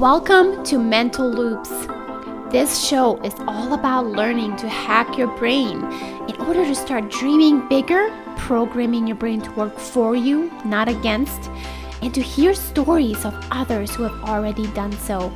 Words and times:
Welcome 0.00 0.64
to 0.64 0.78
Mental 0.78 1.28
Loops. 1.28 1.68
This 2.50 2.82
show 2.82 3.20
is 3.22 3.34
all 3.40 3.74
about 3.74 4.06
learning 4.06 4.56
to 4.56 4.66
hack 4.66 5.18
your 5.18 5.26
brain 5.36 5.76
in 6.26 6.36
order 6.40 6.64
to 6.64 6.74
start 6.74 7.10
dreaming 7.10 7.68
bigger, 7.68 8.08
programming 8.38 9.06
your 9.06 9.18
brain 9.18 9.42
to 9.42 9.50
work 9.50 9.78
for 9.78 10.16
you, 10.16 10.50
not 10.64 10.88
against, 10.88 11.50
and 12.00 12.14
to 12.14 12.22
hear 12.22 12.54
stories 12.54 13.26
of 13.26 13.34
others 13.50 13.94
who 13.94 14.04
have 14.04 14.26
already 14.26 14.66
done 14.68 14.92
so. 14.92 15.30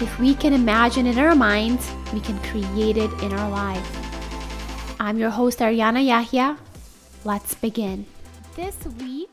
If 0.00 0.18
we 0.18 0.34
can 0.34 0.52
imagine 0.52 1.06
in 1.06 1.16
our 1.20 1.36
minds, 1.36 1.88
we 2.12 2.18
can 2.18 2.40
create 2.40 2.96
it 2.96 3.12
in 3.22 3.32
our 3.32 3.50
life. 3.50 4.98
I'm 4.98 5.16
your 5.16 5.30
host, 5.30 5.60
Ariana 5.60 6.04
Jahja. 6.04 6.58
Let's 7.24 7.54
begin. 7.54 8.06
This 8.56 8.76
week, 8.98 9.30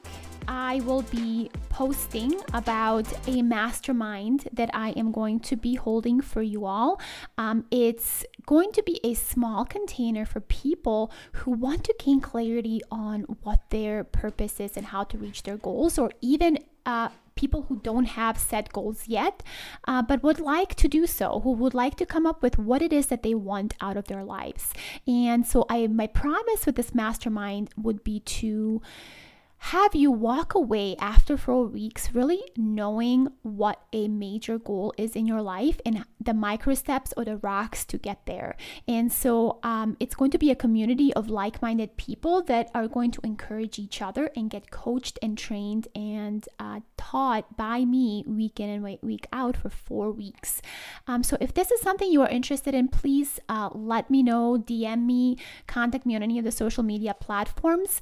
I 0.55 0.81
will 0.81 1.01
be 1.01 1.49
posting 1.69 2.39
about 2.53 3.07
a 3.27 3.41
mastermind 3.41 4.47
that 4.53 4.69
I 4.71 4.89
am 4.91 5.11
going 5.11 5.39
to 5.41 5.55
be 5.55 5.73
holding 5.73 6.21
for 6.21 6.43
you 6.43 6.65
all. 6.65 7.01
Um, 7.39 7.65
it's 7.71 8.23
going 8.45 8.71
to 8.73 8.83
be 8.83 8.99
a 9.03 9.15
small 9.15 9.65
container 9.65 10.27
for 10.27 10.41
people 10.41 11.11
who 11.33 11.51
want 11.51 11.83
to 11.85 11.95
gain 11.97 12.21
clarity 12.21 12.81
on 12.91 13.21
what 13.41 13.61
their 13.71 14.03
purpose 14.03 14.59
is 14.59 14.77
and 14.77 14.85
how 14.85 15.03
to 15.05 15.17
reach 15.17 15.41
their 15.41 15.57
goals, 15.57 15.97
or 15.97 16.11
even 16.21 16.59
uh, 16.85 17.09
people 17.33 17.63
who 17.63 17.79
don't 17.79 18.05
have 18.05 18.37
set 18.37 18.71
goals 18.71 19.07
yet, 19.07 19.41
uh, 19.87 20.03
but 20.03 20.21
would 20.21 20.39
like 20.39 20.75
to 20.75 20.87
do 20.87 21.07
so, 21.07 21.39
who 21.39 21.51
would 21.51 21.73
like 21.73 21.95
to 21.95 22.05
come 22.05 22.27
up 22.27 22.43
with 22.43 22.59
what 22.59 22.83
it 22.83 22.93
is 22.93 23.07
that 23.07 23.23
they 23.23 23.33
want 23.33 23.73
out 23.81 23.97
of 23.97 24.05
their 24.05 24.23
lives. 24.23 24.71
And 25.07 25.47
so, 25.47 25.65
I 25.67 25.87
my 25.87 26.05
promise 26.05 26.67
with 26.67 26.75
this 26.75 26.93
mastermind 26.93 27.69
would 27.75 28.03
be 28.03 28.19
to 28.19 28.83
have 29.67 29.95
you 29.95 30.11
walk 30.11 30.53
away 30.53 30.93
after 30.99 31.37
four 31.37 31.65
weeks 31.65 32.13
really 32.13 32.41
knowing 32.57 33.29
what 33.43 33.81
a 33.93 34.09
major 34.09 34.59
goal 34.59 34.93
is 34.97 35.15
in 35.15 35.25
your 35.25 35.41
life 35.41 35.79
and 35.85 36.03
the 36.19 36.33
micro 36.33 36.73
steps 36.73 37.13
or 37.15 37.23
the 37.23 37.37
rocks 37.37 37.85
to 37.85 37.97
get 37.97 38.25
there. 38.25 38.57
And 38.89 39.09
so 39.09 39.59
um, 39.63 39.95
it's 40.01 40.15
going 40.15 40.31
to 40.31 40.37
be 40.37 40.51
a 40.51 40.55
community 40.55 41.13
of 41.13 41.29
like 41.29 41.61
minded 41.61 41.95
people 41.95 42.41
that 42.43 42.71
are 42.75 42.89
going 42.89 43.11
to 43.11 43.21
encourage 43.23 43.79
each 43.79 44.01
other 44.01 44.29
and 44.35 44.49
get 44.49 44.69
coached 44.69 45.17
and 45.21 45.37
trained 45.37 45.87
and 45.95 46.45
uh, 46.59 46.81
taught 46.97 47.55
by 47.55 47.85
me 47.85 48.25
week 48.27 48.59
in 48.59 48.69
and 48.69 48.99
week 49.01 49.27
out 49.31 49.55
for 49.55 49.69
four 49.69 50.11
weeks. 50.11 50.61
Um, 51.07 51.23
so 51.23 51.37
if 51.39 51.53
this 51.53 51.71
is 51.71 51.79
something 51.79 52.11
you 52.11 52.21
are 52.21 52.29
interested 52.29 52.75
in, 52.75 52.89
please 52.89 53.39
uh, 53.47 53.69
let 53.73 54.11
me 54.11 54.23
know, 54.23 54.57
DM 54.57 55.05
me, 55.05 55.37
contact 55.67 56.05
me 56.05 56.17
on 56.17 56.21
any 56.21 56.37
of 56.37 56.43
the 56.43 56.51
social 56.51 56.83
media 56.83 57.13
platforms. 57.13 58.01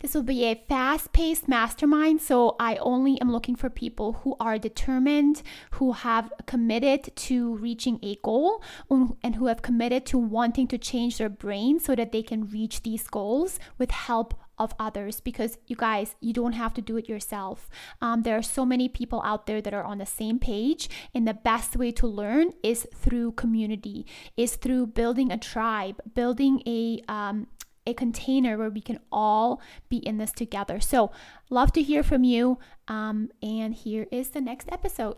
This 0.00 0.14
will 0.14 0.22
be 0.22 0.44
a 0.44 0.62
fast 0.68 1.12
paced 1.12 1.48
mastermind, 1.48 2.20
so 2.20 2.56
I 2.60 2.76
only 2.76 3.18
am 3.22 3.32
looking 3.32 3.56
for 3.56 3.70
people 3.70 4.14
who 4.22 4.36
are 4.38 4.58
determined, 4.58 5.42
who 5.72 5.92
have 5.92 6.30
committed 6.46 7.16
to 7.16 7.54
reaching 7.54 7.98
a 8.02 8.16
goal, 8.22 8.62
and 8.90 9.36
who 9.36 9.46
have 9.46 9.62
committed 9.62 10.04
to 10.06 10.18
wanting 10.18 10.68
to 10.68 10.78
change 10.78 11.16
their 11.16 11.30
brain 11.30 11.80
so 11.80 11.94
that 11.94 12.12
they 12.12 12.22
can 12.22 12.50
reach 12.50 12.82
these 12.82 13.08
goals 13.08 13.58
with 13.78 13.92
help 13.92 14.34
of 14.58 14.74
others. 14.78 15.20
Because 15.20 15.56
you 15.66 15.74
guys 15.74 16.16
you 16.20 16.32
don't 16.34 16.52
have 16.52 16.74
to 16.74 16.82
do 16.82 16.96
it 16.96 17.08
yourself. 17.08 17.70
Um, 18.02 18.22
there 18.22 18.36
are 18.36 18.42
so 18.42 18.66
many 18.66 18.88
people 18.88 19.22
out 19.24 19.46
there 19.46 19.62
that 19.62 19.72
are 19.72 19.84
on 19.84 19.98
the 19.98 20.06
same 20.06 20.38
page 20.38 20.88
and 21.14 21.26
the 21.26 21.34
best 21.34 21.76
way 21.76 21.90
to 21.92 22.06
learn 22.06 22.52
is 22.62 22.86
through 22.94 23.32
community 23.32 24.06
is 24.36 24.56
through 24.56 24.86
building 24.88 25.32
a 25.32 25.38
tribe 25.38 26.00
building 26.14 26.62
a 26.66 27.00
um, 27.08 27.46
a 27.86 27.94
container 27.94 28.56
where 28.56 28.70
we 28.70 28.80
can 28.80 28.98
all 29.12 29.60
be 29.88 29.98
in 29.98 30.18
this 30.18 30.32
together. 30.32 30.80
So, 30.80 31.10
love 31.50 31.72
to 31.72 31.82
hear 31.82 32.02
from 32.02 32.24
you. 32.24 32.58
Um, 32.88 33.30
and 33.42 33.74
here 33.74 34.06
is 34.10 34.30
the 34.30 34.40
next 34.40 34.68
episode. 34.70 35.16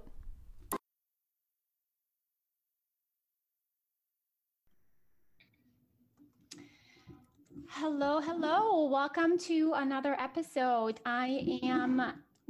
Hello, 7.71 8.21
hello. 8.21 8.87
Welcome 8.87 9.39
to 9.41 9.75
another 9.75 10.15
episode. 10.19 11.01
I 11.05 11.61
am 11.63 12.01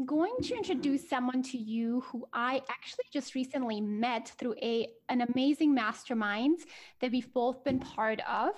going 0.04 0.34
to 0.42 0.54
introduce 0.54 1.08
someone 1.08 1.42
to 1.42 1.56
you 1.56 2.02
who 2.02 2.26
I 2.32 2.60
actually 2.68 3.06
just 3.10 3.34
recently 3.34 3.80
met 3.80 4.28
through 4.38 4.54
a 4.60 4.88
an 5.08 5.22
amazing 5.22 5.74
mastermind 5.74 6.60
that 7.00 7.12
we've 7.12 7.32
both 7.32 7.64
been 7.64 7.78
part 7.78 8.20
of, 8.28 8.52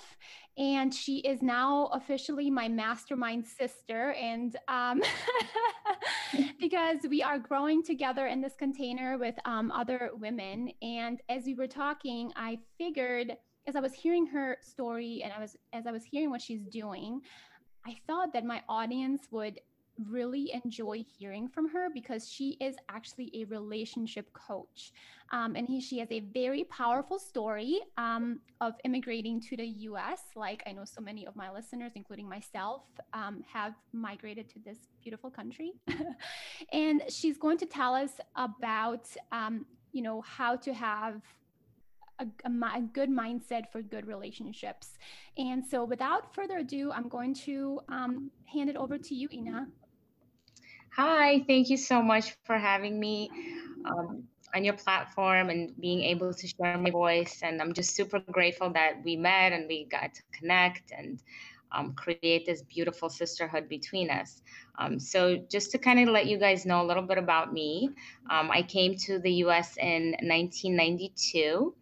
and 0.56 0.92
she 0.92 1.18
is 1.18 1.40
now 1.40 1.90
officially 1.92 2.50
my 2.50 2.68
mastermind 2.68 3.46
sister. 3.46 4.12
And 4.12 4.56
um, 4.66 5.00
because 6.60 6.98
we 7.08 7.22
are 7.22 7.38
growing 7.38 7.84
together 7.84 8.26
in 8.26 8.40
this 8.40 8.54
container 8.58 9.16
with 9.16 9.36
um, 9.44 9.70
other 9.70 10.10
women, 10.14 10.72
and 10.82 11.20
as 11.28 11.44
we 11.44 11.54
were 11.54 11.68
talking, 11.68 12.32
I 12.34 12.58
figured 12.78 13.36
as 13.68 13.76
I 13.76 13.80
was 13.80 13.92
hearing 13.92 14.26
her 14.26 14.56
story 14.60 15.20
and 15.22 15.32
I 15.32 15.38
was 15.38 15.56
as 15.72 15.86
I 15.86 15.92
was 15.92 16.02
hearing 16.04 16.30
what 16.30 16.42
she's 16.42 16.64
doing. 16.66 17.20
I 17.86 17.96
thought 18.06 18.32
that 18.32 18.44
my 18.44 18.62
audience 18.68 19.28
would 19.30 19.60
really 20.06 20.52
enjoy 20.64 21.04
hearing 21.18 21.48
from 21.48 21.68
her 21.68 21.88
because 21.92 22.30
she 22.30 22.56
is 22.60 22.76
actually 22.88 23.30
a 23.34 23.44
relationship 23.44 24.32
coach. 24.32 24.92
Um, 25.30 25.56
and 25.56 25.66
he, 25.66 25.80
she 25.80 25.98
has 25.98 26.10
a 26.10 26.20
very 26.20 26.64
powerful 26.64 27.18
story 27.18 27.80
um, 27.98 28.40
of 28.60 28.74
immigrating 28.84 29.40
to 29.42 29.56
the 29.56 29.66
US. 29.66 30.20
Like 30.34 30.62
I 30.66 30.72
know 30.72 30.84
so 30.84 31.00
many 31.00 31.26
of 31.26 31.36
my 31.36 31.50
listeners, 31.50 31.92
including 31.94 32.28
myself, 32.28 32.82
um, 33.12 33.44
have 33.52 33.74
migrated 33.92 34.48
to 34.50 34.58
this 34.64 34.78
beautiful 35.02 35.30
country. 35.30 35.72
and 36.72 37.02
she's 37.08 37.36
going 37.36 37.58
to 37.58 37.66
tell 37.66 37.94
us 37.94 38.12
about, 38.36 39.06
um, 39.32 39.66
you 39.92 40.02
know, 40.02 40.22
how 40.22 40.56
to 40.56 40.72
have 40.72 41.20
a, 42.20 42.26
a, 42.44 42.50
a, 42.50 42.80
good 42.92 43.10
mindset 43.10 43.70
for 43.70 43.80
good 43.80 44.06
relationships. 44.06 44.98
And 45.36 45.64
so, 45.64 45.84
without 45.84 46.34
further 46.34 46.58
ado, 46.58 46.90
I'm 46.90 47.08
going 47.08 47.34
to 47.46 47.80
um, 47.88 48.30
hand 48.46 48.68
it 48.70 48.76
over 48.76 48.98
to 48.98 49.14
you, 49.14 49.28
Inna. 49.30 49.68
Hi, 50.98 51.44
thank 51.46 51.70
you 51.70 51.76
so 51.76 52.02
much 52.02 52.34
for 52.42 52.58
having 52.58 52.98
me 52.98 53.30
um, 53.84 54.24
on 54.52 54.64
your 54.64 54.74
platform 54.74 55.48
and 55.48 55.72
being 55.80 56.02
able 56.02 56.34
to 56.34 56.48
share 56.48 56.76
my 56.76 56.90
voice. 56.90 57.38
And 57.44 57.62
I'm 57.62 57.72
just 57.72 57.94
super 57.94 58.18
grateful 58.18 58.70
that 58.70 58.94
we 59.04 59.14
met 59.14 59.52
and 59.52 59.68
we 59.68 59.84
got 59.84 60.12
to 60.14 60.22
connect 60.32 60.90
and 60.90 61.22
um, 61.70 61.92
create 61.92 62.46
this 62.46 62.62
beautiful 62.62 63.08
sisterhood 63.08 63.68
between 63.68 64.10
us. 64.10 64.42
Um, 64.76 64.98
so, 64.98 65.36
just 65.48 65.70
to 65.70 65.78
kind 65.78 66.00
of 66.00 66.08
let 66.08 66.26
you 66.26 66.36
guys 66.36 66.66
know 66.66 66.82
a 66.82 66.86
little 66.88 67.04
bit 67.04 67.16
about 67.16 67.52
me, 67.52 67.90
um, 68.28 68.50
I 68.50 68.62
came 68.62 68.96
to 69.06 69.20
the 69.20 69.34
US 69.44 69.76
in 69.76 70.16
1992. 70.20 71.76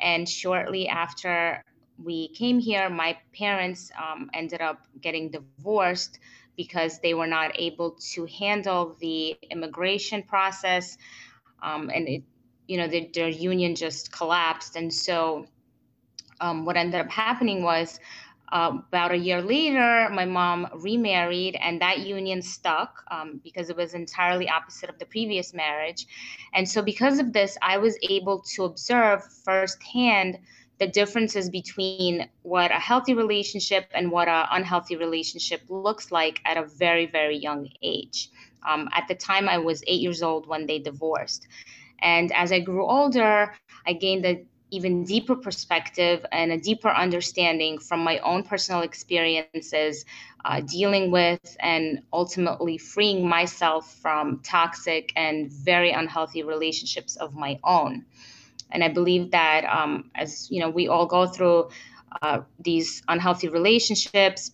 And 0.00 0.26
shortly 0.26 0.88
after 0.88 1.62
we 2.02 2.28
came 2.28 2.58
here, 2.58 2.88
my 2.88 3.18
parents 3.36 3.90
um, 4.02 4.30
ended 4.32 4.62
up 4.62 4.86
getting 5.02 5.30
divorced 5.30 6.18
because 6.56 6.98
they 7.00 7.14
were 7.14 7.26
not 7.26 7.52
able 7.58 7.92
to 8.12 8.26
handle 8.26 8.96
the 9.00 9.36
immigration 9.50 10.22
process. 10.22 10.96
Um, 11.62 11.90
and 11.94 12.08
it, 12.08 12.22
you 12.66 12.76
know, 12.76 12.88
the, 12.88 13.10
their 13.14 13.28
union 13.28 13.74
just 13.74 14.12
collapsed. 14.12 14.76
And 14.76 14.92
so 14.92 15.46
um, 16.40 16.64
what 16.64 16.76
ended 16.76 17.00
up 17.00 17.10
happening 17.10 17.62
was 17.62 18.00
uh, 18.52 18.78
about 18.88 19.12
a 19.12 19.16
year 19.16 19.40
later, 19.40 20.10
my 20.12 20.26
mom 20.26 20.68
remarried, 20.74 21.56
and 21.62 21.80
that 21.80 22.00
union 22.00 22.42
stuck 22.42 23.02
um, 23.10 23.40
because 23.42 23.70
it 23.70 23.76
was 23.76 23.94
entirely 23.94 24.46
opposite 24.46 24.90
of 24.90 24.98
the 24.98 25.06
previous 25.06 25.54
marriage. 25.54 26.06
And 26.52 26.68
so, 26.68 26.82
because 26.82 27.18
of 27.18 27.32
this, 27.32 27.56
I 27.62 27.78
was 27.78 27.98
able 28.10 28.40
to 28.54 28.64
observe 28.64 29.24
firsthand 29.24 30.38
the 30.82 30.88
differences 30.88 31.48
between 31.48 32.28
what 32.42 32.72
a 32.72 32.80
healthy 32.90 33.14
relationship 33.14 33.86
and 33.94 34.10
what 34.10 34.28
an 34.28 34.46
unhealthy 34.50 34.96
relationship 34.96 35.62
looks 35.68 36.10
like 36.10 36.40
at 36.44 36.56
a 36.56 36.64
very, 36.64 37.06
very 37.06 37.36
young 37.36 37.68
age. 37.82 38.30
Um, 38.68 38.88
at 38.92 39.06
the 39.08 39.14
time, 39.14 39.48
I 39.48 39.58
was 39.58 39.84
eight 39.86 40.00
years 40.00 40.22
old 40.22 40.48
when 40.48 40.66
they 40.66 40.80
divorced. 40.80 41.46
And 42.00 42.32
as 42.32 42.50
I 42.50 42.60
grew 42.60 42.84
older, 42.84 43.52
I 43.86 43.92
gained 43.92 44.24
an 44.26 44.46
even 44.72 45.04
deeper 45.04 45.36
perspective 45.36 46.26
and 46.32 46.50
a 46.50 46.58
deeper 46.58 46.90
understanding 46.90 47.78
from 47.78 48.00
my 48.00 48.18
own 48.18 48.42
personal 48.42 48.82
experiences 48.82 50.04
uh, 50.44 50.60
dealing 50.60 51.12
with 51.12 51.56
and 51.60 52.02
ultimately 52.12 52.78
freeing 52.78 53.28
myself 53.28 53.94
from 54.02 54.40
toxic 54.42 55.12
and 55.14 55.52
very 55.52 55.92
unhealthy 55.92 56.42
relationships 56.42 57.16
of 57.16 57.34
my 57.34 57.60
own. 57.62 58.04
And 58.72 58.82
I 58.82 58.88
believe 58.88 59.30
that 59.30 59.64
um, 59.64 60.10
as 60.14 60.50
you 60.50 60.60
know, 60.60 60.70
we 60.70 60.88
all 60.88 61.06
go 61.06 61.26
through 61.26 61.70
uh, 62.20 62.40
these 62.58 63.02
unhealthy 63.08 63.48
relationships. 63.48 64.52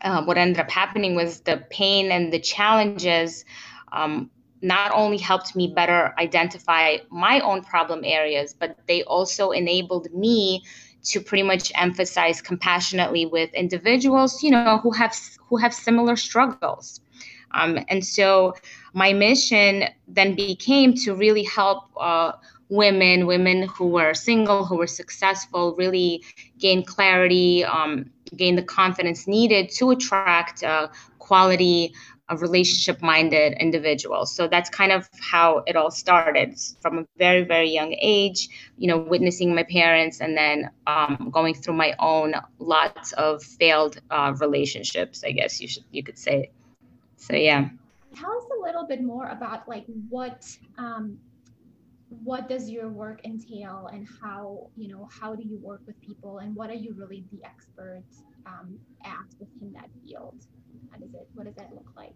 Uh, 0.00 0.22
what 0.24 0.36
ended 0.36 0.60
up 0.60 0.70
happening 0.70 1.14
was 1.14 1.40
the 1.40 1.64
pain 1.70 2.12
and 2.12 2.32
the 2.32 2.38
challenges 2.38 3.44
um, 3.92 4.30
not 4.60 4.92
only 4.92 5.18
helped 5.18 5.54
me 5.54 5.68
better 5.68 6.14
identify 6.18 6.96
my 7.10 7.40
own 7.40 7.62
problem 7.62 8.00
areas, 8.04 8.54
but 8.58 8.76
they 8.86 9.02
also 9.04 9.50
enabled 9.50 10.12
me 10.12 10.62
to 11.04 11.20
pretty 11.20 11.42
much 11.42 11.70
emphasize 11.74 12.40
compassionately 12.40 13.26
with 13.26 13.52
individuals, 13.52 14.42
you 14.42 14.50
know, 14.50 14.78
who 14.78 14.90
have 14.90 15.14
who 15.48 15.56
have 15.58 15.74
similar 15.74 16.16
struggles. 16.16 17.00
Um, 17.50 17.78
and 17.88 18.04
so 18.04 18.54
my 18.94 19.12
mission 19.12 19.84
then 20.08 20.34
became 20.34 20.94
to 20.94 21.14
really 21.14 21.42
help 21.44 21.90
uh, 22.00 22.32
women, 22.68 23.26
women 23.26 23.68
who 23.68 23.88
were 23.88 24.14
single, 24.14 24.64
who 24.64 24.76
were 24.76 24.86
successful, 24.86 25.74
really 25.76 26.24
gain 26.58 26.84
clarity, 26.84 27.64
um, 27.64 28.10
gain 28.36 28.56
the 28.56 28.62
confidence 28.62 29.26
needed 29.26 29.70
to 29.70 29.90
attract 29.90 30.62
uh, 30.62 30.88
quality 31.18 31.92
a 32.30 32.36
relationship 32.36 33.02
minded 33.02 33.52
individuals. 33.60 34.34
So 34.34 34.48
that's 34.48 34.70
kind 34.70 34.92
of 34.92 35.08
how 35.20 35.62
it 35.66 35.76
all 35.76 35.90
started 35.90 36.58
from 36.80 36.98
a 36.98 37.06
very, 37.18 37.44
very 37.44 37.70
young 37.70 37.94
age, 38.00 38.48
you 38.78 38.88
know, 38.88 38.96
witnessing 38.96 39.54
my 39.54 39.64
parents 39.64 40.20
and 40.20 40.36
then 40.36 40.70
um, 40.86 41.28
going 41.30 41.54
through 41.54 41.74
my 41.74 41.94
own 41.98 42.34
lots 42.58 43.12
of 43.12 43.42
failed 43.42 44.00
uh, 44.10 44.34
relationships, 44.40 45.22
I 45.22 45.32
guess 45.32 45.60
you 45.60 45.68
should, 45.68 45.84
you 45.90 46.02
could 46.02 46.18
say. 46.18 46.50
So, 47.16 47.34
yeah. 47.36 47.68
Tell 48.14 48.30
us 48.30 48.44
a 48.58 48.62
little 48.64 48.86
bit 48.86 49.02
more 49.02 49.28
about 49.28 49.68
like 49.68 49.84
what, 50.08 50.46
um, 50.78 51.18
what 52.22 52.48
does 52.48 52.70
your 52.70 52.88
work 52.88 53.24
entail 53.24 53.90
and 53.92 54.06
how, 54.22 54.70
you 54.76 54.88
know, 54.88 55.08
how 55.10 55.34
do 55.34 55.42
you 55.42 55.58
work 55.58 55.80
with 55.86 56.00
people 56.00 56.38
and 56.38 56.54
what 56.54 56.70
are 56.70 56.74
you 56.74 56.94
really 56.96 57.24
the 57.32 57.44
expert 57.44 58.04
um, 58.46 58.78
at 59.04 59.26
within 59.40 59.72
that 59.72 59.88
field? 60.04 60.46
How 60.90 60.98
does 60.98 61.12
it, 61.14 61.28
what 61.34 61.46
does 61.46 61.54
that 61.56 61.72
look 61.74 61.90
like? 61.96 62.14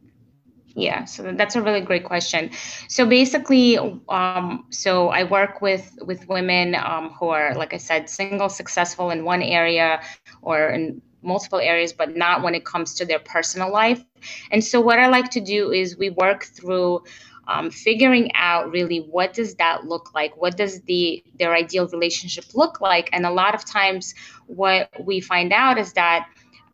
Yeah, 0.75 1.05
so 1.07 1.33
that's 1.33 1.57
a 1.57 1.63
really 1.63 1.81
great 1.81 2.05
question. 2.05 2.51
So 2.89 3.07
basically, 3.07 3.79
um, 4.09 4.67
so 4.71 5.09
I 5.09 5.25
work 5.25 5.61
with 5.61 5.99
with 6.03 6.29
women 6.29 6.75
um, 6.75 7.11
who 7.19 7.29
are, 7.31 7.55
like 7.55 7.75
I 7.75 7.79
said, 7.79 8.09
single, 8.09 8.49
successful 8.49 9.11
in 9.11 9.25
one 9.25 9.43
area 9.43 10.01
or 10.43 10.69
in 10.69 11.01
multiple 11.23 11.59
areas, 11.59 11.93
but 11.93 12.17
not 12.17 12.43
when 12.43 12.55
it 12.55 12.65
comes 12.65 12.95
to 12.95 13.05
their 13.05 13.19
personal 13.19 13.73
life. 13.73 14.05
And 14.51 14.65
so 14.65 14.81
what 14.81 14.99
I 14.99 15.09
like 15.09 15.31
to 15.31 15.41
do 15.41 15.73
is 15.73 15.97
we 15.97 16.11
work 16.11 16.45
through 16.45 17.05
um, 17.47 17.71
figuring 17.71 18.31
out 18.35 18.71
really 18.71 18.99
what 19.11 19.33
does 19.33 19.55
that 19.55 19.87
look 19.87 20.15
like 20.15 20.37
what 20.37 20.59
does 20.59 20.83
the 20.83 21.25
their 21.39 21.55
ideal 21.55 21.89
relationship 21.89 22.45
look 22.53 22.83
like 22.83 23.09
and 23.15 23.25
a 23.25 23.31
lot 23.31 23.55
of 23.55 23.65
times 23.65 24.15
what 24.49 24.91
we 25.03 25.19
find 25.19 25.51
out 25.51 25.79
is 25.79 25.95
that 25.95 26.29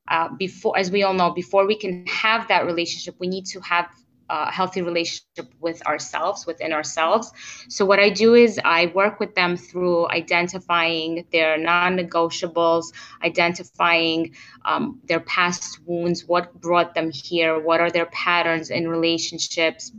uh, 0.08 0.28
before, 0.36 0.76
as 0.76 0.90
we 0.90 1.02
all 1.02 1.14
know, 1.14 1.30
before 1.30 1.66
we 1.66 1.76
can 1.76 2.06
have 2.06 2.46
that 2.48 2.66
relationship, 2.66 3.14
we 3.18 3.26
need 3.26 3.46
to 3.46 3.60
have 3.60 3.88
a 4.30 4.50
healthy 4.50 4.82
relationship 4.82 5.52
with 5.60 5.84
ourselves, 5.86 6.46
within 6.46 6.72
ourselves. 6.72 7.32
So, 7.68 7.84
what 7.84 7.98
I 7.98 8.08
do 8.08 8.34
is 8.34 8.60
I 8.64 8.86
work 8.94 9.20
with 9.20 9.34
them 9.34 9.56
through 9.56 10.08
identifying 10.08 11.26
their 11.32 11.58
non 11.58 11.96
negotiables, 11.96 12.92
identifying 13.22 14.34
um, 14.64 15.00
their 15.04 15.20
past 15.20 15.80
wounds, 15.86 16.26
what 16.26 16.54
brought 16.60 16.94
them 16.94 17.10
here, 17.10 17.58
what 17.58 17.80
are 17.80 17.90
their 17.90 18.06
patterns 18.06 18.70
in 18.70 18.88
relationships, 18.88 19.92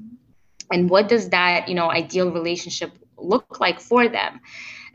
and 0.72 0.89
what 0.89 1.07
does 1.07 1.30
that, 1.30 1.68
you 1.69 1.75
know, 1.75 1.92
ideal 1.92 2.31
relationship 2.31 2.92
look 3.18 3.60
like 3.60 3.80
for 3.80 4.07
them. 4.07 4.39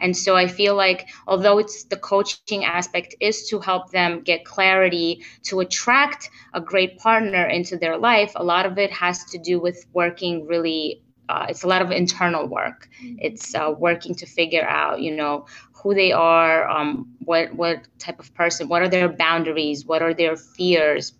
And 0.00 0.16
so 0.16 0.36
I 0.36 0.46
feel 0.46 0.74
like 0.74 1.08
although 1.26 1.58
it's 1.58 1.84
the 1.84 1.96
coaching 1.96 2.64
aspect 2.64 3.14
is 3.20 3.48
to 3.48 3.60
help 3.60 3.90
them 3.90 4.22
get 4.22 4.44
clarity 4.44 5.22
to 5.44 5.60
attract 5.60 6.30
a 6.54 6.60
great 6.60 6.98
partner 6.98 7.46
into 7.46 7.76
their 7.76 7.96
life, 7.98 8.32
a 8.36 8.44
lot 8.44 8.66
of 8.66 8.78
it 8.78 8.90
has 8.90 9.24
to 9.26 9.38
do 9.38 9.60
with 9.60 9.86
working 9.92 10.46
really 10.46 11.02
uh, 11.30 11.46
it's 11.48 11.62
a 11.62 11.68
lot 11.68 11.80
of 11.80 11.92
internal 11.92 12.48
work. 12.48 12.88
Mm-hmm. 13.00 13.18
It's 13.20 13.54
uh, 13.54 13.72
working 13.78 14.16
to 14.16 14.26
figure 14.26 14.66
out, 14.66 15.00
you 15.00 15.14
know, 15.14 15.46
who 15.72 15.94
they 15.94 16.10
are, 16.12 16.68
um, 16.68 17.14
what 17.20 17.54
what 17.54 17.86
type 17.98 18.18
of 18.18 18.34
person, 18.34 18.68
what 18.68 18.82
are 18.82 18.88
their 18.88 19.08
boundaries, 19.08 19.86
what 19.86 20.02
are 20.02 20.12
their 20.12 20.36
fears, 20.36 21.12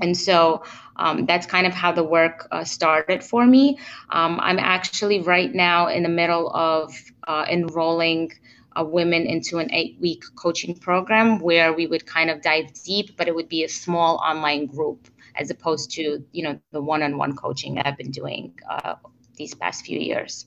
and 0.00 0.16
so 0.16 0.62
um, 0.96 1.26
that's 1.26 1.46
kind 1.46 1.66
of 1.66 1.72
how 1.72 1.92
the 1.92 2.04
work 2.04 2.46
uh, 2.50 2.64
started 2.64 3.22
for 3.22 3.46
me. 3.46 3.78
Um, 4.10 4.38
I'm 4.40 4.58
actually 4.58 5.20
right 5.20 5.52
now 5.52 5.88
in 5.88 6.02
the 6.02 6.08
middle 6.08 6.50
of 6.54 6.94
uh, 7.26 7.46
enrolling 7.50 8.32
uh, 8.78 8.84
women 8.84 9.26
into 9.26 9.58
an 9.58 9.72
eight 9.72 9.96
week 10.00 10.24
coaching 10.36 10.76
program 10.76 11.38
where 11.38 11.72
we 11.72 11.86
would 11.86 12.06
kind 12.06 12.30
of 12.30 12.42
dive 12.42 12.72
deep, 12.84 13.16
but 13.16 13.28
it 13.28 13.34
would 13.34 13.48
be 13.48 13.64
a 13.64 13.68
small 13.68 14.16
online 14.16 14.66
group 14.66 15.08
as 15.36 15.50
opposed 15.50 15.90
to 15.92 16.24
you 16.32 16.42
know 16.42 16.58
the 16.70 16.80
one 16.80 17.02
on 17.02 17.16
one 17.18 17.34
coaching 17.36 17.78
I've 17.78 17.96
been 17.96 18.10
doing 18.10 18.54
uh, 18.68 18.94
these 19.36 19.54
past 19.54 19.84
few 19.84 19.98
years 19.98 20.46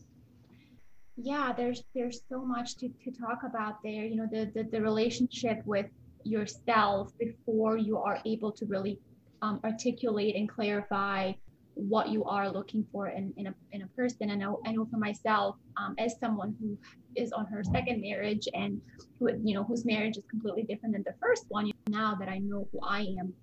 yeah 1.18 1.52
there's 1.52 1.84
there's 1.96 2.22
so 2.30 2.46
much 2.46 2.78
to, 2.78 2.90
to 3.04 3.12
talk 3.12 3.42
about 3.44 3.82
there 3.84 4.06
you 4.06 4.16
know 4.16 4.28
the, 4.32 4.52
the 4.54 4.64
the 4.70 4.82
relationship 4.82 5.62
with 5.66 5.88
yourself 6.24 7.12
before 7.18 7.78
you 7.78 7.98
are 7.98 8.20
able 8.26 8.52
to 8.52 8.66
really 8.66 9.00
um, 9.42 9.60
articulate 9.64 10.36
and 10.36 10.50
clarify 10.50 11.34
what 11.76 12.10
you 12.10 12.24
are 12.26 12.50
looking 12.50 12.86
for 12.92 13.10
in, 13.10 13.32
in, 13.38 13.48
a, 13.48 13.54
in 13.72 13.84
a 13.84 13.88
person. 13.90 14.32
I 14.32 14.36
know, 14.36 14.60
I 14.66 14.72
know 14.72 14.88
for 14.90 14.98
myself, 14.98 15.58
um, 15.78 15.94
as 16.00 16.16
someone 16.20 16.56
who 16.60 16.78
is 17.16 17.32
on 17.32 17.46
her 17.48 17.64
second 17.64 18.02
marriage 18.02 18.48
and 18.54 18.82
who, 19.20 19.30
you 19.44 19.54
know, 19.54 19.64
whose 19.64 19.86
marriage 19.86 20.18
is 20.18 20.24
completely 20.30 20.64
different 20.64 20.94
than 20.94 21.04
the 21.06 21.14
first 21.22 21.46
one, 21.50 21.72
now 21.88 22.16
that 22.16 22.30
I 22.30 22.40
know 22.40 22.68
who 22.72 22.80
I 22.84 23.02
am 23.20 23.34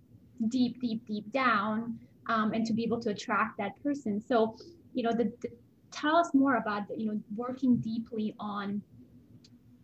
deep, 0.48 0.80
deep, 0.80 1.06
deep 1.06 1.30
down, 1.32 1.98
um, 2.28 2.52
and 2.54 2.66
to 2.66 2.72
be 2.72 2.82
able 2.82 3.00
to 3.02 3.10
attract 3.10 3.58
that 3.58 3.80
person. 3.82 4.20
So, 4.20 4.56
you 4.94 5.04
know, 5.04 5.12
the, 5.12 5.32
the 5.42 5.48
tell 5.92 6.16
us 6.16 6.30
more 6.34 6.56
about, 6.56 6.88
the, 6.88 6.98
you 6.98 7.06
know, 7.06 7.20
working 7.36 7.76
deeply 7.76 8.34
on 8.40 8.82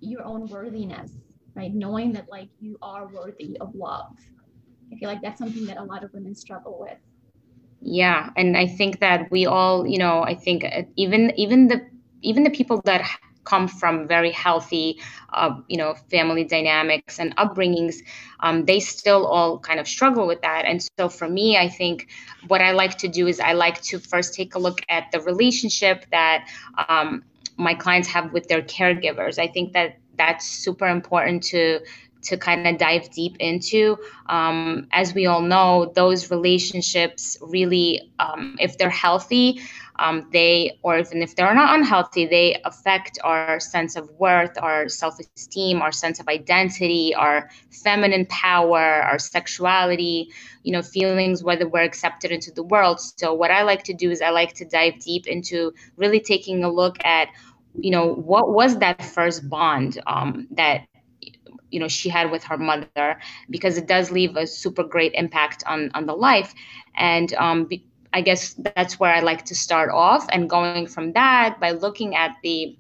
your 0.01 0.25
own 0.25 0.47
worthiness, 0.47 1.13
right? 1.55 1.73
Knowing 1.73 2.13
that 2.15 2.29
like 2.29 2.49
you 2.59 2.79
are 2.83 3.07
worthy 3.07 3.57
of 3.61 3.75
love 3.75 4.17
I 4.93 4.97
feel 4.97 5.09
like 5.09 5.23
that's 5.23 5.39
something 5.39 5.67
that 5.67 5.77
a 5.77 5.85
lot 5.85 6.05
of 6.05 6.13
women 6.13 6.35
struggle 6.35 6.79
with. 6.81 6.99
Yeah, 7.81 8.31
and 8.37 8.57
I 8.57 8.67
think 8.67 9.01
that 9.01 9.31
we 9.31 9.47
all, 9.47 9.87
you 9.87 9.99
know, 9.99 10.23
I 10.23 10.35
think 10.35 10.65
uh, 10.65 10.83
even 10.97 11.33
even 11.37 11.69
the 11.69 11.87
even 12.23 12.43
the 12.43 12.51
people 12.51 12.81
that 12.85 13.09
come 13.45 13.67
from 13.67 14.07
very 14.07 14.31
healthy, 14.31 15.01
uh, 15.33 15.55
you 15.67 15.77
know, 15.77 15.95
family 16.11 16.45
dynamics 16.45 17.19
and 17.19 17.35
upbringings, 17.37 17.97
um, 18.41 18.67
they 18.67 18.79
still 18.81 19.27
all 19.27 19.59
kind 19.59 19.81
of 19.81 19.89
struggle 19.89 20.27
with 20.27 20.41
that. 20.43 20.67
And 20.67 20.87
so 20.99 21.09
for 21.09 21.29
me, 21.29 21.57
I 21.57 21.69
think 21.69 22.09
what 22.49 22.61
I 22.61 22.73
like 22.73 22.99
to 22.99 23.09
do 23.09 23.27
is 23.27 23.41
I 23.41 23.55
like 23.55 23.81
to 23.83 23.99
first 23.99 24.35
take 24.35 24.55
a 24.55 24.59
look 24.59 24.81
at 24.89 25.11
the 25.11 25.21
relationship 25.21 26.05
that 26.11 26.49
um, 26.89 27.25
my 27.57 27.75
clients 27.75 28.09
have 28.09 28.33
with 28.33 28.47
their 28.49 28.63
caregivers. 28.63 29.39
I 29.39 29.49
think 29.49 29.73
that 29.73 29.99
that's 30.17 30.47
super 30.47 30.87
important 30.87 31.43
to 31.45 31.81
to 32.23 32.37
kind 32.37 32.67
of 32.67 32.79
dive 32.79 33.11
deep 33.11 33.37
into. 33.39 33.97
Um, 34.27 34.89
as 34.93 35.15
we 35.15 35.27
all 35.27 35.43
know, 35.43 35.93
those 35.95 36.31
relationships 36.31 37.39
really, 37.41 38.13
um, 38.19 38.57
if 38.61 38.79
they're 38.79 38.91
healthy, 38.91 39.61
um, 40.01 40.27
they, 40.33 40.79
or 40.83 40.99
even 40.99 41.23
if 41.23 41.37
they're 41.37 41.55
not 41.55 41.79
unhealthy, 41.79 42.27
they 42.27 42.61
affect 42.65 43.19
our 43.23 43.61
sense 43.61 43.97
of 43.97 44.11
worth, 44.19 44.57
our 44.59 44.89
self 44.89 45.19
esteem, 45.21 45.83
our 45.83 45.93
sense 45.93 46.19
of 46.21 46.29
identity, 46.29 47.15
our 47.15 47.51
feminine 47.71 48.25
power, 48.27 48.81
our 48.81 49.19
sexuality, 49.19 50.31
you 50.63 50.73
know, 50.73 50.81
feelings, 50.81 51.45
whether 51.45 51.69
we're 51.69 51.83
accepted 51.83 52.31
into 52.33 52.51
the 52.51 52.63
world. 52.63 52.99
So, 52.99 53.35
what 53.35 53.51
I 53.51 53.63
like 53.63 53.85
to 53.85 53.95
do 53.95 54.11
is 54.11 54.23
I 54.23 54.31
like 54.31 54.55
to 54.55 54.65
dive 54.65 55.01
deep 55.01 55.27
into 55.27 55.75
really 55.97 56.21
taking 56.21 56.65
a 56.65 56.71
look 56.71 56.97
at 57.05 57.29
you 57.79 57.91
know 57.91 58.15
what 58.15 58.53
was 58.53 58.79
that 58.79 59.01
first 59.01 59.49
bond 59.49 60.01
um, 60.07 60.49
that 60.51 60.87
you 61.71 61.81
know 61.81 61.89
she 61.89 62.09
had 62.09 62.31
with 62.31 62.45
her 62.45 62.59
mother 62.59 63.21
because 63.49 63.77
it 63.77 63.87
does 63.87 64.11
leave 64.11 64.37
a 64.37 64.47
super 64.47 64.85
great 64.85 65.13
impact 65.15 65.63
on 65.67 65.91
on 65.95 66.07
the 66.07 66.15
life. 66.15 66.55
And 66.97 67.33
um, 67.35 67.65
be, 67.65 67.85
i 68.13 68.21
guess 68.21 68.55
that's 68.75 68.99
where 68.99 69.15
i 69.15 69.21
like 69.21 69.45
to 69.45 69.55
start 69.55 69.91
off 69.91 70.27
and 70.33 70.51
going 70.51 70.87
from 70.87 71.13
that 71.13 71.61
by 71.61 71.71
looking 71.71 72.17
at 72.17 72.37
the 72.43 72.77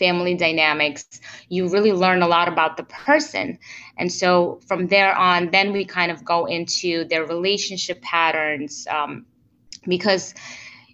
family 0.00 0.34
dynamics 0.34 1.20
you 1.48 1.68
really 1.68 1.92
learn 1.92 2.22
a 2.22 2.28
lot 2.28 2.48
about 2.48 2.78
the 2.78 2.84
person. 2.84 3.58
And 3.98 4.10
so 4.10 4.60
from 4.66 4.88
there 4.88 5.14
on 5.14 5.50
then 5.50 5.72
we 5.72 5.84
kind 5.84 6.10
of 6.10 6.24
go 6.24 6.46
into 6.46 7.04
their 7.04 7.24
relationship 7.26 8.00
patterns 8.00 8.86
um, 8.90 9.26
because 9.86 10.34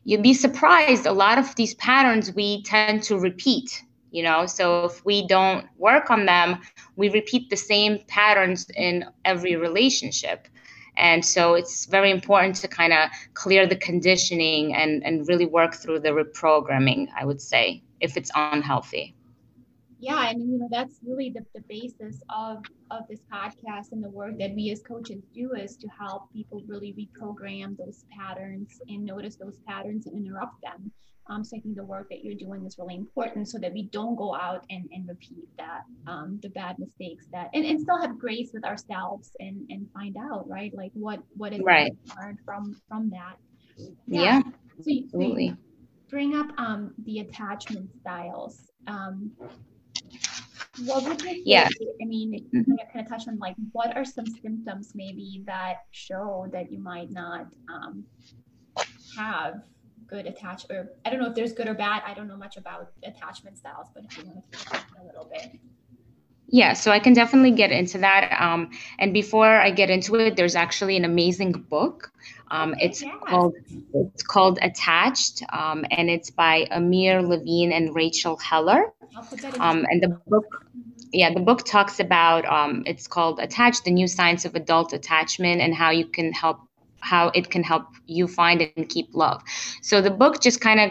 you'd 0.02 0.22
be 0.22 0.34
surprised 0.34 1.06
a 1.06 1.12
lot 1.12 1.38
of 1.38 1.54
these 1.54 1.74
patterns 1.74 2.32
we 2.32 2.62
tend 2.64 3.04
to 3.04 3.16
repeat 3.16 3.82
you 4.16 4.22
know? 4.22 4.46
So 4.46 4.86
if 4.86 5.04
we 5.04 5.26
don't 5.26 5.66
work 5.76 6.10
on 6.10 6.24
them 6.24 6.60
we 6.96 7.10
repeat 7.10 7.50
the 7.50 7.56
same 7.56 8.00
patterns 8.08 8.66
in 8.74 9.04
every 9.24 9.56
relationship. 9.56 10.48
And 10.96 11.24
so 11.24 11.54
it's 11.54 11.84
very 11.86 12.10
important 12.10 12.56
to 12.56 12.68
kind 12.68 12.92
of 12.92 13.10
clear 13.34 13.66
the 13.66 13.76
conditioning 13.76 14.74
and 14.74 15.04
and 15.04 15.28
really 15.28 15.46
work 15.46 15.74
through 15.74 16.00
the 16.00 16.08
reprogramming 16.08 17.08
i 17.14 17.24
would 17.24 17.40
say 17.40 17.82
if 18.00 18.16
it's 18.16 18.30
unhealthy. 18.34 19.14
Yeah 19.98 20.28
and 20.28 20.40
you 20.40 20.58
know 20.58 20.68
that's 20.70 20.98
really 21.06 21.30
the, 21.30 21.44
the 21.54 21.62
basis 21.68 22.22
of 22.30 22.64
of 22.90 23.02
this 23.10 23.20
podcast 23.32 23.92
and 23.92 24.02
the 24.02 24.10
work 24.10 24.38
that 24.38 24.54
we 24.54 24.70
as 24.70 24.82
coaches 24.82 25.22
do 25.34 25.52
is 25.52 25.76
to 25.76 25.88
help 25.88 26.32
people 26.32 26.62
really 26.66 26.94
reprogram 26.94 27.76
those 27.76 28.04
patterns 28.16 28.80
and 28.88 29.04
notice 29.04 29.36
those 29.36 29.58
patterns 29.66 30.06
and 30.06 30.16
interrupt 30.16 30.60
them 30.62 30.90
um, 31.28 31.44
so 31.44 31.56
I 31.56 31.60
think 31.60 31.76
the 31.76 31.84
work 31.84 32.08
that 32.10 32.24
you're 32.24 32.34
doing 32.34 32.64
is 32.66 32.78
really 32.78 32.94
important 32.94 33.48
so 33.48 33.58
that 33.58 33.72
we 33.72 33.84
don't 33.84 34.16
go 34.16 34.34
out 34.34 34.64
and, 34.70 34.88
and 34.92 35.08
repeat 35.08 35.48
that, 35.58 35.82
um, 36.06 36.38
the 36.42 36.50
bad 36.50 36.78
mistakes 36.78 37.26
that, 37.32 37.50
and, 37.52 37.64
and 37.64 37.80
still 37.80 38.00
have 38.00 38.18
grace 38.18 38.50
with 38.54 38.64
ourselves 38.64 39.30
and, 39.40 39.66
and 39.70 39.88
find 39.92 40.16
out, 40.16 40.48
right? 40.48 40.72
Like 40.74 40.92
what, 40.94 41.20
what 41.36 41.52
is 41.52 41.60
right. 41.60 41.92
learned 42.20 42.38
from, 42.44 42.80
from 42.88 43.10
that. 43.10 43.36
Yeah. 43.76 44.22
yeah. 44.22 44.40
So 44.82 44.90
you, 44.90 45.04
Absolutely. 45.04 45.48
So 45.48 45.56
bring 46.08 46.36
up 46.36 46.48
um, 46.58 46.92
the 47.04 47.20
attachment 47.20 47.90
styles. 48.00 48.70
Um, 48.86 49.32
what 50.84 51.04
would 51.04 51.22
you 51.22 51.28
say? 51.28 51.42
Yeah. 51.44 51.68
I 52.00 52.04
mean, 52.04 52.48
mm-hmm. 52.54 52.72
kind 52.92 53.04
of 53.04 53.08
touch 53.08 53.28
on 53.28 53.38
like 53.38 53.56
what 53.72 53.96
are 53.96 54.04
some 54.04 54.26
symptoms 54.26 54.92
maybe 54.94 55.42
that 55.46 55.78
show 55.90 56.46
that 56.52 56.70
you 56.70 56.78
might 56.78 57.10
not 57.10 57.46
um, 57.72 58.04
have 59.18 59.62
good 60.08 60.26
attach 60.26 60.66
or 60.70 60.90
I 61.04 61.10
don't 61.10 61.20
know 61.20 61.28
if 61.28 61.34
there's 61.34 61.52
good 61.52 61.68
or 61.68 61.74
bad. 61.74 62.02
I 62.06 62.14
don't 62.14 62.28
know 62.28 62.36
much 62.36 62.56
about 62.56 62.90
attachment 63.02 63.58
styles, 63.58 63.88
but 63.94 64.04
if 64.04 64.18
you 64.18 64.24
want 64.24 64.52
to 64.52 64.58
touch 64.58 64.82
a 65.00 65.06
little 65.06 65.28
bit. 65.32 65.58
Yeah, 66.48 66.74
so 66.74 66.92
I 66.92 67.00
can 67.00 67.12
definitely 67.12 67.50
get 67.50 67.72
into 67.72 67.98
that. 67.98 68.40
Um, 68.40 68.70
and 68.98 69.12
before 69.12 69.48
I 69.48 69.70
get 69.70 69.90
into 69.90 70.14
it, 70.14 70.36
there's 70.36 70.54
actually 70.54 70.96
an 70.96 71.04
amazing 71.04 71.52
book. 71.52 72.12
Um, 72.52 72.74
okay, 72.74 72.86
it's 72.86 73.04
called 73.24 73.54
it's 73.92 74.22
called 74.22 74.60
Attached, 74.62 75.42
um, 75.52 75.84
and 75.90 76.08
it's 76.08 76.30
by 76.30 76.68
Amir 76.70 77.22
Levine 77.22 77.72
and 77.72 77.94
Rachel 77.94 78.36
Heller. 78.36 78.92
Um, 79.58 79.84
and 79.90 80.00
the 80.00 80.20
book, 80.28 80.64
yeah, 81.12 81.34
the 81.34 81.40
book 81.40 81.64
talks 81.64 81.98
about 81.98 82.44
um, 82.44 82.84
it's 82.86 83.08
called 83.08 83.40
Attached: 83.40 83.84
The 83.84 83.90
New 83.90 84.06
Science 84.06 84.44
of 84.44 84.54
Adult 84.54 84.92
Attachment 84.92 85.60
and 85.60 85.74
how 85.74 85.90
you 85.90 86.06
can 86.06 86.32
help 86.32 86.60
how 87.00 87.28
it 87.34 87.50
can 87.50 87.62
help 87.62 87.86
you 88.06 88.26
find 88.26 88.70
and 88.76 88.88
keep 88.88 89.14
love. 89.14 89.42
So 89.82 90.00
the 90.00 90.10
book 90.10 90.40
just 90.40 90.60
kind 90.60 90.80
of 90.80 90.90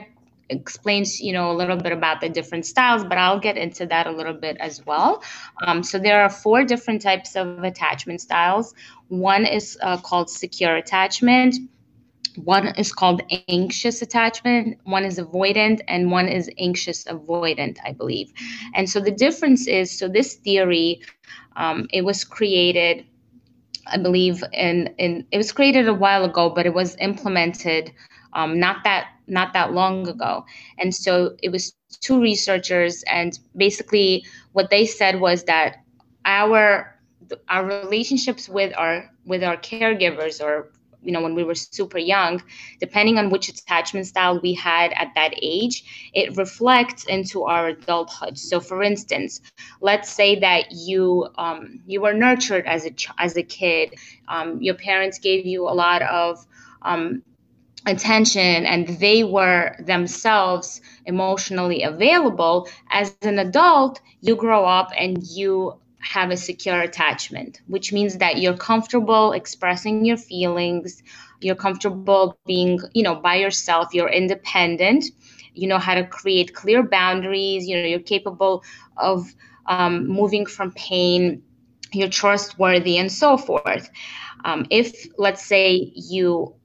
explains 0.50 1.19
you 1.19 1.33
know 1.33 1.51
a 1.51 1.55
little 1.55 1.77
bit 1.77 1.91
about 1.91 2.21
the 2.21 2.29
different 2.29 2.65
styles 2.65 3.03
but 3.03 3.17
i'll 3.17 3.39
get 3.39 3.57
into 3.57 3.85
that 3.85 4.05
a 4.05 4.12
little 4.12 4.33
bit 4.33 4.57
as 4.59 4.85
well. 4.85 5.24
Um, 5.65 5.83
so 5.83 5.97
there 5.97 6.21
are 6.21 6.29
four 6.29 6.63
different 6.63 7.01
types 7.01 7.35
of 7.35 7.63
attachment 7.63 8.21
styles. 8.21 8.74
One 9.07 9.45
is 9.45 9.77
uh, 9.81 9.97
called 9.97 10.29
secure 10.29 10.75
attachment. 10.75 11.55
One 12.43 12.67
is 12.67 12.91
called 12.91 13.21
anxious 13.47 14.01
attachment. 14.01 14.77
One 14.83 15.05
is 15.05 15.17
avoidant 15.17 15.81
and 15.88 16.12
one 16.12 16.27
is 16.27 16.50
anxious 16.59 17.05
avoidant 17.05 17.77
i 17.85 17.91
believe. 17.93 18.31
And 18.74 18.89
so 18.89 19.00
the 19.00 19.12
difference 19.12 19.67
is 19.67 19.97
so 19.97 20.07
this 20.07 20.35
theory 20.35 21.01
um, 21.55 21.88
it 21.91 22.03
was 22.03 22.24
created 22.24 23.05
i 23.88 23.98
believe 23.98 24.44
in, 24.54 24.94
in 24.98 25.25
it 25.32 25.38
was 25.38 25.51
created 25.51 25.88
a 25.88 25.94
while 25.94 26.24
ago 26.25 26.50
but 26.50 26.65
it 26.65 26.74
was 26.74 26.96
implemented 27.00 27.92
um, 28.36 28.60
not 28.60 28.84
that 28.84 29.08
not 29.27 29.54
that 29.54 29.74
long 29.74 30.08
ago. 30.08 30.46
And 30.77 30.94
so 30.94 31.36
it 31.42 31.50
was 31.50 31.74
two 32.01 32.22
researchers, 32.22 33.04
and 33.04 33.39
basically 33.56 34.25
what 34.51 34.70
they 34.70 34.86
said 34.86 35.20
was 35.20 35.46
that 35.46 35.77
our 36.25 36.94
our 37.50 37.65
relationships 37.65 38.48
with 38.48 38.74
our 38.77 39.10
with 39.25 39.44
our 39.44 39.58
caregivers 39.58 40.44
or 40.44 40.72
you 41.05 41.13
know 41.13 41.21
when 41.21 41.35
we 41.35 41.43
were 41.45 41.55
super 41.55 41.97
young 42.00 42.41
depending 42.79 43.17
on 43.19 43.29
which 43.31 43.50
attachment 43.50 44.05
style 44.07 44.39
we 44.41 44.53
had 44.53 44.93
at 44.93 45.12
that 45.15 45.33
age 45.41 46.12
it 46.13 46.35
reflects 46.38 47.05
into 47.05 47.43
our 47.43 47.67
adulthood. 47.69 48.38
So 48.38 48.59
for 48.62 48.83
instance 48.83 49.41
let's 49.81 50.09
say 50.12 50.39
that 50.39 50.71
you 50.71 51.27
um, 51.38 51.81
you 51.85 52.01
were 52.01 52.13
nurtured 52.13 52.65
as 52.65 52.85
a 52.85 52.91
ch- 52.91 53.09
as 53.17 53.35
a 53.38 53.43
kid 53.43 53.93
um, 54.27 54.62
your 54.62 54.75
parents 54.75 55.19
gave 55.19 55.45
you 55.45 55.67
a 55.67 55.74
lot 55.74 56.01
of 56.03 56.45
um, 56.81 57.24
attention 57.88 58.65
and 58.65 58.88
they 58.88 59.24
were 59.24 59.75
themselves 59.79 60.81
emotionally 61.05 61.83
available, 61.83 62.67
as 62.91 63.13
an 63.13 63.27
adult, 63.27 63.89
you 64.09 64.35
grow 64.35 64.65
up 64.65 64.91
and 64.97 65.24
you 65.24 65.74
have 66.05 66.31
a 66.31 66.38
secure 66.38 66.81
attachment, 66.81 67.62
which 67.67 67.93
means 67.93 68.17
that 68.19 68.38
you're 68.38 68.57
comfortable 68.57 69.33
expressing 69.33 70.05
your 70.05 70.17
feelings, 70.17 71.03
you're 71.41 71.55
comfortable 71.55 72.38
being, 72.45 72.79
you 72.93 73.03
know, 73.03 73.15
by 73.15 73.35
yourself, 73.35 73.93
you're 73.93 74.09
independent, 74.09 75.05
you 75.53 75.67
know 75.67 75.79
how 75.79 75.95
to 75.95 76.05
create 76.05 76.53
clear 76.53 76.83
boundaries, 76.83 77.67
you 77.67 77.75
know, 77.77 77.85
you're 77.88 78.00
capable 78.00 78.63
of 78.97 79.25
um, 79.67 80.07
moving 80.07 80.45
from 80.45 80.71
pain, 80.71 81.43
you're 81.93 82.09
trustworthy, 82.09 82.97
and 82.97 83.12
so 83.12 83.38
forth. 83.38 83.89
Um, 84.45 84.65
if, 84.69 85.07
let's 85.17 85.43
say, 85.45 85.91
you 85.95 86.55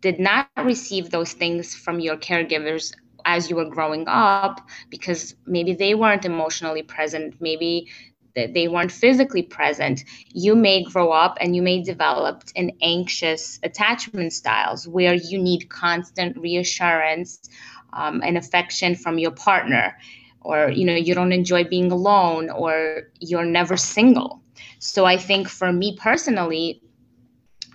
did 0.00 0.18
not 0.18 0.48
receive 0.56 1.10
those 1.10 1.32
things 1.32 1.74
from 1.74 2.00
your 2.00 2.16
caregivers 2.16 2.92
as 3.24 3.50
you 3.50 3.56
were 3.56 3.68
growing 3.68 4.04
up 4.08 4.60
because 4.88 5.34
maybe 5.46 5.74
they 5.74 5.94
weren't 5.94 6.24
emotionally 6.24 6.82
present 6.82 7.34
maybe 7.40 7.88
they 8.36 8.68
weren't 8.68 8.92
physically 8.92 9.42
present 9.42 10.04
you 10.32 10.54
may 10.54 10.82
grow 10.84 11.10
up 11.10 11.38
and 11.40 11.56
you 11.56 11.62
may 11.62 11.82
develop 11.82 12.44
an 12.54 12.70
anxious 12.82 13.58
attachment 13.62 14.32
styles 14.32 14.86
where 14.86 15.14
you 15.14 15.38
need 15.38 15.68
constant 15.68 16.36
reassurance 16.36 17.48
um, 17.92 18.20
and 18.22 18.36
affection 18.36 18.94
from 18.94 19.18
your 19.18 19.30
partner. 19.30 19.96
Or 20.42 20.70
you 20.70 20.84
know 20.84 20.94
you 20.94 21.14
don't 21.14 21.32
enjoy 21.32 21.64
being 21.64 21.90
alone 21.90 22.50
or 22.50 23.08
you're 23.18 23.44
never 23.44 23.76
single. 23.76 24.42
So 24.78 25.04
i 25.04 25.16
think 25.16 25.48
for 25.48 25.72
me 25.72 25.96
personally 26.00 26.80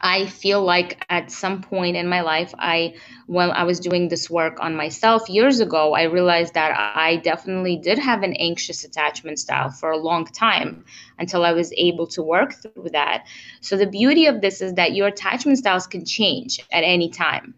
I 0.02 0.26
feel 0.26 0.64
like 0.64 1.06
at 1.10 1.32
some 1.32 1.62
point 1.62 1.96
in 1.96 2.08
my 2.10 2.22
life, 2.22 2.54
I, 2.58 2.96
when 3.28 3.52
I 3.52 3.64
was 3.64 3.80
doing 3.80 4.08
this 4.08 4.30
work 4.30 4.58
on 4.60 4.76
myself 4.76 5.30
years 5.30 5.60
ago, 5.60 5.94
I 5.94 6.04
realized 6.04 6.56
that 6.56 6.74
I 6.96 7.18
definitely 7.18 7.78
did 7.78 8.00
have 8.00 8.24
an 8.24 8.34
anxious 8.34 8.84
attachment 8.84 9.40
style 9.40 9.70
for 9.70 9.92
a 9.92 9.98
long 9.98 10.26
time 10.26 10.86
until 11.20 11.46
I 11.46 11.54
was 11.54 11.72
able 11.78 12.08
to 12.08 12.24
work 12.24 12.54
through 12.54 12.90
that. 12.94 13.26
So, 13.62 13.78
the 13.78 13.86
beauty 13.88 14.26
of 14.26 14.42
this 14.42 14.62
is 14.62 14.74
that 14.74 14.94
your 14.94 15.08
attachment 15.08 15.60
styles 15.60 15.88
can 15.88 16.04
change 16.04 16.60
at 16.72 16.84
any 16.84 17.10
time. 17.10 17.54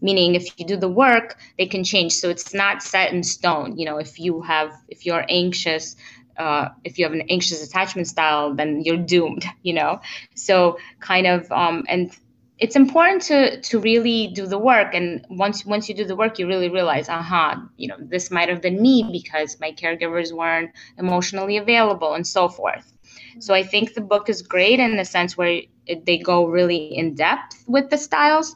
Meaning 0.00 0.34
if 0.34 0.58
you 0.58 0.66
do 0.66 0.76
the 0.76 0.88
work 0.88 1.38
they 1.56 1.66
can 1.66 1.82
change. 1.82 2.12
So 2.12 2.28
it's 2.28 2.52
not 2.52 2.82
set 2.82 3.12
in 3.14 3.22
stone. 3.22 3.78
You 3.78 3.86
know 3.86 3.96
if 3.96 4.20
you 4.20 4.42
have 4.42 4.72
if 4.88 5.06
you're 5.06 5.24
anxious 5.30 5.96
uh, 6.36 6.68
if 6.84 6.98
you 6.98 7.04
have 7.04 7.12
an 7.12 7.22
anxious 7.28 7.66
attachment 7.66 8.08
style, 8.08 8.54
then 8.54 8.82
you're 8.82 8.96
doomed, 8.96 9.44
you 9.62 9.72
know? 9.72 10.00
So 10.34 10.78
kind 11.00 11.26
of, 11.26 11.50
um, 11.52 11.84
and 11.88 12.14
it's 12.58 12.76
important 12.76 13.22
to 13.22 13.60
to 13.62 13.80
really 13.80 14.28
do 14.28 14.46
the 14.46 14.58
work 14.58 14.94
and 14.94 15.26
once 15.28 15.66
once 15.66 15.88
you 15.88 15.94
do 15.94 16.04
the 16.04 16.14
work 16.14 16.38
you 16.38 16.46
really 16.46 16.68
realize 16.68 17.08
aha 17.08 17.50
uh-huh, 17.50 17.60
you 17.76 17.88
know 17.88 17.96
this 17.98 18.30
might 18.30 18.48
have 18.48 18.62
been 18.62 18.80
me 18.80 19.08
because 19.10 19.58
my 19.60 19.72
caregivers 19.72 20.32
weren't 20.32 20.70
emotionally 20.96 21.56
available 21.56 22.14
and 22.14 22.26
so 22.26 22.48
forth 22.48 22.92
so 23.40 23.52
i 23.54 23.62
think 23.62 23.94
the 23.94 24.00
book 24.00 24.28
is 24.28 24.40
great 24.40 24.78
in 24.78 24.96
the 24.96 25.04
sense 25.04 25.36
where 25.36 25.62
it, 25.86 26.06
they 26.06 26.16
go 26.16 26.46
really 26.46 26.96
in 26.96 27.14
depth 27.14 27.64
with 27.66 27.90
the 27.90 27.98
styles 27.98 28.54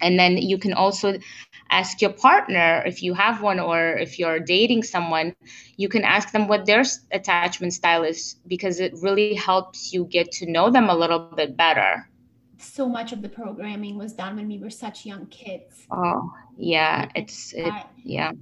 and 0.00 0.18
then 0.18 0.36
you 0.36 0.58
can 0.58 0.72
also 0.72 1.18
ask 1.70 2.00
your 2.00 2.12
partner 2.12 2.82
if 2.86 3.02
you 3.02 3.14
have 3.14 3.42
one 3.42 3.58
or 3.58 3.96
if 3.96 4.18
you're 4.18 4.38
dating 4.38 4.82
someone 4.82 5.34
you 5.76 5.88
can 5.88 6.04
ask 6.04 6.32
them 6.32 6.48
what 6.48 6.66
their 6.66 6.84
attachment 7.12 7.72
style 7.72 8.02
is 8.02 8.36
because 8.46 8.80
it 8.80 8.92
really 9.02 9.34
helps 9.34 9.92
you 9.92 10.04
get 10.04 10.30
to 10.32 10.50
know 10.50 10.70
them 10.70 10.88
a 10.88 10.94
little 10.94 11.18
bit 11.18 11.56
better. 11.56 12.08
So 12.58 12.88
much 12.88 13.12
of 13.12 13.20
the 13.20 13.28
programming 13.28 13.98
was 13.98 14.14
done 14.14 14.36
when 14.36 14.48
we 14.48 14.58
were 14.58 14.70
such 14.70 15.04
young 15.04 15.26
kids. 15.26 15.86
Oh 15.90 16.30
yeah 16.56 17.08
it's 17.14 17.52
it, 17.52 17.72
yeah. 18.02 18.32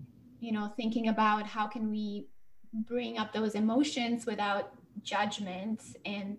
you 0.40 0.52
know 0.52 0.72
thinking 0.76 1.08
about 1.08 1.46
how 1.46 1.66
can 1.66 1.90
we 1.90 2.26
bring 2.72 3.18
up 3.18 3.32
those 3.32 3.54
emotions 3.54 4.26
without 4.26 4.72
judgment 5.02 5.80
and 6.04 6.38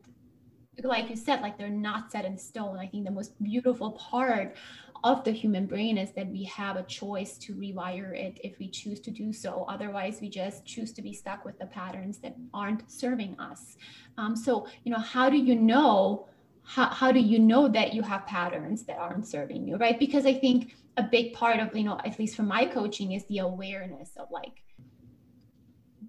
like 0.83 1.09
you 1.09 1.15
said 1.15 1.41
like 1.41 1.57
they're 1.57 1.69
not 1.69 2.11
set 2.11 2.25
in 2.25 2.37
stone. 2.37 2.77
I 2.77 2.87
think 2.87 3.05
the 3.05 3.11
most 3.11 3.41
beautiful 3.41 3.91
part 3.91 4.55
of 5.03 5.23
the 5.23 5.31
human 5.31 5.65
brain 5.65 5.97
is 5.97 6.11
that 6.13 6.27
we 6.27 6.43
have 6.45 6.77
a 6.77 6.83
choice 6.83 7.37
to 7.39 7.53
rewire 7.53 8.15
it 8.15 8.39
if 8.43 8.57
we 8.59 8.69
choose 8.69 8.99
to 9.01 9.11
do 9.11 9.33
so. 9.33 9.65
Otherwise, 9.67 10.19
we 10.21 10.29
just 10.29 10.65
choose 10.65 10.91
to 10.93 11.01
be 11.01 11.13
stuck 11.13 11.45
with 11.45 11.59
the 11.59 11.65
patterns 11.65 12.17
that 12.19 12.35
aren't 12.53 12.89
serving 12.89 13.39
us. 13.39 13.77
Um, 14.17 14.35
so, 14.35 14.67
you 14.83 14.91
know, 14.91 14.99
how 14.99 15.29
do 15.29 15.37
you 15.37 15.55
know? 15.55 16.27
How, 16.67 16.87
how 16.87 17.11
do 17.11 17.19
you 17.19 17.37
know 17.37 17.67
that 17.67 17.93
you 17.93 18.01
have 18.01 18.25
patterns 18.25 18.85
that 18.85 18.97
aren't 18.97 19.27
serving 19.27 19.67
you, 19.67 19.77
right? 19.77 19.99
Because 19.99 20.25
I 20.25 20.33
think 20.33 20.73
a 20.97 21.03
big 21.03 21.33
part 21.33 21.59
of, 21.59 21.75
you 21.75 21.83
know, 21.83 21.99
at 22.03 22.17
least 22.17 22.35
for 22.35 22.41
my 22.41 22.65
coaching, 22.65 23.11
is 23.11 23.23
the 23.25 23.37
awareness 23.37 24.09
of 24.17 24.31
like, 24.31 24.63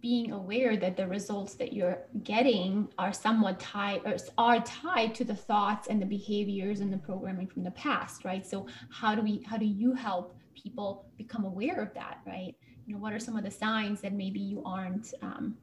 being 0.06 0.30
aware 0.30 0.76
that 0.76 0.96
the 0.96 1.04
results 1.04 1.54
that 1.54 1.72
you're 1.72 1.98
getting 2.22 2.88
are 2.96 3.12
somewhat 3.12 3.58
tied 3.58 4.00
or 4.04 4.14
are 4.38 4.60
tied 4.60 5.12
to 5.12 5.24
the 5.24 5.34
thoughts 5.34 5.88
and 5.88 6.00
the 6.00 6.06
behaviors 6.06 6.78
and 6.78 6.92
the 6.92 6.96
programming 6.96 7.48
from 7.48 7.64
the 7.64 7.72
past 7.72 8.24
right? 8.24 8.46
So 8.46 8.68
how 8.88 9.16
do 9.16 9.20
we 9.20 9.42
how 9.50 9.56
do 9.56 9.66
you 9.66 9.94
help 9.94 10.36
people 10.54 11.06
become 11.18 11.44
aware 11.44 11.80
of 11.82 11.92
that 11.94 12.18
right? 12.24 12.54
You 12.86 12.94
know 12.94 13.00
what 13.00 13.14
are 13.14 13.18
some 13.18 13.36
of 13.36 13.42
the 13.42 13.50
signs 13.50 14.00
that 14.02 14.12
maybe 14.12 14.38
you 14.38 14.62
aren't 14.64 15.12
um, 15.22 15.56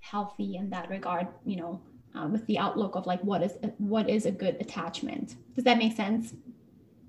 healthy 0.00 0.56
in 0.56 0.68
that 0.70 0.90
regard 0.90 1.28
you 1.44 1.54
know 1.60 1.80
uh, 2.16 2.26
with 2.26 2.44
the 2.46 2.58
outlook 2.58 2.96
of 2.96 3.06
like 3.06 3.20
what 3.20 3.40
is 3.40 3.52
what 3.78 4.10
is 4.10 4.26
a 4.26 4.32
good 4.32 4.56
attachment? 4.58 5.36
Does 5.54 5.62
that 5.62 5.78
make 5.78 5.94
sense 5.94 6.34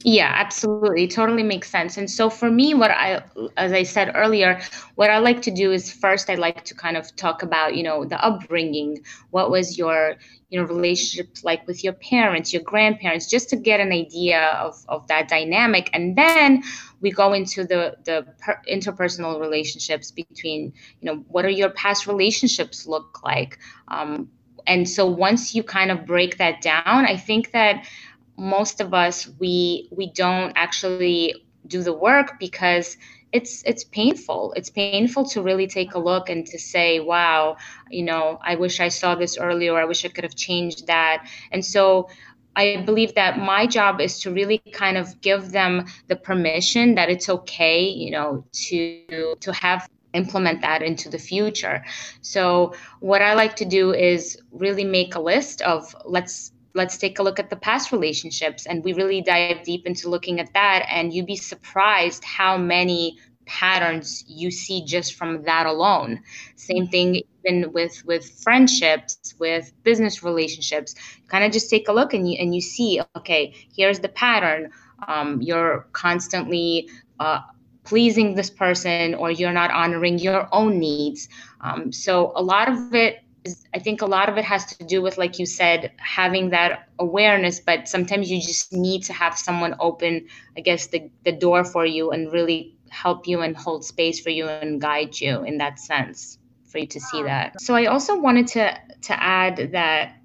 Yeah, 0.08 0.32
absolutely. 0.36 1.08
Totally 1.08 1.42
makes 1.42 1.68
sense. 1.68 1.98
And 1.98 2.08
so 2.12 2.30
for 2.30 2.52
me, 2.52 2.76
what 2.76 2.92
I, 2.92 3.24
as 3.58 3.74
I 3.74 3.82
said 3.82 4.12
earlier, 4.14 4.62
what 4.94 5.10
I 5.10 5.18
like 5.18 5.42
to 5.42 5.52
do 5.52 5.72
is 5.72 5.92
first 5.92 6.30
I 6.30 6.36
like 6.36 6.64
to 6.66 6.76
kind 6.76 6.96
of 6.96 7.16
talk 7.16 7.42
about, 7.42 7.76
you 7.76 7.82
know, 7.82 8.06
the 8.06 8.24
upbringing. 8.24 9.00
What 9.32 9.50
was 9.50 9.80
your, 9.80 10.14
you 10.50 10.62
know, 10.62 10.68
relationship 10.68 11.38
like 11.42 11.66
with 11.66 11.84
your 11.84 11.94
parents, 11.94 12.54
your 12.54 12.62
grandparents, 12.62 13.28
just 13.28 13.50
to 13.50 13.56
get 13.56 13.80
an 13.80 13.92
idea 13.92 14.44
of, 14.62 14.76
of 14.90 15.08
that 15.08 15.28
dynamic. 15.28 15.90
And 15.92 16.16
then 16.16 16.62
we 17.02 17.10
go 17.10 17.34
into 17.34 17.66
the, 17.66 17.98
the 18.04 18.28
per, 18.42 18.62
interpersonal 18.72 19.42
relationships 19.42 20.12
between, 20.12 20.72
you 21.02 21.12
know, 21.12 21.26
what 21.30 21.46
are 21.46 21.50
your 21.50 21.72
past 21.72 22.06
relationships 22.06 22.86
look 22.86 23.24
like? 23.24 23.58
Um, 23.88 24.30
and 24.68 24.88
so 24.88 25.08
once 25.08 25.56
you 25.56 25.64
kind 25.64 25.90
of 25.90 26.06
break 26.06 26.38
that 26.38 26.62
down, 26.62 27.08
I 27.08 27.18
think 27.18 27.54
that 27.54 27.88
most 28.38 28.82
of 28.82 28.94
us 28.94 29.30
we 29.40 29.88
we 29.92 30.12
don't 30.12 30.54
actually 30.56 31.36
do 31.68 31.82
the 31.84 31.94
work 31.94 32.40
because 32.40 32.98
it's 33.32 33.64
it's 33.66 33.84
painful. 33.84 34.54
It's 34.56 34.70
painful 34.70 35.26
to 35.30 35.42
really 35.42 35.68
take 35.68 35.94
a 35.94 36.00
look 36.00 36.30
and 36.30 36.46
to 36.48 36.58
say 36.60 37.00
wow 37.00 37.58
you 37.90 38.04
know 38.04 38.40
i 38.44 38.56
wish 38.56 38.80
i 38.80 38.88
saw 38.90 39.16
this 39.16 39.38
earlier 39.38 39.78
i 39.78 39.86
wish 39.86 40.06
i 40.06 40.10
could 40.10 40.24
have 40.24 40.36
changed 40.36 40.88
that. 40.88 41.28
And 41.52 41.66
so 41.66 42.08
i 42.56 42.78
believe 42.86 43.16
that 43.16 43.38
my 43.40 43.68
job 43.68 44.00
is 44.00 44.20
to 44.22 44.32
really 44.32 44.60
kind 44.72 44.98
of 44.98 45.22
give 45.22 45.52
them 45.52 45.86
the 46.08 46.16
permission 46.16 46.96
that 46.96 47.10
it's 47.10 47.30
okay 47.30 47.82
you 47.88 48.12
know 48.12 48.46
to 48.54 49.36
to 49.40 49.52
have 49.54 49.88
implement 50.14 50.62
that 50.62 50.82
into 50.82 51.10
the 51.10 51.20
future. 51.20 51.84
So 52.22 52.74
what 53.00 53.22
i 53.22 53.34
like 53.34 53.56
to 53.58 53.66
do 53.66 53.94
is 53.94 54.38
really 54.52 54.86
make 54.86 55.16
a 55.16 55.20
list 55.20 55.62
of 55.62 55.94
let's 56.06 56.52
let's 56.76 56.98
take 56.98 57.18
a 57.18 57.24
look 57.24 57.40
at 57.40 57.50
the 57.50 57.56
past 57.56 57.92
relationships. 57.92 58.68
And 58.68 58.84
we 58.84 58.94
really 58.94 59.22
dive 59.22 59.64
deep 59.64 59.88
into 59.88 60.10
looking 60.10 60.40
at 60.40 60.54
that. 60.54 60.86
And 60.90 61.12
you'd 61.12 61.26
be 61.26 61.38
surprised 61.38 62.24
how 62.24 62.58
many 62.58 63.18
patterns 63.46 64.24
you 64.28 64.52
see 64.52 64.84
just 64.84 65.14
from 65.14 65.44
that 65.44 65.66
alone. 65.66 66.22
Same 66.56 66.88
thing 66.88 67.22
even 67.44 67.72
with 67.72 68.04
with 68.06 68.30
friendships 68.42 69.36
with 69.40 69.72
business 69.84 70.24
relationships. 70.24 70.96
Kind 71.28 71.44
of 71.44 71.52
just 71.52 71.70
take 71.70 71.88
a 71.88 71.94
look 71.94 72.14
and 72.14 72.30
you 72.30 72.38
and 72.40 72.54
you 72.54 72.62
see 72.62 73.02
okay 73.16 73.54
here's 73.76 74.00
the 74.00 74.10
pattern. 74.10 74.72
Um, 75.08 75.42
you're 75.42 75.88
constantly 75.92 76.90
uh, 77.20 77.42
pleasing 77.84 78.34
this 78.34 78.50
person 78.50 79.14
or 79.14 79.30
you're 79.30 79.54
not 79.54 79.70
honoring 79.72 80.18
your 80.18 80.50
own 80.52 80.80
needs. 80.80 81.30
Um, 81.62 81.92
so 81.92 82.34
a 82.36 82.42
lot 82.42 82.68
of 82.68 82.96
it 82.96 83.25
I 83.74 83.80
think 83.80 84.02
a 84.02 84.06
lot 84.06 84.30
of 84.30 84.38
it 84.38 84.46
has 84.46 84.66
to 84.66 84.84
do 84.84 85.02
with, 85.02 85.18
like 85.18 85.38
you 85.40 85.46
said, 85.46 85.92
having 85.98 86.50
that 86.50 86.88
awareness, 86.98 87.60
but 87.60 87.88
sometimes 87.88 88.32
you 88.32 88.42
just 88.42 88.74
need 88.74 89.04
to 89.04 89.14
have 89.14 89.38
someone 89.38 89.76
open, 89.80 90.28
I 90.58 90.62
guess, 90.62 90.88
the, 90.88 91.10
the 91.24 91.32
door 91.32 91.64
for 91.64 91.86
you 91.86 92.12
and 92.12 92.32
really 92.32 92.76
help 92.90 93.28
you 93.28 93.42
and 93.42 93.56
hold 93.56 93.86
space 93.86 94.20
for 94.20 94.30
you 94.30 94.48
and 94.48 94.82
guide 94.82 95.20
you 95.20 95.44
in 95.44 95.58
that 95.58 95.80
sense 95.80 96.40
for 96.66 96.80
you 96.80 96.88
to 96.88 97.00
see 97.00 97.24
that. 97.24 97.62
So 97.62 97.76
I 97.76 97.86
also 97.86 98.20
wanted 98.20 98.48
to 98.48 98.78
to 99.04 99.24
add 99.24 99.72
that 99.74 100.16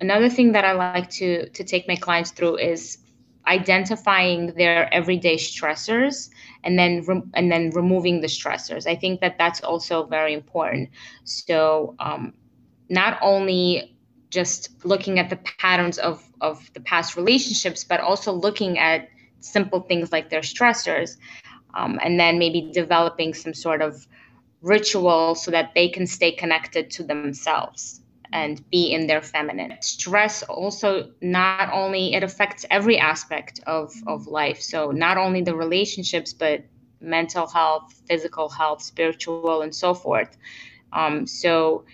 another 0.00 0.28
thing 0.28 0.52
that 0.52 0.64
I 0.64 0.72
like 0.72 1.10
to 1.10 1.48
to 1.48 1.64
take 1.64 1.88
my 1.88 1.96
clients 1.96 2.30
through 2.30 2.58
is 2.58 2.98
identifying 3.46 4.52
their 4.54 4.92
everyday 4.94 5.36
stressors 5.36 6.30
and 6.64 6.78
then 6.78 7.02
re- 7.06 7.22
and 7.34 7.50
then 7.50 7.70
removing 7.70 8.20
the 8.20 8.28
stressors. 8.28 8.86
I 8.86 8.94
think 8.94 9.20
that 9.20 9.38
that's 9.38 9.60
also 9.62 10.06
very 10.06 10.32
important. 10.32 10.90
So 11.24 11.94
um, 11.98 12.34
not 12.88 13.18
only 13.22 13.96
just 14.30 14.84
looking 14.84 15.18
at 15.18 15.30
the 15.30 15.36
patterns 15.36 15.98
of, 15.98 16.22
of 16.40 16.72
the 16.72 16.80
past 16.80 17.16
relationships, 17.16 17.84
but 17.84 18.00
also 18.00 18.32
looking 18.32 18.78
at 18.78 19.08
simple 19.40 19.80
things 19.80 20.10
like 20.12 20.30
their 20.30 20.40
stressors, 20.40 21.16
um, 21.74 21.98
and 22.02 22.18
then 22.18 22.38
maybe 22.38 22.70
developing 22.72 23.34
some 23.34 23.54
sort 23.54 23.82
of 23.82 24.06
ritual 24.62 25.34
so 25.34 25.50
that 25.50 25.72
they 25.74 25.88
can 25.88 26.06
stay 26.06 26.30
connected 26.32 26.90
to 26.90 27.02
themselves 27.02 28.00
and 28.32 28.68
be 28.70 28.92
in 28.92 29.06
their 29.06 29.20
feminine. 29.20 29.76
Stress 29.80 30.42
also 30.44 31.10
not 31.20 31.70
only 31.72 32.14
it 32.14 32.22
affects 32.22 32.64
every 32.70 32.98
aspect 32.98 33.60
of, 33.66 33.92
of 34.06 34.26
life. 34.26 34.60
So 34.62 34.90
not 34.90 35.18
only 35.18 35.42
the 35.42 35.54
relationships, 35.54 36.32
but 36.32 36.64
mental 37.00 37.46
health, 37.46 38.00
physical 38.06 38.48
health, 38.48 38.82
spiritual, 38.82 39.62
and 39.62 39.74
so 39.74 39.92
forth. 39.92 40.36
Um, 40.92 41.26
so 41.26 41.84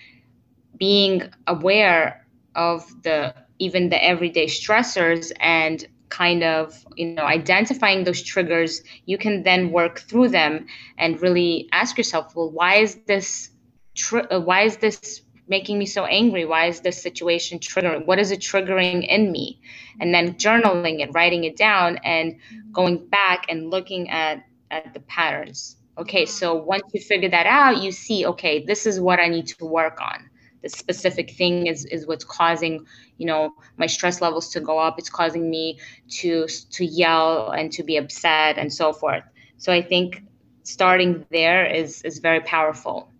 being 0.79 1.23
aware 1.47 2.27
of 2.55 2.85
the 3.03 3.35
even 3.59 3.89
the 3.89 4.03
everyday 4.03 4.47
stressors 4.47 5.33
and 5.41 5.87
kind 6.09 6.43
of 6.43 6.85
you 6.97 7.07
know 7.07 7.23
identifying 7.25 8.05
those 8.05 8.23
triggers 8.23 8.83
you 9.05 9.19
can 9.19 9.43
then 9.43 9.71
work 9.71 10.01
through 10.01 10.29
them 10.29 10.67
and 10.97 11.21
really 11.21 11.69
ask 11.73 11.99
yourself 11.99 12.35
well 12.35 12.51
why 12.51 12.77
is 12.77 12.95
this 13.07 13.51
tr- 13.95 14.27
uh, 14.31 14.41
why 14.41 14.63
is 14.63 14.79
this 14.79 15.23
making 15.49 15.79
me 15.79 15.87
so 15.87 16.05
angry? 16.05 16.45
Why 16.45 16.67
is 16.67 16.81
this 16.81 17.01
situation 17.03 17.59
triggering? 17.59 18.07
What 18.07 18.19
is 18.19 18.31
it 18.31 18.41
triggering 18.41 19.07
in 19.07 19.33
me? 19.33 19.61
And 19.99 20.13
then 20.15 20.35
journaling 20.35 21.01
it 21.01 21.11
writing 21.13 21.45
it 21.45 21.57
down 21.57 21.99
and 22.05 22.37
going 22.73 23.07
back 23.07 23.47
and 23.49 23.71
looking 23.71 24.11
at 24.11 24.45
at 24.71 24.93
the 24.95 25.01
patterns. 25.01 25.77
Okay 25.97 26.27
so 26.27 26.55
once 26.55 26.85
you 26.93 27.01
figure 27.01 27.31
that 27.31 27.47
out 27.47 27.83
you 27.83 27.91
see 27.91 28.25
okay 28.27 28.65
this 28.65 28.87
is 28.87 29.01
what 29.01 29.19
i 29.19 29.27
need 29.27 29.49
to 29.49 29.65
work 29.65 30.01
on 30.01 30.31
this 30.63 30.73
specific 30.73 31.31
thing 31.31 31.67
is 31.67 31.85
is 31.87 32.07
what's 32.07 32.25
causing 32.25 32.87
you 33.17 33.27
know 33.27 33.53
my 33.77 33.87
stress 33.87 34.21
levels 34.21 34.51
to 34.51 34.61
go 34.61 34.79
up. 34.79 34.99
It's 34.99 35.11
causing 35.11 35.51
me 35.51 35.79
to 36.21 36.47
to 36.47 36.85
yell 36.85 37.51
and 37.51 37.73
to 37.73 37.83
be 37.83 37.97
upset 37.97 38.59
and 38.59 38.73
so 38.73 38.93
forth. 38.93 39.25
So 39.57 39.73
i 39.73 39.83
think 39.83 40.23
starting 40.63 41.25
there 41.31 41.67
is 41.67 42.03
is 42.03 42.19
very 42.19 42.41
powerful. 42.41 43.11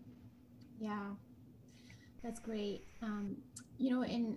Yeah. 0.81 1.11
That's 2.23 2.41
great. 2.41 2.85
Um, 3.03 3.37
you 3.79 3.91
know 3.91 4.03
and 4.03 4.37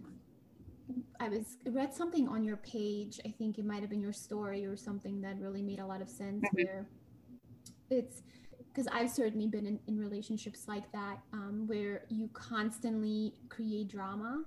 i 1.20 1.28
was 1.28 1.58
read 1.66 1.94
something 1.94 2.28
on 2.28 2.44
your 2.44 2.58
page. 2.58 3.20
I 3.26 3.30
think 3.30 3.58
it 3.58 3.66
might 3.66 3.82
have 3.82 3.90
been 3.90 4.02
your 4.02 4.14
story 4.14 4.66
or 4.66 4.76
something 4.76 5.22
that 5.22 5.40
really 5.40 5.62
made 5.62 5.80
a 5.80 5.86
lot 5.86 6.02
of 6.02 6.10
sense 6.10 6.44
mm-hmm. 6.44 6.64
where 6.64 6.88
it's 7.90 8.24
because 8.74 8.88
I've 8.92 9.10
certainly 9.10 9.48
been 9.48 9.66
in, 9.66 9.80
in 9.88 10.00
relationships 10.00 10.66
like 10.68 10.90
that 10.92 11.20
um, 11.34 11.66
where 11.68 12.04
you 12.10 12.30
constantly 12.34 13.34
create 13.50 13.90
drama 13.90 14.44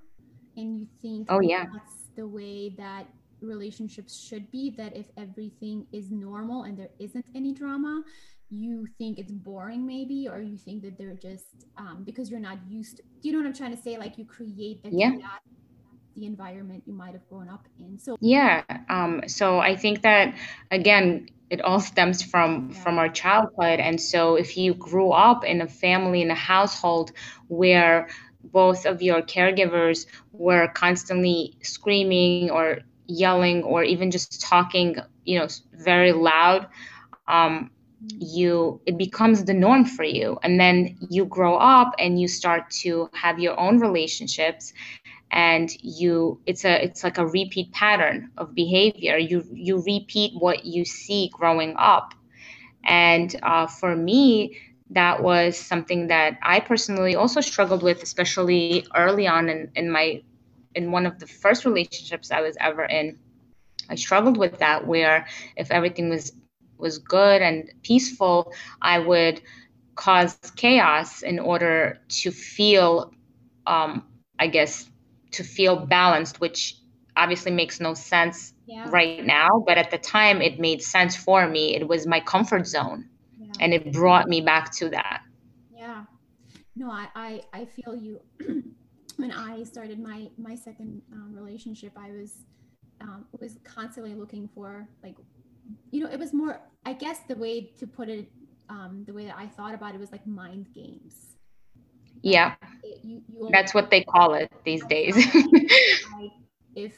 and 0.57 0.77
you 0.77 0.87
think 1.03 1.27
oh 1.31 1.41
yeah. 1.41 1.67
that's 1.73 2.09
the 2.17 2.27
way 2.27 2.75
that 2.79 3.07
relationships 3.41 4.19
should 4.19 4.51
be 4.51 4.71
that 4.71 4.97
if 4.97 5.07
everything 5.17 5.87
is 5.93 6.11
normal 6.11 6.63
and 6.63 6.79
there 6.79 6.89
isn't 6.99 7.25
any 7.35 7.53
drama 7.53 8.03
you 8.51 8.87
think 8.99 9.19
it's 9.19 9.33
boring 9.33 9.87
maybe 9.87 10.29
or 10.29 10.41
you 10.41 10.57
think 10.57 10.83
that 10.83 10.97
they're 10.97 11.15
just 11.15 11.67
um, 11.77 12.03
because 12.05 12.31
you're 12.31 12.41
not 12.41 12.59
used 12.69 12.99
to, 12.99 13.03
do 13.03 13.29
you 13.29 13.33
know 13.33 13.39
what 13.39 13.47
i'm 13.47 13.55
trying 13.55 13.75
to 13.77 13.83
say? 13.83 13.99
Like 13.99 14.19
you 14.19 14.25
create 14.25 14.83
the 14.83 14.91
yeah. 14.91 15.13
the 16.17 16.27
environment 16.27 16.85
you 16.87 16.93
might 16.93 17.13
have 17.13 17.29
grown 17.29 17.49
up 17.49 17.67
in. 17.79 17.99
So 17.99 18.17
yeah 18.21 18.63
um, 18.89 19.23
so 19.27 19.59
i 19.59 19.75
think 19.75 20.03
that 20.03 20.35
again 20.71 21.29
it 21.55 21.61
all 21.63 21.81
stems 21.81 22.23
from 22.23 22.49
yeah. 22.51 22.83
from 22.83 22.99
our 22.99 23.09
childhood 23.09 23.79
and 23.81 24.01
so 24.01 24.21
if 24.45 24.57
you 24.57 24.75
grew 24.75 25.11
up 25.29 25.45
in 25.45 25.61
a 25.61 25.69
family 25.69 26.21
in 26.21 26.31
a 26.31 26.43
household 26.53 27.13
where 27.49 28.09
both 28.53 28.85
of 28.87 29.01
your 29.03 29.23
caregivers 29.23 30.07
were 30.33 30.67
constantly 30.69 31.57
screaming 31.63 32.51
or 32.51 32.81
yelling 33.07 33.63
or 33.63 33.83
even 33.85 34.11
just 34.11 34.41
talking 34.41 34.97
you 35.25 35.39
know 35.39 35.49
very 35.73 36.13
loud 36.13 36.67
um, 37.29 37.71
you 38.19 38.81
it 38.87 38.97
becomes 38.99 39.45
the 39.45 39.55
norm 39.55 39.85
for 39.85 40.05
you 40.05 40.39
and 40.43 40.61
then 40.61 40.97
you 41.09 41.25
grow 41.25 41.57
up 41.57 41.95
and 41.99 42.21
you 42.21 42.29
start 42.29 42.69
to 42.71 43.09
have 43.15 43.39
your 43.39 43.59
own 43.59 43.79
relationships 43.79 44.73
and 45.35 45.71
you 45.83 46.41
it's 46.47 46.65
a 46.65 46.85
it's 46.85 47.05
like 47.05 47.19
a 47.19 47.27
repeat 47.27 47.73
pattern 47.73 48.33
of 48.39 48.55
behavior. 48.55 49.19
You 49.19 49.45
you 49.53 49.83
repeat 49.83 50.33
what 50.39 50.65
you 50.65 50.85
see 50.85 51.31
growing 51.33 51.75
up. 51.79 52.15
And 52.85 53.35
uh, 53.43 53.67
for 53.67 53.97
me 53.97 54.57
that 54.91 55.23
was 55.23 55.57
something 55.57 56.09
that 56.09 56.39
i 56.43 56.61
personally 56.61 57.17
also 57.17 57.41
struggled 57.41 57.83
with 57.83 58.03
especially 58.03 58.87
early 58.95 59.27
on 59.27 59.49
in, 59.49 59.71
in 59.75 59.91
my 59.91 60.23
in 60.75 60.93
one 60.93 61.07
of 61.07 61.19
the 61.19 61.27
first 61.27 61.65
relationships 61.65 62.31
i 62.31 62.41
was 62.41 62.57
ever 62.61 62.85
in. 62.85 63.19
I 63.91 63.97
struggled 63.97 64.37
with 64.39 64.59
that 64.59 64.87
where 64.87 65.27
if 65.57 65.71
everything 65.71 66.11
was 66.11 66.33
was 66.79 66.99
good 66.99 67.43
and 67.43 67.71
peaceful 67.83 68.53
i 68.83 68.99
would 68.99 69.41
cause 69.97 70.37
chaos 70.43 71.23
in 71.23 71.39
order 71.39 71.99
to 72.09 72.31
feel 72.31 73.13
um, 73.67 74.05
i 74.39 74.47
guess 74.47 74.91
to 75.35 75.45
feel 75.45 75.77
balanced, 75.77 76.41
which 76.41 76.77
obviously 77.17 77.53
makes 77.53 77.81
no 77.81 77.95
sense 77.95 78.55
yeah. 78.67 78.89
right 78.91 79.25
now. 79.25 79.63
But 79.67 79.79
at 79.79 79.91
the 79.91 79.99
time, 79.99 80.43
it 80.43 80.59
made 80.59 80.83
sense 80.83 81.17
for 81.17 81.47
me. 81.49 81.77
It 81.77 81.87
was 81.87 82.07
my 82.07 82.21
comfort 82.21 82.67
zone. 82.67 83.09
Yeah. 83.39 83.53
And 83.61 83.75
it 83.75 83.93
brought 83.93 84.29
me 84.29 84.41
back 84.41 84.73
to 84.77 84.89
that. 84.91 85.23
Yeah. 85.73 86.05
No, 86.77 86.91
I, 86.91 87.09
I, 87.15 87.43
I 87.53 87.65
feel 87.67 87.95
you. 87.95 88.21
when 89.17 89.31
I 89.31 89.63
started 89.63 90.01
my, 90.01 90.29
my 90.37 90.57
second 90.57 91.03
um, 91.13 91.33
relationship, 91.35 91.93
I 91.97 92.11
was 92.11 92.43
um, 93.01 93.27
was 93.41 93.59
constantly 93.65 94.15
looking 94.15 94.49
for 94.55 94.89
like 95.03 95.17
you 95.91 96.03
know 96.03 96.11
it 96.11 96.19
was 96.19 96.33
more 96.33 96.61
i 96.85 96.93
guess 96.93 97.21
the 97.29 97.37
way 97.37 97.73
to 97.79 97.87
put 97.87 98.09
it 98.09 98.31
um, 98.69 99.05
the 99.07 99.13
way 99.13 99.27
that 99.27 99.37
i 99.37 99.47
thought 99.47 99.75
about 99.75 99.95
it 99.95 100.01
was 100.01 100.13
like 100.13 100.27
mind 100.27 100.67
games 100.75 101.34
yeah. 102.25 102.55
It, 102.83 103.01
you, 103.03 103.23
you 103.29 103.49
that's 103.51 103.75
what 103.75 103.91
they 103.91 104.03
call 104.03 104.35
it 104.35 104.51
these 104.65 104.85
days. 104.87 105.15
if 106.77 106.93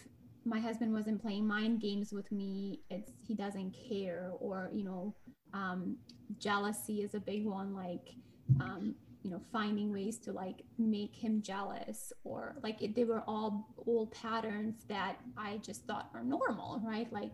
my 0.44 0.60
husband 0.60 0.92
wasn't 0.92 1.20
playing 1.20 1.46
mind 1.46 1.80
games 1.80 2.12
with 2.12 2.30
me 2.30 2.80
it's 2.88 3.12
he 3.26 3.34
doesn't 3.34 3.74
care 3.88 4.30
or 4.38 4.70
you 4.72 4.84
know 4.84 5.14
um, 5.52 5.96
jealousy 6.38 7.02
is 7.02 7.14
a 7.14 7.20
big 7.20 7.44
one 7.44 7.74
like 7.74 8.14
um, 8.60 8.94
you 9.22 9.30
know 9.30 9.40
finding 9.52 9.92
ways 9.92 10.18
to 10.18 10.32
like 10.32 10.62
make 10.78 11.14
him 11.14 11.42
jealous 11.42 12.12
or 12.22 12.54
like 12.62 12.80
it, 12.80 12.94
they 12.94 13.04
were 13.04 13.22
all 13.26 13.74
old 13.86 14.12
patterns 14.12 14.84
that 14.88 15.16
i 15.36 15.56
just 15.58 15.84
thought 15.84 16.08
are 16.14 16.22
normal 16.22 16.80
right? 16.84 17.12
Like 17.12 17.32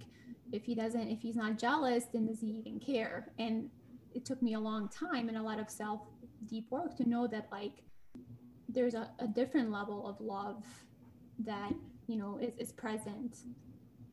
if 0.53 0.65
he 0.65 0.75
doesn't 0.75 1.09
if 1.09 1.21
he's 1.21 1.37
not 1.37 1.59
jealous 1.59 2.05
then 2.13 2.27
does 2.27 2.41
he 2.41 2.49
even 2.49 2.81
care? 2.81 3.29
And 3.39 3.69
it 4.15 4.25
took 4.25 4.43
me 4.43 4.55
a 4.55 4.61
long 4.61 4.89
time 4.89 5.29
and 5.29 5.37
a 5.37 5.43
lot 5.43 5.59
of 5.59 5.71
self 5.71 6.01
deep 6.47 6.71
work 6.71 6.97
to 6.97 7.09
know 7.09 7.27
that 7.27 7.49
like 7.53 7.83
there's 8.69 8.95
a, 8.95 9.11
a 9.19 9.27
different 9.27 9.71
level 9.71 10.07
of 10.09 10.21
love 10.21 10.65
that 11.41 11.73
you 12.07 12.17
know 12.17 12.39
is, 12.41 12.53
is 12.59 12.73
present. 12.73 13.39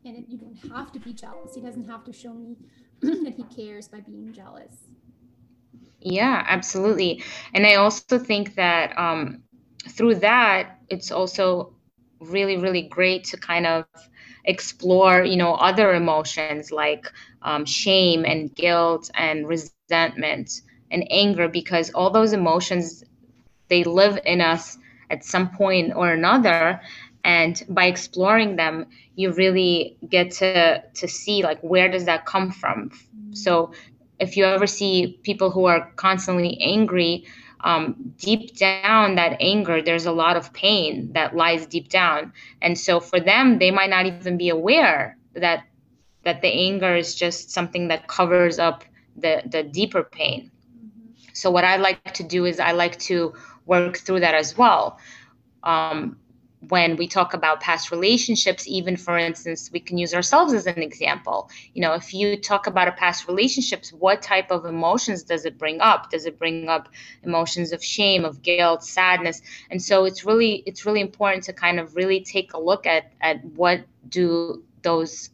And 0.05 0.15
it, 0.17 0.25
you 0.29 0.37
don't 0.37 0.57
have 0.71 0.91
to 0.93 0.99
be 0.99 1.11
jealous. 1.13 1.55
He 1.55 1.61
doesn't 1.61 1.87
have 1.89 2.05
to 2.05 2.13
show 2.13 2.33
me 2.33 2.55
that 3.01 3.33
he 3.35 3.43
cares 3.43 3.87
by 3.87 3.99
being 3.99 4.31
jealous. 4.33 4.73
Yeah 6.01 6.45
absolutely. 6.47 7.23
And 7.53 7.65
i 7.65 7.75
also 7.75 8.17
think 8.17 8.55
that 8.55 8.97
um, 8.97 9.43
through 9.89 10.15
that 10.15 10.77
it's 10.89 11.11
also 11.11 11.73
really 12.19 12.57
really 12.57 12.83
great 12.83 13.23
to 13.25 13.37
kind 13.37 13.65
of 13.65 13.85
explore 14.45 15.23
you 15.23 15.37
know 15.37 15.53
other 15.55 15.93
emotions 15.93 16.71
like 16.71 17.05
um, 17.41 17.65
shame 17.65 18.25
and 18.25 18.53
guilt 18.55 19.09
and 19.15 19.47
resentment 19.47 20.61
and 20.91 21.05
anger 21.09 21.47
because 21.47 21.91
all 21.91 22.09
those 22.09 22.33
emotions 22.33 23.03
they 23.69 23.83
live 23.83 24.19
in 24.25 24.41
us 24.41 24.77
at 25.09 25.23
some 25.23 25.49
point 25.49 25.93
or 25.95 26.11
another. 26.11 26.81
And 27.23 27.61
by 27.69 27.85
exploring 27.85 28.55
them 28.55 28.87
you 29.15 29.31
really 29.31 29.97
get 30.07 30.31
to 30.31 30.83
to 30.93 31.07
see 31.07 31.43
like 31.43 31.59
where 31.61 31.89
does 31.89 32.05
that 32.05 32.25
come 32.25 32.51
from? 32.51 32.91
So 33.33 33.73
if 34.19 34.35
you 34.37 34.45
ever 34.45 34.67
see 34.67 35.19
people 35.23 35.51
who 35.51 35.65
are 35.65 35.91
constantly 35.95 36.57
angry 36.61 37.25
um, 37.61 38.13
deep 38.17 38.55
down 38.55 39.15
that 39.15 39.35
anger 39.41 39.81
there's 39.81 40.05
a 40.05 40.13
lot 40.13 40.37
of 40.37 40.53
pain 40.53 41.11
that 41.13 41.35
lies 41.35 41.65
deep 41.65 41.89
down. 41.89 42.31
And 42.61 42.77
so 42.77 42.99
for 42.99 43.19
them 43.19 43.59
they 43.59 43.71
might 43.71 43.89
not 43.89 44.05
even 44.05 44.37
be 44.37 44.49
aware 44.49 45.17
that 45.33 45.65
that 46.23 46.41
the 46.41 46.47
anger 46.47 46.95
is 46.95 47.15
just 47.15 47.51
something 47.51 47.89
that 47.89 48.07
covers 48.07 48.59
up 48.59 48.85
the 49.17 49.43
the 49.45 49.63
deeper 49.63 50.03
pain. 50.03 50.51
So 51.39 51.49
what 51.49 51.63
i 51.63 51.75
like 51.77 52.13
to 52.13 52.23
do 52.23 52.45
is 52.45 52.59
i 52.59 52.71
like 52.71 52.97
to 52.99 53.33
work 53.65 53.97
through 53.97 54.19
that 54.19 54.35
as 54.35 54.57
well 54.57 54.99
um, 55.63 56.17
when 56.67 56.97
we 56.97 57.07
talk 57.07 57.33
about 57.33 57.61
past 57.61 57.89
relationships, 57.89 58.67
even 58.67 58.97
for 58.97 59.17
instance, 59.17 59.69
we 59.71 59.79
can 59.79 59.97
use 59.97 60.13
ourselves 60.13 60.53
as 60.53 60.67
an 60.67 60.81
example. 60.81 61.49
You 61.73 61.81
know, 61.81 61.93
if 61.93 62.13
you 62.13 62.35
talk 62.35 62.67
about 62.67 62.87
a 62.87 62.91
past 62.91 63.27
relationships, 63.27 63.91
what 63.93 64.21
type 64.21 64.51
of 64.51 64.65
emotions 64.65 65.23
does 65.23 65.45
it 65.45 65.57
bring 65.57 65.79
up? 65.79 66.11
Does 66.11 66.25
it 66.25 66.37
bring 66.37 66.67
up 66.67 66.89
emotions 67.23 67.71
of 67.71 67.83
shame, 67.83 68.25
of 68.25 68.41
guilt, 68.41 68.83
sadness? 68.83 69.41
And 69.71 69.81
so 69.81 70.03
it's 70.05 70.25
really 70.25 70.63
it's 70.65 70.85
really 70.85 71.01
important 71.01 71.43
to 71.45 71.53
kind 71.53 71.79
of 71.79 71.95
really 71.95 72.21
take 72.21 72.53
a 72.53 72.59
look 72.59 72.85
at 72.85 73.13
at 73.21 73.43
what 73.45 73.81
do 74.09 74.63
those 74.81 75.29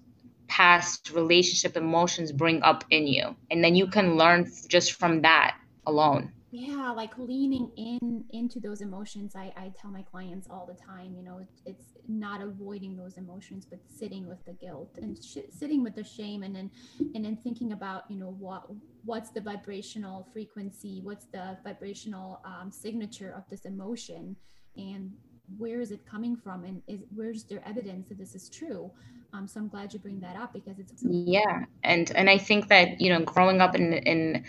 past 0.47 1.11
relationship 1.11 1.75
emotions 1.75 2.31
bring 2.31 2.61
up 2.61 2.83
in 2.91 3.07
you. 3.07 3.35
And 3.49 3.63
then 3.63 3.73
you 3.73 3.87
can 3.87 4.15
learn 4.15 4.51
just 4.67 4.93
from 4.93 5.23
that 5.23 5.57
alone. 5.86 6.32
Yeah 6.52 6.91
like 6.91 7.17
leaning 7.17 7.69
in 7.76 8.24
into 8.30 8.60
those 8.60 8.82
emotions. 8.82 9.36
I, 9.36 9.52
I 9.58 9.71
tell 9.80 9.91
my 9.91 10.02
clients 10.04 10.48
all 10.50 10.65
the 10.65 10.74
time 10.82 11.13
you 11.15 11.24
know 11.24 11.41
it's 11.65 11.95
not 12.08 12.41
avoiding 12.41 12.95
those 12.95 13.17
emotions 13.17 13.65
but 13.65 13.80
sitting 13.88 14.28
with 14.28 14.43
the 14.45 14.54
guilt 14.54 14.98
and 15.02 15.17
sh- 15.24 15.50
sitting 15.50 15.84
with 15.84 15.95
the 15.95 16.04
shame 16.04 16.43
and 16.43 16.56
then 16.56 16.69
and 17.13 17.26
then 17.26 17.38
thinking 17.43 17.71
about 17.71 18.04
you 18.10 18.17
know 18.17 18.36
what 18.39 18.65
what's 19.04 19.32
the 19.32 19.41
vibrational 19.41 20.28
frequency 20.32 21.02
what's 21.04 21.26
the 21.26 21.58
vibrational 21.63 22.41
um, 22.45 22.71
signature 22.71 23.34
of 23.36 23.43
this 23.50 23.65
emotion 23.65 24.36
and 24.78 25.12
where 25.58 25.80
is 25.80 25.91
it 25.91 26.06
coming 26.06 26.36
from 26.36 26.63
and 26.63 26.82
is 26.88 27.02
where's 27.13 27.43
there 27.43 27.62
evidence 27.65 28.10
that 28.10 28.17
this 28.17 28.36
is 28.36 28.50
true? 28.50 28.91
Um, 29.34 29.48
so 29.48 29.60
i'm 29.60 29.67
glad 29.67 29.91
you 29.91 30.00
bring 30.00 30.19
that 30.21 30.38
up 30.38 30.54
because 30.54 30.80
it's 30.80 31.04
yeah 31.04 31.65
and 31.84 32.12
and 32.15 32.30
i 32.30 32.38
think 32.38 32.69
that 32.69 33.02
you 33.02 33.10
know 33.10 33.19
growing 33.19 33.60
up 33.60 33.76
in 33.76 33.91
in 33.93 34.45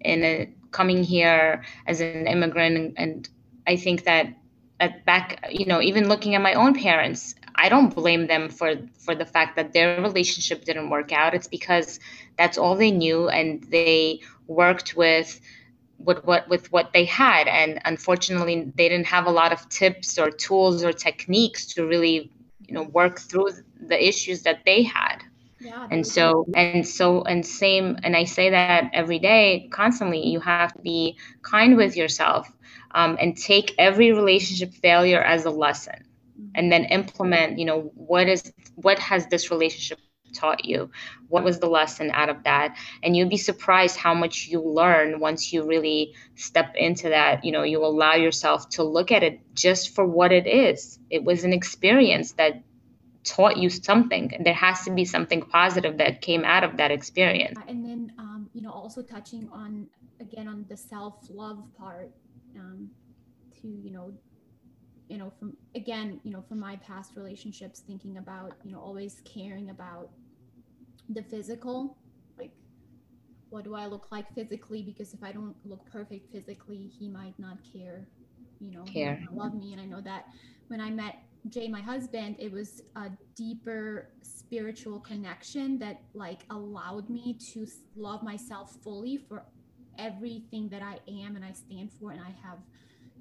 in 0.00 0.24
a, 0.24 0.52
coming 0.70 1.02
here 1.02 1.64
as 1.86 2.00
an 2.00 2.26
immigrant 2.26 2.76
and, 2.76 2.94
and 2.96 3.28
i 3.66 3.76
think 3.76 4.04
that 4.04 4.26
at 4.78 5.04
back 5.04 5.44
you 5.50 5.66
know 5.66 5.80
even 5.80 6.08
looking 6.08 6.34
at 6.34 6.42
my 6.42 6.54
own 6.54 6.74
parents 6.74 7.34
i 7.56 7.68
don't 7.68 7.94
blame 7.94 8.26
them 8.26 8.48
for 8.48 8.76
for 8.98 9.14
the 9.14 9.26
fact 9.26 9.56
that 9.56 9.72
their 9.72 10.00
relationship 10.00 10.64
didn't 10.64 10.88
work 10.88 11.12
out. 11.12 11.34
It's 11.34 11.48
because 11.48 11.98
that's 12.38 12.56
all 12.58 12.76
they 12.76 12.90
knew 12.90 13.28
and 13.28 13.62
they 13.64 14.20
worked 14.46 14.96
with 14.96 15.40
with 15.98 16.24
what 16.24 16.48
with 16.48 16.70
what 16.72 16.92
they 16.92 17.04
had. 17.04 17.48
And 17.48 17.80
unfortunately 17.84 18.72
they 18.76 18.88
didn't 18.88 19.06
have 19.06 19.26
a 19.26 19.30
lot 19.30 19.52
of 19.52 19.68
tips 19.68 20.18
or 20.18 20.30
tools 20.30 20.84
or 20.84 20.92
techniques 20.92 21.66
to 21.74 21.86
really 21.86 22.30
you 22.66 22.74
know 22.74 22.84
work 22.84 23.18
through 23.18 23.50
the 23.80 24.08
issues 24.08 24.42
that 24.42 24.64
they 24.64 24.82
had 24.82 25.19
yeah, 25.60 25.86
and 25.90 26.06
so 26.06 26.46
and 26.54 26.86
so 26.86 27.22
and 27.22 27.44
same 27.44 27.98
and 28.02 28.16
i 28.16 28.24
say 28.24 28.50
that 28.50 28.90
every 28.92 29.18
day 29.18 29.68
constantly 29.70 30.26
you 30.26 30.40
have 30.40 30.72
to 30.72 30.80
be 30.80 31.18
kind 31.42 31.76
with 31.76 31.96
yourself 31.96 32.48
um, 32.92 33.16
and 33.20 33.36
take 33.36 33.74
every 33.78 34.12
relationship 34.12 34.72
failure 34.74 35.22
as 35.22 35.44
a 35.44 35.50
lesson 35.50 36.04
mm-hmm. 36.38 36.50
and 36.54 36.72
then 36.72 36.84
implement 36.84 37.58
you 37.58 37.64
know 37.64 37.92
what 37.94 38.28
is 38.28 38.52
what 38.74 38.98
has 38.98 39.26
this 39.26 39.50
relationship 39.50 39.98
taught 40.32 40.64
you? 40.64 40.90
What 41.28 41.44
was 41.44 41.58
the 41.58 41.68
lesson 41.68 42.10
out 42.12 42.28
of 42.28 42.44
that? 42.44 42.76
And 43.02 43.16
you'd 43.16 43.28
be 43.28 43.36
surprised 43.36 43.96
how 43.96 44.14
much 44.14 44.48
you 44.48 44.62
learn 44.62 45.20
once 45.20 45.52
you 45.52 45.66
really 45.66 46.14
step 46.36 46.74
into 46.76 47.10
that 47.10 47.44
you 47.44 47.52
know 47.52 47.62
you 47.62 47.84
allow 47.84 48.14
yourself 48.14 48.68
to 48.70 48.82
look 48.84 49.12
at 49.12 49.22
it 49.22 49.40
just 49.54 49.94
for 49.94 50.04
what 50.04 50.32
it 50.32 50.46
is. 50.46 50.98
It 51.10 51.24
was 51.24 51.44
an 51.44 51.52
experience 51.52 52.32
that 52.32 52.62
taught 53.24 53.56
you 53.56 53.68
something. 53.68 54.32
There 54.44 54.54
has 54.54 54.82
to 54.84 54.90
be 54.90 55.04
something 55.04 55.42
positive 55.42 55.98
that 55.98 56.22
came 56.22 56.44
out 56.44 56.64
of 56.64 56.76
that 56.78 56.90
experience. 56.90 57.58
And 57.68 57.84
then 57.84 58.12
um, 58.18 58.48
you 58.52 58.62
know 58.62 58.70
also 58.70 59.02
touching 59.02 59.48
on 59.52 59.86
again 60.20 60.48
on 60.48 60.64
the 60.68 60.76
self-love 60.76 61.64
part 61.78 62.10
um, 62.56 62.90
to 63.60 63.68
you 63.68 63.90
know 63.90 64.12
you 65.08 65.18
know 65.18 65.32
from 65.38 65.56
again 65.74 66.20
you 66.22 66.30
know 66.30 66.42
from 66.48 66.60
my 66.60 66.76
past 66.76 67.16
relationships 67.16 67.80
thinking 67.80 68.16
about 68.16 68.52
you 68.64 68.72
know 68.72 68.78
always 68.80 69.20
caring 69.24 69.70
about 69.70 70.10
the 71.10 71.22
physical 71.22 71.96
like 72.38 72.52
what 73.50 73.64
do 73.64 73.74
i 73.74 73.86
look 73.86 74.06
like 74.12 74.32
physically? 74.34 74.82
Because 74.82 75.12
if 75.12 75.22
i 75.22 75.32
don't 75.32 75.56
look 75.64 75.84
perfect 75.90 76.30
physically 76.32 76.90
he 76.98 77.08
might 77.08 77.34
not 77.38 77.58
care 77.72 78.06
you 78.60 78.70
know 78.70 78.84
care. 78.84 79.20
love 79.32 79.54
me. 79.54 79.72
And 79.72 79.80
i 79.80 79.84
know 79.84 80.00
that 80.00 80.26
when 80.68 80.80
i 80.80 80.90
met 80.90 81.16
Jay, 81.48 81.68
my 81.68 81.80
husband, 81.80 82.36
it 82.38 82.52
was 82.52 82.82
a 82.96 83.10
deeper 83.34 84.10
spiritual 84.22 85.00
connection 85.00 85.78
that 85.78 86.02
like 86.14 86.42
allowed 86.50 87.08
me 87.08 87.36
to 87.52 87.66
love 87.96 88.22
myself 88.22 88.76
fully 88.82 89.16
for 89.16 89.44
everything 89.98 90.68
that 90.68 90.82
I 90.82 90.98
am 91.08 91.36
and 91.36 91.44
I 91.44 91.52
stand 91.52 91.90
for 91.92 92.10
and 92.12 92.20
I 92.20 92.34
have 92.46 92.58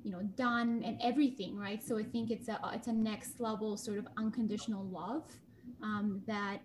you 0.04 0.12
know 0.12 0.22
done 0.36 0.82
and 0.86 0.98
everything 1.04 1.58
right? 1.58 1.84
So 1.84 1.98
i 1.98 2.04
think 2.04 2.32
it's 2.32 2.48
a 2.48 2.58
it's 2.74 2.88
a 2.88 2.94
next 2.94 3.42
level 3.42 3.76
sort 3.76 3.98
of 3.98 4.08
unconditional 4.18 4.86
love 4.86 5.26
um, 5.84 6.22
that 6.26 6.60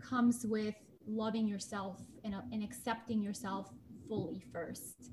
comes 0.00 0.44
with 0.46 0.74
loving 1.06 1.46
yourself 1.46 2.00
and, 2.24 2.34
uh, 2.34 2.40
and 2.52 2.62
accepting 2.62 3.22
yourself 3.22 3.70
fully 4.08 4.42
first. 4.52 5.10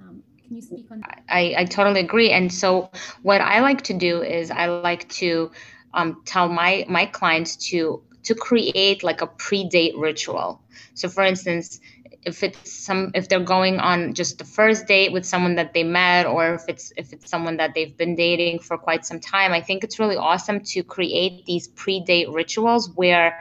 Um, 0.00 0.22
can 0.48 0.56
you 0.56 0.62
speak 0.62 0.86
on 0.90 1.00
that? 1.00 1.22
I, 1.28 1.54
I 1.58 1.64
totally 1.66 2.00
agree. 2.00 2.30
And 2.30 2.52
so 2.52 2.90
what 3.22 3.40
I 3.40 3.60
like 3.60 3.82
to 3.82 3.94
do 3.94 4.22
is 4.22 4.50
I 4.50 4.66
like 4.66 5.08
to 5.10 5.52
um, 5.94 6.22
tell 6.24 6.48
my 6.48 6.84
my 6.88 7.06
clients 7.06 7.56
to 7.68 8.02
to 8.24 8.34
create 8.34 9.02
like 9.02 9.20
a 9.22 9.26
pre-date 9.26 9.96
ritual. 9.96 10.60
So 10.94 11.08
for 11.08 11.22
instance, 11.22 11.80
if 12.24 12.42
it's 12.42 12.72
some 12.72 13.10
if 13.14 13.28
they're 13.28 13.40
going 13.40 13.78
on 13.78 14.14
just 14.14 14.38
the 14.38 14.44
first 14.44 14.86
date 14.86 15.12
with 15.12 15.24
someone 15.24 15.54
that 15.54 15.72
they 15.72 15.84
met 15.84 16.26
or 16.26 16.54
if 16.54 16.62
it's 16.66 16.92
if 16.96 17.12
it's 17.12 17.30
someone 17.30 17.56
that 17.58 17.74
they've 17.74 17.96
been 17.96 18.16
dating 18.16 18.58
for 18.58 18.76
quite 18.76 19.06
some 19.06 19.20
time 19.20 19.52
i 19.52 19.60
think 19.60 19.84
it's 19.84 20.00
really 20.00 20.16
awesome 20.16 20.58
to 20.60 20.82
create 20.82 21.46
these 21.46 21.68
pre-date 21.68 22.28
rituals 22.30 22.90
where 22.96 23.38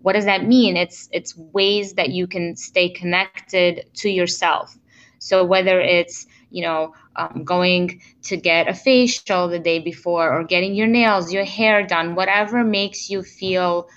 what 0.00 0.12
does 0.12 0.26
that 0.26 0.46
mean 0.46 0.76
it's 0.76 1.08
it's 1.12 1.36
ways 1.36 1.94
that 1.94 2.10
you 2.10 2.26
can 2.26 2.54
stay 2.54 2.88
connected 2.88 3.84
to 3.94 4.08
yourself 4.08 4.78
so 5.18 5.44
whether 5.44 5.80
it's 5.80 6.26
you 6.50 6.62
know 6.62 6.92
um, 7.16 7.44
going 7.44 8.00
to 8.22 8.36
get 8.36 8.68
a 8.68 8.74
facial 8.74 9.40
the 9.42 9.52
day 9.58 9.72
before 9.72 10.32
or 10.32 10.38
getting 10.38 10.74
your 10.74 10.86
nails 10.86 11.32
your 11.32 11.44
hair 11.44 11.86
done 11.86 12.14
whatever 12.14 12.64
makes 12.64 13.10
you 13.10 13.22
feel 13.22 13.88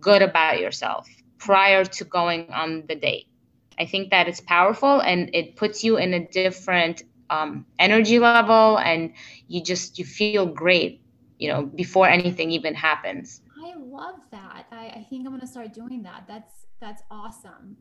good 0.00 0.22
about 0.22 0.60
yourself 0.60 1.08
prior 1.38 1.84
to 1.84 2.04
going 2.04 2.50
on 2.52 2.84
the 2.88 2.96
date 2.96 3.26
i 3.78 3.86
think 3.86 4.10
that 4.10 4.28
it's 4.28 4.40
powerful 4.40 5.00
and 5.00 5.30
it 5.34 5.56
puts 5.56 5.84
you 5.84 5.96
in 5.96 6.14
a 6.14 6.26
different 6.28 7.02
um, 7.30 7.66
energy 7.78 8.18
level 8.18 8.78
and 8.78 9.12
you 9.48 9.62
just 9.62 9.98
you 9.98 10.04
feel 10.04 10.46
great 10.46 11.00
you 11.38 11.48
know 11.48 11.62
before 11.64 12.08
anything 12.08 12.50
even 12.50 12.74
happens. 12.74 13.40
I 13.64 13.74
love 13.76 14.16
that. 14.30 14.66
I, 14.70 14.86
I 14.88 15.06
think 15.08 15.26
i'm 15.26 15.32
going 15.32 15.40
to 15.40 15.46
start 15.46 15.72
doing 15.72 16.02
that. 16.02 16.24
That's 16.28 16.66
that's 16.80 17.02
awesome 17.10 17.76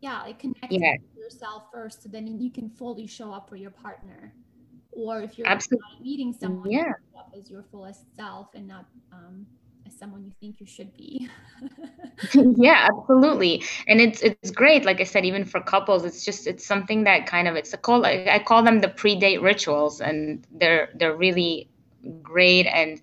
yeah 0.00 0.22
like 0.22 0.38
connect 0.38 0.70
yeah. 0.70 0.94
yourself 1.16 1.64
first 1.72 2.02
so 2.02 2.08
then 2.08 2.40
you 2.40 2.50
can 2.50 2.68
fully 2.68 3.06
show 3.06 3.32
up 3.32 3.48
for 3.48 3.56
your 3.56 3.70
partner 3.70 4.32
or 4.92 5.22
if 5.22 5.38
you're 5.38 5.46
Absolutely. 5.46 5.86
meeting 6.02 6.32
someone 6.32 6.70
yeah. 6.70 6.92
as 7.36 7.50
your 7.50 7.62
fullest 7.62 8.04
self 8.16 8.48
and 8.54 8.66
not 8.66 8.86
um, 9.12 9.46
as 9.86 9.96
someone 9.96 10.24
you 10.24 10.32
think 10.40 10.60
you 10.60 10.66
should 10.66 10.94
be 10.96 11.28
yeah 12.56 12.88
absolutely 12.90 13.62
and 13.86 14.00
it's 14.00 14.20
it's 14.22 14.50
great 14.50 14.84
like 14.84 15.00
i 15.00 15.04
said 15.04 15.24
even 15.24 15.44
for 15.44 15.60
couples 15.60 16.04
it's 16.04 16.24
just 16.24 16.46
it's 16.46 16.66
something 16.66 17.04
that 17.04 17.26
kind 17.26 17.48
of 17.48 17.56
it's 17.56 17.72
a 17.72 17.78
call 17.78 18.04
i 18.04 18.42
call 18.44 18.62
them 18.62 18.80
the 18.80 18.88
pre-date 18.88 19.40
rituals 19.40 20.00
and 20.00 20.46
they're 20.52 20.90
they're 20.96 21.16
really 21.16 21.68
great 22.22 22.66
and 22.66 23.00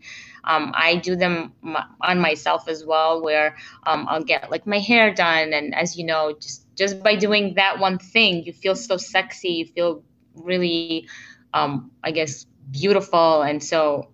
um, 0.48 0.72
I 0.74 0.96
do 0.96 1.16
them 1.16 1.54
on 2.02 2.22
myself 2.22 2.70
as 2.70 2.86
well, 2.86 3.22
where 3.22 3.58
um, 3.86 4.08
I'll 4.10 4.24
get 4.24 4.50
like 4.50 4.66
my 4.66 4.80
hair 4.80 5.14
done, 5.14 5.52
and 5.54 5.76
as 5.76 5.98
you 5.98 6.06
know, 6.06 6.34
just 6.40 6.67
just 6.78 7.02
by 7.02 7.16
doing 7.16 7.56
that 7.56 7.80
one 7.80 7.98
thing, 7.98 8.44
you 8.44 8.54
feel 8.54 8.76
so 8.76 8.98
sexy, 8.98 9.50
you 9.50 9.66
feel 9.66 10.04
really, 10.36 11.08
um, 11.54 11.92
I 12.04 12.12
guess, 12.12 12.46
beautiful, 12.72 13.42
and 13.42 13.64
so 13.64 14.12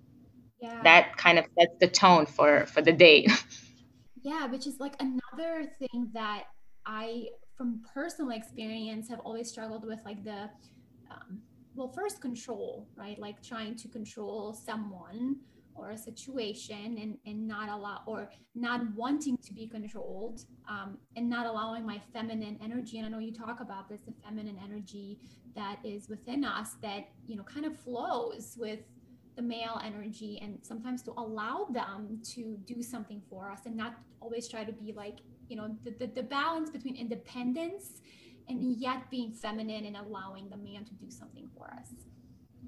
yeah. 0.62 0.82
that 0.84 1.17
kind 1.17 1.38
of 1.38 1.45
sets 1.60 1.76
the 1.80 1.88
tone 1.88 2.26
for 2.26 2.65
for 2.67 2.82
the 2.82 2.93
date. 2.93 3.30
yeah, 4.23 4.47
which 4.47 4.65
is 4.65 4.80
like 4.80 4.95
another 4.99 5.69
thing 5.78 6.10
that 6.13 6.45
I, 6.86 7.28
from 7.58 7.82
personal 7.93 8.32
experience, 8.32 9.10
have 9.10 9.19
always 9.19 9.49
struggled 9.49 9.86
with, 9.86 9.99
like 10.06 10.23
the 10.23 10.49
um, 11.12 11.41
well, 11.76 11.89
first 11.89 12.21
control, 12.21 12.88
right? 12.95 13.19
Like 13.19 13.43
trying 13.43 13.76
to 13.76 13.88
control 13.88 14.54
someone 14.54 15.38
or 15.76 15.92
a 15.92 15.98
situation 15.98 16.98
and, 17.02 17.18
and 17.26 17.48
not 17.48 17.70
allow 17.70 18.02
or 18.06 18.30
not 18.56 18.82
wanting 18.96 19.38
to 19.38 19.54
be 19.54 19.68
controlled 19.68 20.46
um, 20.70 20.98
and 21.16 21.30
not 21.30 21.46
allowing 21.46 21.86
my 21.86 22.00
feminine 22.14 22.58
energy 22.64 22.98
and 22.98 23.06
i 23.06 23.10
know 23.10 23.20
you 23.20 23.34
talk 23.34 23.60
about 23.60 23.90
this 23.90 24.02
the 24.02 24.14
feminine 24.24 24.60
energy 24.64 25.20
that 25.56 25.78
is 25.84 26.10
within 26.10 26.44
us 26.44 26.76
that 26.82 27.10
you 27.26 27.36
know 27.36 27.44
kind 27.44 27.66
of 27.66 27.78
flows 27.80 28.56
with 28.60 28.80
the 29.36 29.42
male 29.42 29.82
energy 29.84 30.40
and 30.42 30.60
sometimes 30.62 31.02
to 31.02 31.12
allow 31.18 31.66
them 31.72 32.20
to 32.24 32.58
do 32.66 32.84
something 32.84 33.22
for 33.30 33.50
us 33.50 33.62
and 33.66 33.76
not 33.76 33.96
always 34.22 34.48
try 34.48 34.64
to 34.64 34.72
be 34.72 34.94
like 34.94 35.20
you 35.48 35.56
know 35.56 35.76
the, 35.84 35.92
the, 35.92 36.08
the 36.08 36.24
balance 36.24 36.70
between 36.70 36.96
independence 36.96 38.02
and 38.50 38.76
yet 38.78 39.10
being 39.10 39.32
feminine 39.32 39.86
and 39.86 39.96
allowing 39.96 40.50
the 40.50 40.58
man 40.58 40.84
to 40.84 40.94
do 40.94 41.10
something 41.10 41.50
for 41.58 41.74
us 41.74 41.90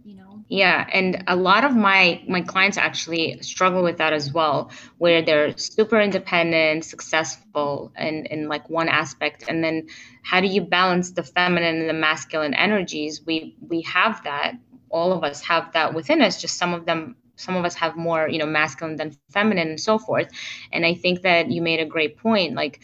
you 0.04 0.16
know? 0.16 0.44
Yeah 0.50 0.88
and 0.92 1.24
a 1.28 1.36
lot 1.36 1.64
of 1.64 1.76
my 1.76 2.22
my 2.28 2.42
clients 2.42 2.78
actually 2.78 3.42
struggle 3.42 3.84
with 3.84 3.98
that 3.98 4.14
as 4.14 4.32
well 4.34 4.72
where 4.98 5.22
they're 5.22 5.56
super 5.58 6.00
independent 6.00 6.86
successful 6.86 7.92
in 7.98 8.26
in 8.28 8.48
like 8.48 8.70
one 8.70 8.90
aspect 8.90 9.46
and 9.48 9.64
then 9.64 9.88
how 10.24 10.42
do 10.42 10.48
you 10.48 10.62
balance 10.62 11.12
the 11.12 11.24
feminine 11.24 11.80
and 11.82 11.90
the 11.90 11.94
masculine 11.94 12.54
energies? 12.54 13.22
We 13.26 13.56
we 13.68 13.82
have 13.82 14.24
that 14.24 14.54
all 14.90 15.12
of 15.14 15.24
us 15.24 15.42
have 15.42 15.72
that 15.74 15.94
within 15.94 16.22
us 16.22 16.42
just 16.42 16.58
some 16.58 16.74
of 16.74 16.86
them 16.86 17.16
some 17.38 17.56
of 17.56 17.66
us 17.66 17.76
have 17.76 17.98
more 17.98 18.28
you 18.30 18.40
know 18.40 18.46
masculine 18.46 18.96
than 18.98 19.12
feminine 19.32 19.68
and 19.70 19.80
so 19.80 19.98
forth. 19.98 20.30
And 20.72 20.86
i 20.86 20.94
think 20.94 21.22
that 21.24 21.52
you 21.52 21.62
made 21.62 21.80
a 21.80 21.86
great 21.86 22.18
point 22.18 22.56
like 22.56 22.82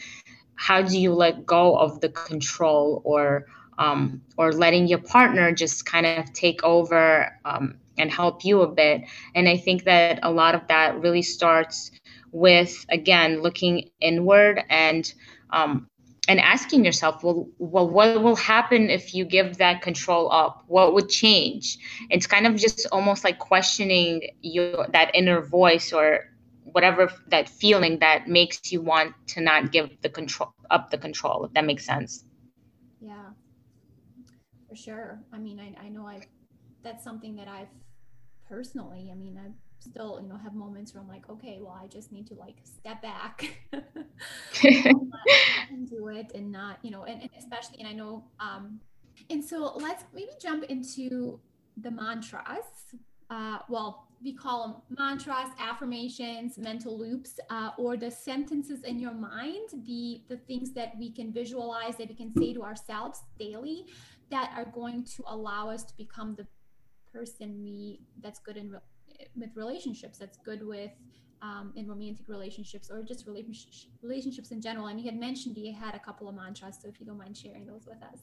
how 0.54 0.82
do 0.82 0.98
you 0.98 1.12
let 1.12 1.44
go 1.46 1.76
of 1.76 2.00
the 2.00 2.08
control 2.08 3.00
or 3.04 3.46
um, 3.78 4.22
or 4.36 4.52
letting 4.52 4.86
your 4.86 4.98
partner 4.98 5.52
just 5.52 5.86
kind 5.86 6.06
of 6.06 6.32
take 6.32 6.62
over 6.62 7.38
um, 7.44 7.76
and 7.98 8.10
help 8.10 8.44
you 8.44 8.62
a 8.62 8.68
bit. 8.68 9.02
And 9.34 9.48
I 9.48 9.56
think 9.56 9.84
that 9.84 10.20
a 10.22 10.30
lot 10.30 10.54
of 10.54 10.66
that 10.68 11.00
really 11.00 11.22
starts 11.22 11.90
with 12.32 12.86
again 12.88 13.42
looking 13.42 13.90
inward 14.00 14.62
and 14.70 15.12
um, 15.50 15.88
and 16.28 16.38
asking 16.38 16.84
yourself, 16.84 17.24
well, 17.24 17.48
well, 17.58 17.88
what 17.88 18.22
will 18.22 18.36
happen 18.36 18.90
if 18.90 19.12
you 19.12 19.24
give 19.24 19.58
that 19.58 19.82
control 19.82 20.30
up? 20.30 20.64
What 20.68 20.94
would 20.94 21.08
change? 21.08 21.78
It's 22.10 22.26
kind 22.26 22.46
of 22.46 22.54
just 22.56 22.86
almost 22.92 23.24
like 23.24 23.38
questioning 23.38 24.30
your 24.40 24.86
that 24.92 25.10
inner 25.14 25.40
voice 25.40 25.92
or 25.92 26.30
whatever 26.64 27.10
that 27.28 27.48
feeling 27.48 27.98
that 27.98 28.28
makes 28.28 28.70
you 28.70 28.80
want 28.80 29.14
to 29.26 29.40
not 29.40 29.72
give 29.72 29.90
the 30.00 30.08
control 30.08 30.54
up 30.70 30.90
the 30.90 30.98
control. 30.98 31.44
If 31.44 31.54
that 31.54 31.64
makes 31.64 31.84
sense. 31.84 32.24
For 34.72 34.76
sure. 34.76 35.20
I 35.30 35.36
mean, 35.36 35.60
I, 35.60 35.84
I 35.84 35.88
know 35.90 36.06
I 36.06 36.22
that's 36.82 37.04
something 37.04 37.36
that 37.36 37.46
I've 37.46 37.68
personally, 38.48 39.10
I 39.12 39.14
mean, 39.14 39.38
I 39.38 39.50
still, 39.80 40.18
you 40.22 40.30
know, 40.30 40.38
have 40.38 40.54
moments 40.54 40.94
where 40.94 41.02
I'm 41.02 41.08
like, 41.10 41.28
okay, 41.28 41.58
well, 41.60 41.78
I 41.78 41.88
just 41.88 42.10
need 42.10 42.26
to 42.28 42.34
like 42.36 42.56
step 42.64 43.02
back 43.02 43.54
and 44.64 45.90
do 45.90 46.08
it 46.08 46.32
and 46.34 46.50
not, 46.50 46.78
you 46.80 46.90
know, 46.90 47.04
and, 47.04 47.20
and 47.20 47.30
especially, 47.38 47.80
and 47.80 47.88
I 47.88 47.92
know, 47.92 48.24
um, 48.40 48.80
and 49.28 49.44
so 49.44 49.76
let's 49.76 50.04
maybe 50.14 50.30
jump 50.40 50.64
into 50.64 51.38
the 51.76 51.90
mantras. 51.90 52.64
Uh, 53.28 53.58
well, 53.68 54.08
we 54.24 54.32
call 54.32 54.84
them 54.88 54.96
mantras, 54.98 55.50
affirmations, 55.58 56.58
mental 56.58 56.98
loops, 56.98 57.38
uh, 57.50 57.70
or 57.78 57.96
the 57.96 58.10
sentences 58.10 58.82
in 58.82 58.98
your 58.98 59.14
mind, 59.14 59.68
the 59.86 60.22
the 60.28 60.36
things 60.36 60.72
that 60.72 60.92
we 60.98 61.10
can 61.10 61.32
visualize 61.32 61.96
that 61.96 62.08
we 62.08 62.14
can 62.14 62.32
say 62.36 62.52
to 62.52 62.62
ourselves 62.62 63.22
daily 63.38 63.86
that 64.30 64.52
are 64.56 64.64
going 64.64 65.04
to 65.04 65.22
allow 65.26 65.68
us 65.68 65.84
to 65.84 65.96
become 65.96 66.34
the 66.36 66.46
person 67.12 67.62
we 67.62 68.00
that's 68.20 68.38
good 68.38 68.56
in 68.56 68.74
with 69.36 69.50
relationships 69.54 70.18
that's 70.18 70.38
good 70.38 70.66
with 70.66 70.90
um, 71.42 71.72
in 71.76 71.86
romantic 71.88 72.28
relationships 72.28 72.90
or 72.90 73.02
just 73.02 73.26
relationships 73.26 73.88
relationships 74.02 74.50
in 74.50 74.60
general. 74.60 74.86
And 74.86 75.00
you 75.00 75.06
had 75.06 75.18
mentioned 75.18 75.56
you 75.56 75.74
had 75.74 75.94
a 75.94 75.98
couple 75.98 76.28
of 76.28 76.34
mantras 76.34 76.78
so 76.80 76.88
if 76.88 77.00
you 77.00 77.06
don't 77.06 77.18
mind 77.18 77.36
sharing 77.36 77.66
those 77.66 77.86
with 77.86 78.02
us 78.02 78.20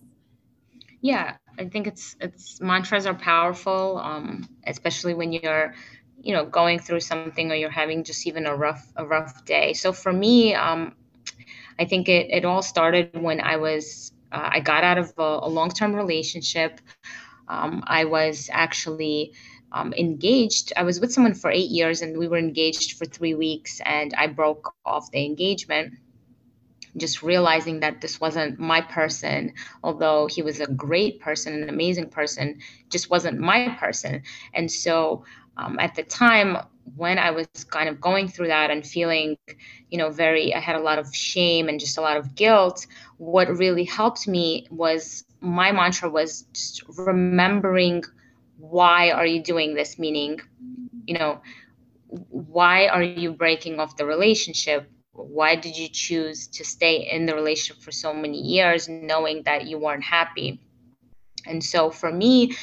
yeah 1.02 1.36
i 1.60 1.66
think 1.66 1.88
it's 1.88 2.16
it's 2.22 2.60
mantras 2.62 3.06
are 3.06 3.14
powerful 3.16 3.98
um, 4.00 4.48
especially 4.68 5.14
when 5.14 5.32
you're 5.34 5.74
you 6.22 6.34
know 6.34 6.46
going 6.46 6.80
through 6.80 7.02
something 7.02 7.52
or 7.52 7.56
you're 7.56 7.70
having 7.70 8.04
just 8.04 8.28
even 8.28 8.46
a 8.46 8.56
rough 8.56 8.92
a 8.96 9.06
rough 9.06 9.46
day 9.46 9.74
so 9.74 9.92
for 9.92 10.12
me 10.12 10.54
um, 10.56 10.94
i 11.80 11.86
think 11.86 12.10
it, 12.10 12.30
it 12.32 12.46
all 12.46 12.62
started 12.62 13.10
when 13.22 13.40
i 13.42 13.56
was 13.58 14.12
uh, 14.32 14.50
I 14.54 14.60
got 14.60 14.84
out 14.84 15.00
of 15.00 15.14
a, 15.18 15.40
a 15.44 15.50
long 15.50 15.72
term 15.72 15.96
relationship. 15.96 16.82
Um, 17.38 17.84
I 17.88 18.06
was 18.06 18.50
actually 18.54 19.34
um, 19.72 19.94
engaged. 19.94 20.72
I 20.76 20.84
was 20.84 21.00
with 21.00 21.12
someone 21.12 21.34
for 21.34 21.50
eight 21.50 21.70
years 21.70 22.02
and 22.02 22.18
we 22.18 22.28
were 22.28 22.38
engaged 22.38 22.94
for 22.98 23.06
three 23.06 23.34
weeks, 23.34 23.82
and 23.86 24.14
I 24.16 24.28
broke 24.28 24.74
off 24.86 25.12
the 25.12 25.26
engagement. 25.26 25.94
Just 26.98 27.22
realizing 27.22 27.80
that 27.82 28.02
this 28.02 28.20
wasn't 28.20 28.60
my 28.60 28.82
person, 28.82 29.54
although 29.84 30.28
he 30.28 30.42
was 30.42 30.60
a 30.60 30.68
great 30.68 31.20
person, 31.20 31.62
an 31.62 31.70
amazing 31.70 32.10
person, 32.10 32.60
just 32.90 33.10
wasn't 33.10 33.40
my 33.40 33.70
person. 33.80 34.24
And 34.54 34.72
so 34.72 35.24
um, 35.58 35.78
at 35.80 35.96
the 35.96 36.04
time, 36.04 36.58
when 36.96 37.20
I 37.20 37.32
was 37.32 37.48
kind 37.70 37.90
of 37.90 38.02
going 38.02 38.28
through 38.28 38.48
that 38.48 38.72
and 38.72 38.86
feeling, 38.86 39.38
you 39.90 39.98
know, 39.98 40.10
very, 40.10 40.54
I 40.54 40.60
had 40.60 40.76
a 40.76 40.82
lot 40.82 40.98
of 40.98 41.14
shame 41.16 41.68
and 41.70 41.80
just 41.80 41.98
a 41.98 42.02
lot 42.02 42.18
of 42.18 42.36
guilt. 42.36 42.88
What 43.18 43.48
really 43.58 43.84
helped 43.84 44.28
me 44.28 44.68
was 44.72 45.24
my 45.42 45.72
mantra 45.72 46.10
was 46.10 46.44
just 46.54 46.84
remembering 46.98 48.04
why 48.58 49.12
are 49.12 49.26
you 49.26 49.42
doing 49.42 49.76
this? 49.76 50.00
Meaning, 50.00 50.40
you 51.06 51.18
know, 51.18 51.42
why 52.30 52.88
are 52.88 53.04
you 53.04 53.34
breaking 53.34 53.80
off 53.80 53.98
the 53.98 54.06
relationship? 54.06 54.90
Why 55.24 55.56
did 55.56 55.78
you 55.78 55.90
choose 55.90 56.48
to 56.48 56.64
stay 56.64 57.10
in 57.12 57.26
the 57.26 57.36
relationship 57.36 57.84
for 57.84 57.92
so 57.92 58.14
many 58.14 58.40
years 58.40 58.88
knowing 58.88 59.44
that 59.44 59.66
you 59.66 59.78
weren't 59.78 60.04
happy? 60.04 60.60
And 61.46 61.64
so 61.64 61.90
for 61.90 62.12
me, 62.12 62.56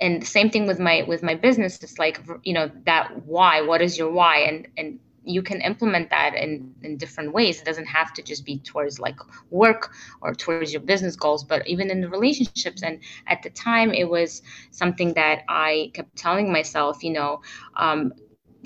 and 0.00 0.22
the 0.22 0.26
same 0.26 0.50
thing 0.50 0.66
with 0.66 0.80
my 0.80 1.04
with 1.06 1.22
my 1.22 1.34
business 1.34 1.80
it's 1.82 1.98
like 1.98 2.20
you 2.42 2.52
know 2.52 2.70
that 2.84 3.24
why 3.26 3.60
what 3.60 3.80
is 3.80 3.96
your 3.96 4.10
why? 4.10 4.38
And 4.38 4.68
and 4.76 4.98
you 5.26 5.42
can 5.42 5.60
implement 5.60 6.10
that 6.10 6.34
in 6.34 6.74
in 6.82 6.96
different 6.96 7.32
ways. 7.32 7.60
It 7.60 7.64
doesn't 7.64 7.86
have 7.86 8.12
to 8.14 8.22
just 8.22 8.44
be 8.44 8.58
towards 8.58 8.98
like 8.98 9.18
work 9.50 9.92
or 10.20 10.34
towards 10.34 10.72
your 10.72 10.82
business 10.82 11.16
goals 11.16 11.44
but 11.44 11.66
even 11.66 11.90
in 11.90 12.00
the 12.00 12.08
relationships. 12.08 12.82
And 12.82 13.00
at 13.26 13.42
the 13.42 13.50
time 13.50 13.92
it 13.92 14.08
was 14.08 14.42
something 14.70 15.14
that 15.14 15.42
i 15.48 15.90
kept 15.94 16.16
telling 16.16 16.52
myself 16.52 17.02
you 17.02 17.12
know 17.12 17.40
um, 17.76 18.12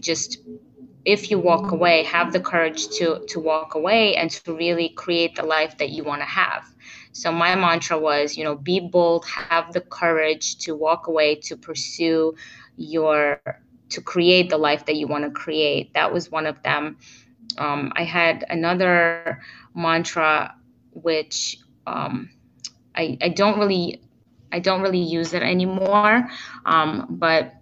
just 0.01 0.39
if 1.09 1.31
you 1.31 1.39
walk 1.39 1.73
away 1.73 2.03
have 2.05 2.33
the 2.35 2.41
courage 2.41 2.87
to 2.89 3.25
to 3.27 3.41
walk 3.41 3.75
away 3.75 4.15
and 4.15 4.31
to 4.31 4.53
really 4.55 4.91
create 4.91 5.35
the 5.37 5.43
life 5.43 5.79
that 5.79 5.89
you 5.89 6.05
want 6.05 6.21
to 6.21 6.27
have 6.27 6.63
so 7.13 7.33
my 7.33 7.55
mantra 7.55 7.99
was 7.99 8.37
you 8.37 8.45
know 8.45 8.55
be 8.55 8.79
bold 8.79 9.25
have 9.27 9.73
the 9.73 9.81
courage 9.81 10.59
to 10.59 10.75
walk 10.75 11.07
away 11.07 11.35
to 11.35 11.57
pursue 11.57 12.35
your 12.77 13.41
to 13.89 14.03
create 14.03 14.51
the 14.51 14.59
life 14.59 14.85
that 14.85 14.97
you 14.97 15.07
want 15.07 15.25
to 15.25 15.31
create 15.31 15.95
that 15.95 16.13
was 16.13 16.31
one 16.31 16.47
of 16.47 16.63
them 16.63 16.99
um, 17.57 17.91
i 17.97 18.05
had 18.05 18.45
another 18.51 19.41
mantra 19.75 20.55
which 20.93 21.59
um, 21.87 22.29
I, 22.95 23.17
I 23.23 23.29
don't 23.31 23.59
really 23.59 24.03
I 24.53 24.59
don't 24.61 24.83
really 24.83 24.99
use 24.99 25.35
it 25.35 25.43
anymore. 25.43 26.29
Um, 26.65 27.07
but 27.11 27.55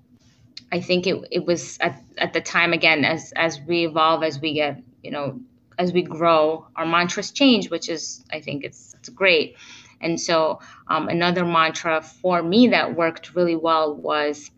I 0.76 0.80
think 0.80 1.06
it, 1.06 1.16
it 1.30 1.46
was 1.46 1.78
at, 1.80 2.02
at 2.18 2.32
the 2.34 2.40
time 2.40 2.72
again 2.74 3.04
as 3.04 3.32
as 3.46 3.60
we 3.68 3.86
evolve 3.86 4.22
as 4.22 4.40
we 4.40 4.52
get 4.52 4.82
you 5.02 5.10
know 5.10 5.40
as 5.78 5.92
we 5.92 6.02
grow 6.02 6.66
our 6.76 6.86
mantras 6.86 7.30
change 7.30 7.70
which 7.70 7.88
is 7.88 8.24
I 8.30 8.40
think 8.40 8.64
it's 8.64 8.94
it's 8.98 9.08
great. 9.08 9.56
And 10.00 10.20
so 10.20 10.60
um, 10.88 11.08
another 11.08 11.44
mantra 11.44 12.02
for 12.02 12.42
me 12.42 12.68
that 12.68 12.94
worked 12.94 13.34
really 13.34 13.56
well 13.56 13.94
was 13.94 14.50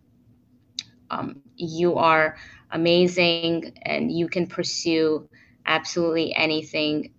um, 1.10 1.40
you 1.56 1.94
are 1.94 2.36
amazing 2.72 3.78
and 3.82 4.10
you 4.10 4.28
can 4.28 4.46
pursue 4.48 5.28
absolutely 5.64 6.34
anything. 6.34 7.12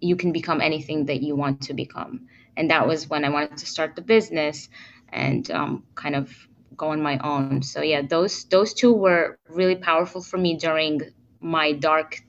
You 0.00 0.16
can 0.16 0.32
become 0.32 0.62
anything 0.62 1.06
that 1.06 1.20
you 1.22 1.36
want 1.36 1.60
to 1.68 1.74
become. 1.74 2.28
And 2.56 2.70
that 2.70 2.88
was 2.88 3.10
when 3.10 3.24
I 3.26 3.28
wanted 3.28 3.58
to 3.58 3.66
start 3.66 3.94
the 3.94 4.02
business 4.02 4.70
and 5.10 5.50
um, 5.50 5.84
kind 5.94 6.16
of 6.16 6.34
go 6.76 6.90
on 6.90 7.02
my 7.02 7.18
own. 7.18 7.62
So 7.62 7.82
yeah, 7.82 8.02
those 8.02 8.44
those 8.44 8.74
two 8.74 8.92
were 8.92 9.38
really 9.48 9.76
powerful 9.76 10.22
for 10.22 10.38
me 10.38 10.56
during 10.56 11.00
my 11.40 11.72
dark 11.72 12.20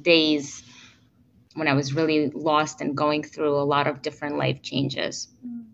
days 0.00 0.62
when 1.54 1.68
I 1.68 1.72
was 1.72 1.94
really 1.94 2.30
lost 2.30 2.80
and 2.80 2.96
going 2.96 3.22
through 3.22 3.56
a 3.56 3.64
lot 3.64 3.86
of 3.86 4.02
different 4.02 4.36
life 4.36 4.62
changes. 4.62 5.28
Mm. 5.46 5.64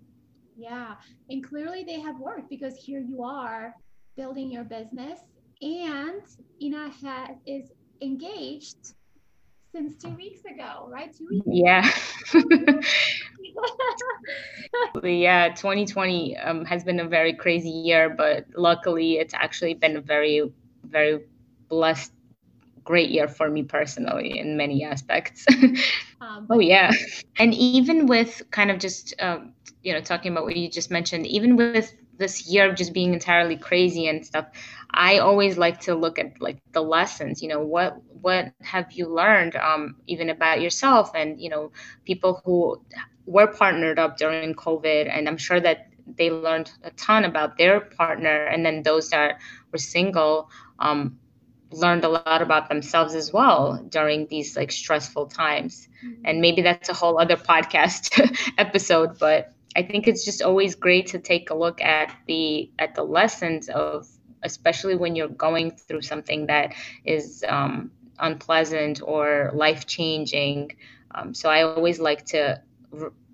Yeah, 0.57 0.95
and 1.29 1.42
clearly 1.42 1.83
they 1.85 2.01
have 2.01 2.18
worked 2.18 2.49
because 2.49 2.77
here 2.77 3.01
you 3.01 3.25
are 3.25 3.75
building 4.16 4.51
your 4.51 4.64
business, 4.64 5.18
and 5.61 6.23
Inna 6.61 6.90
has, 7.03 7.31
is 7.47 7.73
engaged 8.01 8.95
since 9.75 9.97
two 9.97 10.14
weeks 10.14 10.40
ago, 10.45 10.88
right? 10.88 11.12
Two 11.16 11.27
weeks. 11.31 11.47
Yeah. 11.47 11.90
yeah, 15.03 15.49
2020 15.49 16.37
um, 16.38 16.65
has 16.65 16.85
been 16.85 17.01
a 17.01 17.05
very 17.09 17.35
crazy 17.35 17.71
year, 17.71 18.11
but 18.11 18.47
luckily 18.57 19.15
it's 19.15 19.35
actually 19.35 19.75
been 19.75 19.97
a 19.97 20.01
very, 20.01 20.53
very 20.85 21.21
blessed, 21.69 22.12
great 22.85 23.11
year 23.11 23.29
for 23.29 23.49
me 23.49 23.62
personally 23.62 24.38
in 24.38 24.57
many 24.57 24.85
aspects. 24.85 25.47
um, 26.21 26.47
oh, 26.51 26.59
yeah. 26.59 26.91
And 27.38 27.55
even 27.55 28.07
with 28.07 28.43
kind 28.51 28.71
of 28.71 28.79
just, 28.79 29.15
um, 29.21 29.53
you 29.83 29.93
know, 29.93 30.01
talking 30.01 30.33
about 30.33 30.45
what 30.45 30.57
you 30.57 30.69
just 30.69 30.91
mentioned, 30.91 31.27
even 31.27 31.57
with 31.57 31.95
this 32.19 32.47
year 32.47 32.71
of 32.71 32.77
just 32.77 32.93
being 32.93 33.12
entirely 33.12 33.57
crazy 33.57 34.07
and 34.07 34.25
stuff, 34.25 34.47
I 34.94 35.18
always 35.18 35.57
like 35.57 35.81
to 35.83 35.94
look 35.94 36.18
at 36.18 36.40
like 36.40 36.61
the 36.72 36.83
lessons, 36.83 37.42
you 37.42 37.48
know, 37.48 37.61
what 37.61 37.96
what 38.20 38.52
have 38.61 38.92
you 38.92 39.09
learned 39.09 39.57
um, 39.57 39.96
even 40.07 40.31
about 40.31 40.61
yourself 40.61 41.11
and 41.14 41.40
you 41.40 41.48
know 41.48 41.72
people 42.05 42.42
who 42.44 42.83
were 43.26 43.46
partnered 43.46 43.98
up 43.98 44.16
during 44.16 44.55
COVID, 44.55 45.09
and 45.11 45.28
I'm 45.28 45.38
sure 45.38 45.61
that 45.61 45.88
they 46.16 46.31
learned 46.31 46.70
a 46.83 46.90
ton 46.90 47.24
about 47.24 47.57
their 47.57 47.81
partner, 47.81 48.44
and 48.46 48.66
then 48.66 48.83
those 48.83 49.11
that 49.11 49.40
were 49.70 49.78
single 49.78 50.50
um, 50.78 51.18
learned 51.70 52.05
a 52.05 52.09
lot 52.09 52.42
about 52.42 52.68
themselves 52.68 53.14
as 53.14 53.33
well 53.33 53.83
during 53.88 54.26
these 54.26 54.57
like 54.57 54.70
stressful 54.70 55.26
times. 55.26 55.88
Mm-hmm. 56.05 56.22
And 56.24 56.40
maybe 56.40 56.62
that's 56.62 56.88
a 56.88 56.94
whole 56.94 57.18
other 57.18 57.37
podcast 57.37 58.20
episode, 58.59 59.18
but 59.18 59.55
I 59.74 59.83
think 59.83 60.07
it's 60.07 60.24
just 60.24 60.42
always 60.42 60.74
great 60.74 61.07
to 61.09 61.18
take 61.18 61.50
a 61.50 61.55
look 61.55 61.81
at 61.81 62.14
the 62.26 62.70
at 62.78 62.94
the 62.94 63.05
lessons 63.05 63.68
of 63.68 64.07
especially 64.42 64.96
when 64.96 65.16
you're 65.16 65.28
going 65.28 65.70
through 65.72 66.02
something 66.02 66.46
that 66.46 66.74
is 67.05 67.44
um, 67.48 67.90
unpleasant 68.18 69.00
or 69.02 69.50
life 69.55 69.87
changing. 69.87 70.72
Um, 71.14 71.35
so 71.35 71.50
I 71.50 71.62
always 71.62 71.98
like 72.00 72.24
to 72.26 72.62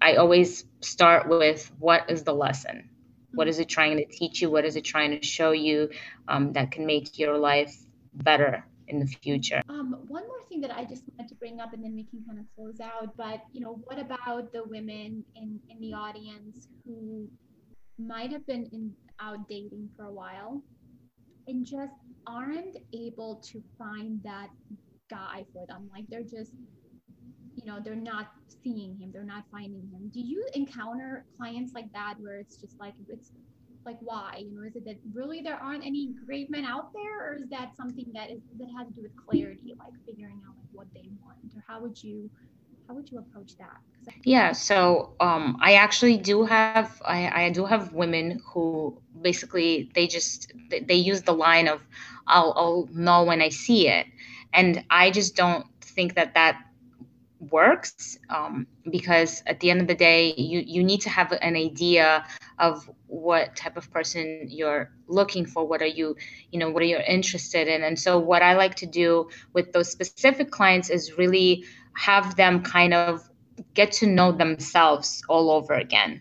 I 0.01 0.16
always 0.16 0.64
start 0.81 1.29
with 1.29 1.71
what 1.79 2.09
is 2.11 2.23
the 2.23 2.33
lesson? 2.33 2.88
What 3.35 3.49
is 3.49 3.59
it 3.59 3.68
trying 3.68 3.97
to 3.97 4.05
teach 4.07 4.40
you? 4.40 4.51
What 4.51 4.64
is 4.64 4.77
it 4.77 4.85
trying 4.85 5.11
to 5.18 5.27
show 5.27 5.51
you 5.53 5.90
um, 6.29 6.53
that 6.53 6.71
can 6.71 6.87
make 6.87 7.18
your 7.18 7.37
life 7.37 7.75
better 8.14 8.64
in 8.87 9.01
the 9.01 9.07
future? 9.07 9.61
Um, 9.68 9.99
one 10.07 10.27
more 10.27 10.42
thing 10.49 10.61
that 10.62 10.71
I 10.71 10.85
just 10.85 11.03
wanted 11.09 11.29
to 11.29 11.35
bring 11.35 11.61
up, 11.61 11.73
and 11.73 11.83
then 11.85 11.94
we 11.94 12.05
can 12.05 12.25
kind 12.27 12.38
of 12.38 12.47
close 12.57 12.81
out. 12.81 13.16
But 13.16 13.42
you 13.53 13.61
know, 13.61 13.81
what 13.85 13.99
about 13.99 14.53
the 14.53 14.62
women 14.64 15.25
in 15.35 15.61
in 15.68 15.81
the 15.81 15.92
audience 15.92 16.68
who 16.87 17.29
might 17.99 18.31
have 18.31 18.47
been 18.47 18.66
in, 18.73 18.92
out 19.21 19.49
dating 19.49 19.90
for 19.97 20.05
a 20.05 20.12
while 20.12 20.62
and 21.49 21.67
just 21.67 21.93
aren't 22.27 22.77
able 22.93 23.43
to 23.53 23.63
find 23.79 24.21
that 24.23 24.49
guy 25.11 25.45
for 25.53 25.67
them? 25.67 25.89
Like 25.93 26.05
they're 26.09 26.23
just 26.23 26.53
you 27.57 27.67
know 27.67 27.81
they're 27.85 27.97
not 27.97 28.29
seeing 28.63 28.97
him. 28.99 29.11
They're 29.13 29.25
not 29.25 29.45
finding 29.51 29.89
him. 29.93 30.11
Do 30.13 30.21
you 30.21 30.47
encounter 30.55 31.25
clients 31.37 31.73
like 31.75 31.93
that 31.93 32.15
where 32.21 32.39
it's 32.39 32.57
just 32.57 32.79
like 32.79 32.95
it's 33.09 33.33
like 33.85 33.99
why? 34.01 34.45
You 34.45 34.55
know 34.55 34.67
is 34.67 34.77
it 34.77 34.85
that 34.85 34.97
really 35.13 35.41
there 35.43 35.57
aren't 35.57 35.85
any 35.85 36.11
great 36.27 36.51
men 36.51 36.65
out 36.65 36.93
there 36.95 37.27
or 37.27 37.37
is 37.37 37.49
that 37.51 37.77
something 37.77 38.07
that 38.15 38.31
is 38.31 38.41
that 38.59 38.69
has 38.79 38.89
to 38.89 38.95
do 38.95 39.03
with 39.03 39.17
clarity 39.17 39.75
like 39.79 39.93
figuring 40.07 40.41
out 40.47 40.55
like 40.57 40.69
what 40.73 40.87
they 40.95 41.09
want? 41.21 41.39
Or 41.57 41.65
how 41.67 41.81
would 41.81 42.03
you 42.03 42.31
how 42.88 42.94
would 42.94 43.11
you 43.12 43.18
approach 43.18 43.57
that? 43.59 43.77
Yeah 44.24 44.53
so 44.53 45.12
um 45.20 45.59
i 45.61 45.74
actually 45.74 46.16
do 46.16 46.44
have 46.44 47.01
i 47.05 47.44
i 47.44 47.51
do 47.51 47.66
have 47.66 47.92
women 47.92 48.40
who 48.46 48.98
basically 49.20 49.90
they 49.94 50.07
just 50.07 50.53
they, 50.70 50.94
use 50.94 51.22
the 51.22 51.33
line 51.33 51.68
of 51.68 51.83
i'll 52.27 52.55
i'll 52.57 52.88
know 52.92 53.24
when 53.24 53.42
i 53.42 53.51
see 53.51 53.88
it. 53.88 54.07
And 54.55 54.83
i 54.88 55.11
just 55.11 55.37
don't 55.37 55.66
think 55.83 56.14
that 56.14 56.33
that 56.35 56.64
works 57.51 58.18
um, 58.31 58.66
because 58.90 59.42
at 59.46 59.61
the 59.61 59.70
end 59.70 59.81
of 59.81 59.87
the 59.87 59.94
day 59.94 60.35
you 60.37 60.61
you 60.66 60.83
need 60.83 61.01
to 61.01 61.11
have 61.11 61.31
an 61.33 61.55
idea 61.55 62.24
of 62.59 62.90
what 63.07 63.55
type 63.55 63.77
of 63.77 63.90
person 63.92 64.46
you're 64.48 64.90
looking 65.07 65.46
for 65.46 65.64
what 65.64 65.81
are 65.81 65.87
you 65.87 66.16
you 66.51 66.59
know 66.59 66.70
what 66.70 66.83
are 66.83 66.87
you 66.87 66.98
interested 67.07 67.68
in? 67.68 67.85
And 67.85 67.98
so 67.98 68.18
what 68.18 68.42
i 68.42 68.55
like 68.55 68.74
to 68.77 68.87
do 68.87 69.29
with 69.53 69.72
those 69.72 69.90
specific 69.90 70.51
clients 70.51 70.90
is 70.90 71.16
really 71.16 71.64
have 71.99 72.37
them 72.37 72.63
kind 72.63 72.95
of 72.95 73.29
get 73.75 73.93
to 73.93 74.07
know 74.07 74.33
themselves 74.33 75.23
all 75.29 75.51
over 75.51 75.75
again 75.75 76.21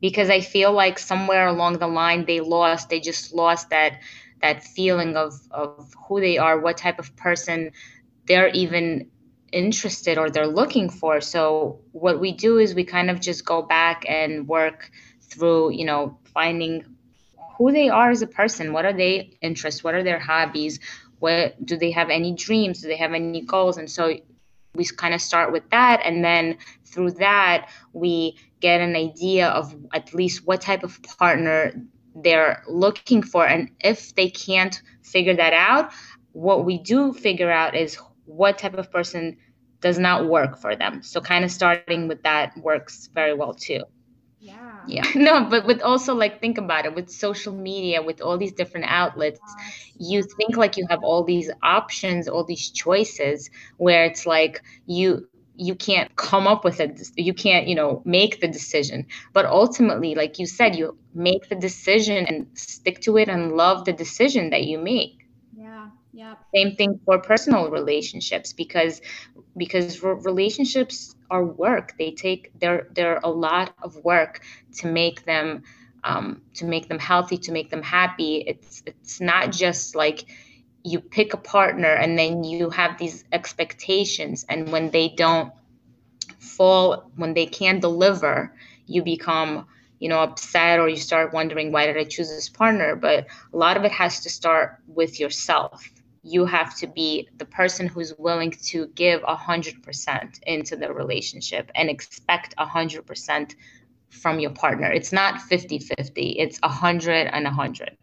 because 0.00 0.30
i 0.30 0.40
feel 0.40 0.72
like 0.72 0.98
somewhere 0.98 1.46
along 1.46 1.78
the 1.78 1.86
line 1.86 2.24
they 2.24 2.40
lost 2.40 2.88
they 2.88 3.00
just 3.00 3.32
lost 3.32 3.70
that 3.70 4.00
that 4.42 4.64
feeling 4.64 5.16
of 5.16 5.34
of 5.50 5.94
who 6.08 6.20
they 6.20 6.38
are 6.38 6.58
what 6.58 6.76
type 6.76 6.98
of 6.98 7.14
person 7.16 7.70
they're 8.26 8.48
even 8.48 9.10
interested 9.52 10.18
or 10.18 10.30
they're 10.30 10.46
looking 10.46 10.88
for. 10.88 11.20
So 11.20 11.80
what 11.92 12.20
we 12.20 12.32
do 12.32 12.58
is 12.58 12.74
we 12.74 12.84
kind 12.84 13.10
of 13.10 13.20
just 13.20 13.44
go 13.44 13.62
back 13.62 14.04
and 14.08 14.46
work 14.46 14.90
through, 15.22 15.72
you 15.72 15.84
know, 15.84 16.18
finding 16.32 16.84
who 17.56 17.72
they 17.72 17.88
are 17.88 18.10
as 18.10 18.22
a 18.22 18.26
person. 18.26 18.72
What 18.72 18.84
are 18.84 18.92
they 18.92 19.36
interests? 19.40 19.84
What 19.84 19.94
are 19.94 20.02
their 20.02 20.18
hobbies? 20.18 20.80
What 21.18 21.64
do 21.64 21.76
they 21.76 21.90
have 21.90 22.10
any 22.10 22.32
dreams? 22.32 22.80
Do 22.80 22.88
they 22.88 22.96
have 22.96 23.12
any 23.12 23.42
goals? 23.42 23.76
And 23.76 23.90
so 23.90 24.16
we 24.74 24.84
kind 24.84 25.14
of 25.14 25.20
start 25.20 25.52
with 25.52 25.68
that 25.70 26.00
and 26.04 26.24
then 26.24 26.56
through 26.84 27.10
that 27.10 27.68
we 27.92 28.36
get 28.60 28.80
an 28.80 28.94
idea 28.96 29.48
of 29.48 29.74
at 29.92 30.14
least 30.14 30.46
what 30.46 30.60
type 30.60 30.82
of 30.82 31.02
partner 31.02 31.72
they're 32.14 32.62
looking 32.68 33.22
for 33.22 33.46
and 33.46 33.70
if 33.80 34.14
they 34.14 34.28
can't 34.28 34.82
figure 35.02 35.34
that 35.34 35.52
out 35.52 35.92
what 36.32 36.64
we 36.64 36.78
do 36.78 37.12
figure 37.12 37.50
out 37.50 37.74
is 37.74 37.98
what 38.24 38.58
type 38.58 38.74
of 38.74 38.90
person 38.90 39.36
does 39.80 39.98
not 39.98 40.26
work 40.26 40.58
for 40.58 40.76
them. 40.76 41.02
So 41.02 41.20
kind 41.20 41.44
of 41.44 41.50
starting 41.50 42.08
with 42.08 42.22
that 42.22 42.56
works 42.58 43.08
very 43.12 43.34
well 43.34 43.54
too. 43.54 43.82
Yeah. 44.40 44.82
Yeah. 44.84 45.04
No, 45.14 45.46
but 45.50 45.66
with 45.66 45.82
also 45.82 46.14
like 46.14 46.40
think 46.40 46.58
about 46.58 46.86
it 46.86 46.94
with 46.94 47.10
social 47.10 47.52
media, 47.54 48.02
with 48.02 48.20
all 48.22 48.38
these 48.38 48.52
different 48.52 48.86
outlets, 48.88 49.56
you 49.98 50.22
think 50.22 50.56
like 50.56 50.76
you 50.76 50.86
have 50.90 51.02
all 51.02 51.24
these 51.24 51.50
options, 51.62 52.28
all 52.28 52.44
these 52.44 52.70
choices 52.70 53.50
where 53.78 54.04
it's 54.04 54.26
like 54.26 54.62
you 54.86 55.26
you 55.46 55.64
can't 55.74 56.04
come 56.06 56.46
up 56.46 56.64
with 56.64 56.80
it 56.80 56.98
you 57.08 57.32
can't 57.34 57.66
you 57.66 57.74
know 57.74 58.00
make 58.04 58.40
the 58.40 58.46
decision 58.48 59.06
but 59.32 59.44
ultimately 59.44 60.14
like 60.14 60.38
you 60.38 60.46
said 60.46 60.74
you 60.76 60.96
make 61.14 61.48
the 61.48 61.54
decision 61.56 62.24
and 62.26 62.46
stick 62.54 63.00
to 63.00 63.16
it 63.16 63.28
and 63.28 63.52
love 63.52 63.84
the 63.84 63.92
decision 63.92 64.50
that 64.50 64.64
you 64.64 64.78
make 64.78 65.26
yeah. 65.52 65.90
Yeah. 66.12 66.36
Same 66.54 66.74
thing 66.76 67.00
for 67.04 67.20
personal 67.20 67.70
relationships 67.70 68.52
because 68.52 69.00
because 69.56 70.02
relationships 70.02 71.14
are 71.30 71.44
work. 71.44 71.94
They 71.98 72.10
take 72.12 72.50
they're 72.58 72.86
they're 72.92 73.20
a 73.22 73.30
lot 73.30 73.74
of 73.82 73.96
work 74.04 74.40
to 74.78 74.86
make 74.86 75.24
them 75.24 75.62
um, 76.02 76.42
to 76.54 76.64
make 76.64 76.88
them 76.88 76.98
healthy, 76.98 77.38
to 77.38 77.52
make 77.52 77.70
them 77.70 77.82
happy. 77.82 78.44
It's 78.46 78.82
it's 78.86 79.20
not 79.20 79.52
just 79.52 79.94
like 79.94 80.26
you 80.82 81.00
pick 81.00 81.34
a 81.34 81.36
partner 81.36 81.92
and 81.92 82.18
then 82.18 82.42
you 82.42 82.70
have 82.70 82.98
these 82.98 83.24
expectations 83.32 84.46
and 84.48 84.72
when 84.72 84.90
they 84.90 85.08
don't 85.08 85.52
fall 86.38 87.10
when 87.16 87.34
they 87.34 87.46
can't 87.46 87.80
deliver 87.80 88.54
you 88.86 89.02
become 89.02 89.66
you 89.98 90.08
know 90.08 90.20
upset 90.20 90.80
or 90.80 90.88
you 90.88 90.96
start 90.96 91.32
wondering 91.34 91.70
why 91.70 91.86
did 91.86 91.96
i 91.96 92.04
choose 92.04 92.28
this 92.30 92.48
partner 92.48 92.96
but 92.96 93.26
a 93.52 93.56
lot 93.56 93.76
of 93.76 93.84
it 93.84 93.92
has 93.92 94.20
to 94.20 94.30
start 94.30 94.78
with 94.86 95.20
yourself 95.20 95.86
you 96.22 96.44
have 96.44 96.76
to 96.76 96.86
be 96.86 97.28
the 97.36 97.44
person 97.44 97.86
who's 97.86 98.12
willing 98.18 98.50
to 98.50 98.86
give 98.88 99.22
100% 99.22 100.42
into 100.42 100.76
the 100.76 100.92
relationship 100.92 101.70
and 101.74 101.88
expect 101.88 102.54
100% 102.56 103.54
from 104.10 104.40
your 104.40 104.50
partner 104.50 104.90
it's 104.90 105.12
not 105.12 105.40
50-50 105.48 106.34
it's 106.38 106.58
100 106.60 107.28
and 107.32 107.44
100 107.44 107.96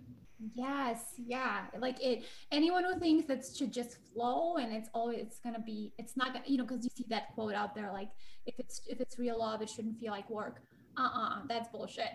Yes, 0.53 1.13
yeah. 1.25 1.65
Like 1.79 2.01
it 2.01 2.23
anyone 2.51 2.83
who 2.83 2.99
thinks 2.99 3.27
that 3.27 3.43
should 3.57 3.73
just 3.73 3.97
flow 4.13 4.57
and 4.57 4.71
it's 4.71 4.89
always 4.93 5.19
it's 5.19 5.39
gonna 5.39 5.59
be 5.59 5.93
it's 5.97 6.15
not 6.15 6.33
gonna 6.33 6.45
you 6.47 6.57
know, 6.57 6.63
because 6.63 6.83
you 6.83 6.91
see 6.95 7.05
that 7.09 7.33
quote 7.33 7.55
out 7.55 7.73
there 7.73 7.91
like 7.91 8.09
if 8.45 8.59
it's 8.59 8.81
if 8.87 9.01
it's 9.01 9.17
real 9.17 9.39
love, 9.39 9.61
it 9.61 9.69
shouldn't 9.69 9.99
feel 9.99 10.11
like 10.11 10.29
work. 10.29 10.61
Uh-uh, 10.97 11.41
that's 11.47 11.69
bullshit. 11.69 12.09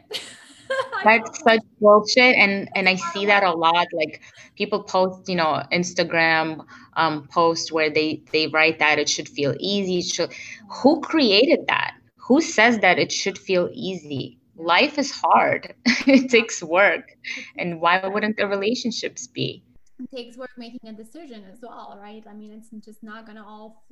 that's 1.04 1.42
such 1.42 1.60
bullshit 1.80 2.34
and 2.36 2.68
and 2.74 2.88
I 2.88 2.96
see 2.96 3.26
that 3.26 3.44
a 3.44 3.52
lot. 3.52 3.86
Like 3.92 4.22
people 4.56 4.82
post, 4.82 5.28
you 5.28 5.36
know, 5.36 5.62
Instagram 5.72 6.64
um 6.94 7.28
posts 7.28 7.70
where 7.70 7.90
they 7.90 8.22
they 8.32 8.48
write 8.48 8.78
that 8.80 8.98
it 8.98 9.08
should 9.08 9.28
feel 9.28 9.54
easy. 9.58 10.02
Should 10.02 10.32
who 10.68 11.00
created 11.00 11.60
that? 11.68 11.94
Who 12.16 12.40
says 12.40 12.78
that 12.80 12.98
it 12.98 13.12
should 13.12 13.38
feel 13.38 13.68
easy? 13.72 14.38
life 14.56 14.98
is 14.98 15.10
hard. 15.10 15.74
it 16.06 16.30
takes 16.30 16.62
work. 16.62 17.16
And 17.56 17.80
why 17.80 18.06
wouldn't 18.06 18.36
the 18.36 18.46
relationships 18.46 19.26
be? 19.26 19.62
Takes 20.10 20.36
work 20.36 20.50
making 20.56 20.80
a 20.88 20.92
decision 20.92 21.44
as 21.52 21.60
well, 21.62 21.98
right? 22.00 22.24
I 22.28 22.32
mean, 22.32 22.52
it's 22.52 22.70
just 22.84 23.02
not 23.02 23.26
going 23.26 23.36
to 23.36 23.44
all 23.44 23.84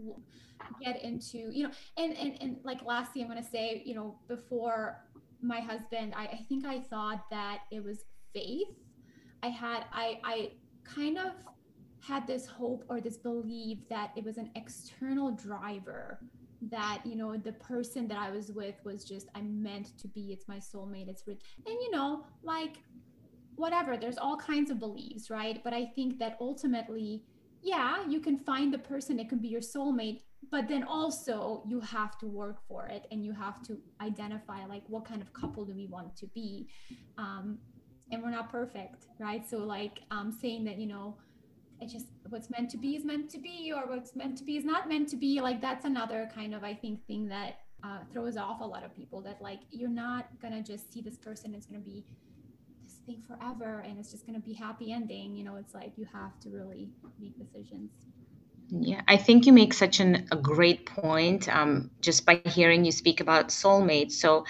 get 0.82 1.02
into, 1.02 1.50
you 1.52 1.64
know, 1.64 1.70
and, 1.96 2.16
and, 2.16 2.36
and 2.40 2.56
like 2.64 2.84
lastly, 2.84 3.22
I'm 3.22 3.28
going 3.28 3.42
to 3.42 3.48
say, 3.48 3.82
you 3.84 3.94
know, 3.94 4.16
before 4.28 5.04
my 5.42 5.60
husband, 5.60 6.14
I, 6.16 6.24
I 6.24 6.46
think 6.48 6.66
I 6.66 6.80
thought 6.80 7.24
that 7.30 7.60
it 7.70 7.82
was 7.84 8.04
faith. 8.34 8.68
I 9.42 9.48
had, 9.48 9.84
I, 9.92 10.20
I 10.24 10.50
kind 10.84 11.18
of 11.18 11.32
had 12.00 12.26
this 12.26 12.46
hope 12.46 12.84
or 12.88 13.00
this 13.00 13.16
belief 13.16 13.78
that 13.88 14.10
it 14.16 14.24
was 14.24 14.36
an 14.36 14.50
external 14.54 15.30
driver 15.32 16.18
that 16.62 17.00
you 17.04 17.16
know 17.16 17.36
the 17.36 17.52
person 17.52 18.06
that 18.06 18.18
i 18.18 18.30
was 18.30 18.52
with 18.52 18.74
was 18.84 19.02
just 19.04 19.28
i'm 19.34 19.62
meant 19.62 19.98
to 19.98 20.06
be 20.08 20.32
it's 20.32 20.46
my 20.46 20.58
soulmate 20.58 21.08
it's 21.08 21.26
rich 21.26 21.40
and 21.64 21.74
you 21.74 21.90
know 21.90 22.24
like 22.42 22.76
whatever 23.60 23.96
there's 23.96 24.18
all 24.18 24.36
kinds 24.36 24.70
of 24.70 24.78
beliefs 24.78 25.30
right? 25.30 25.62
But 25.62 25.72
i 25.72 25.84
think 25.96 26.18
that 26.18 26.36
ultimately 26.40 27.22
yeah 27.62 28.08
you 28.08 28.20
can 28.20 28.36
find 28.38 28.72
the 28.72 28.78
person 28.78 29.18
it 29.18 29.28
can 29.28 29.38
be 29.38 29.48
your 29.48 29.60
soulmate 29.60 30.20
but 30.50 30.68
then 30.68 30.82
also 30.82 31.62
you 31.66 31.80
have 31.80 32.18
to 32.18 32.26
work 32.26 32.58
for 32.66 32.86
it 32.86 33.06
and 33.10 33.24
you 33.24 33.32
have 33.32 33.62
to 33.62 33.78
identify 34.00 34.64
like 34.66 34.82
what 34.88 35.04
kind 35.04 35.20
of 35.20 35.32
couple 35.32 35.64
do 35.64 35.74
we 35.74 35.86
want 35.86 36.16
to 36.16 36.26
be? 36.28 36.66
Um, 37.18 37.58
and 38.10 38.22
we're 38.22 38.30
not 38.30 38.50
perfect 38.50 39.06
right? 39.18 39.48
So 39.48 39.58
like 39.58 40.00
um, 40.10 40.32
saying 40.32 40.64
that 40.64 40.78
you 40.78 40.86
know 40.86 41.16
it 41.80 41.88
just 41.88 42.06
what's 42.28 42.50
meant 42.50 42.70
to 42.70 42.76
be 42.76 42.96
is 42.96 43.04
meant 43.04 43.30
to 43.30 43.38
be 43.38 43.72
or 43.74 43.86
what's 43.88 44.14
meant 44.14 44.36
to 44.38 44.44
be 44.44 44.56
is 44.56 44.64
not 44.64 44.88
meant 44.88 45.08
to 45.08 45.16
be 45.16 45.40
like 45.40 45.60
that's 45.60 45.86
another 45.86 46.28
kind 46.34 46.54
of 46.54 46.62
i 46.62 46.74
think 46.74 47.04
thing 47.06 47.26
that 47.26 47.60
uh, 47.82 48.00
throws 48.12 48.36
off 48.36 48.60
a 48.60 48.64
lot 48.64 48.84
of 48.84 48.94
people 48.94 49.22
that 49.22 49.40
like 49.40 49.60
you're 49.70 49.88
not 49.88 50.26
gonna 50.42 50.62
just 50.62 50.92
see 50.92 51.00
this 51.00 51.16
person 51.16 51.54
it's 51.54 51.64
gonna 51.64 51.78
be 51.78 52.04
forever 53.26 53.84
and 53.86 53.98
it's 53.98 54.10
just 54.10 54.26
gonna 54.26 54.40
be 54.40 54.52
happy 54.52 54.92
ending 54.92 55.34
you 55.34 55.44
know 55.44 55.56
it's 55.56 55.74
like 55.74 55.92
you 55.96 56.06
have 56.12 56.38
to 56.40 56.50
really 56.50 56.88
make 57.20 57.36
decisions 57.38 57.90
yeah, 58.72 59.00
I 59.08 59.16
think 59.16 59.46
you 59.46 59.52
make 59.52 59.74
such 59.74 59.98
an, 59.98 60.28
a 60.30 60.36
great 60.36 60.86
point 60.86 61.48
um, 61.48 61.90
just 62.00 62.24
by 62.24 62.40
hearing 62.46 62.84
you 62.84 62.92
speak 62.92 63.20
about 63.20 63.48
soulmates. 63.48 64.12
So, 64.12 64.44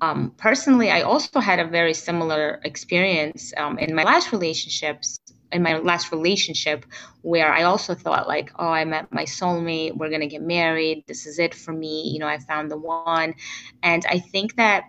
um, 0.00 0.32
personally, 0.36 0.90
I 0.90 1.02
also 1.02 1.40
had 1.40 1.58
a 1.58 1.66
very 1.66 1.92
similar 1.92 2.60
experience 2.62 3.52
um, 3.56 3.78
in 3.78 3.92
my 3.94 4.04
last 4.04 4.30
relationships 4.30 5.18
in 5.54 5.62
my 5.62 5.78
last 5.78 6.10
relationship 6.10 6.84
where 7.22 7.52
I 7.52 7.62
also 7.62 7.94
thought 7.94 8.26
like, 8.26 8.50
oh, 8.58 8.68
I 8.68 8.84
met 8.84 9.12
my 9.12 9.24
soulmate, 9.24 9.96
we're 9.96 10.10
gonna 10.10 10.26
get 10.26 10.42
married, 10.42 11.04
this 11.06 11.26
is 11.26 11.38
it 11.38 11.54
for 11.54 11.72
me, 11.72 12.10
you 12.12 12.18
know, 12.18 12.26
I 12.26 12.38
found 12.38 12.70
the 12.70 12.76
one. 12.76 13.34
And 13.82 14.04
I 14.10 14.18
think 14.18 14.56
that 14.56 14.84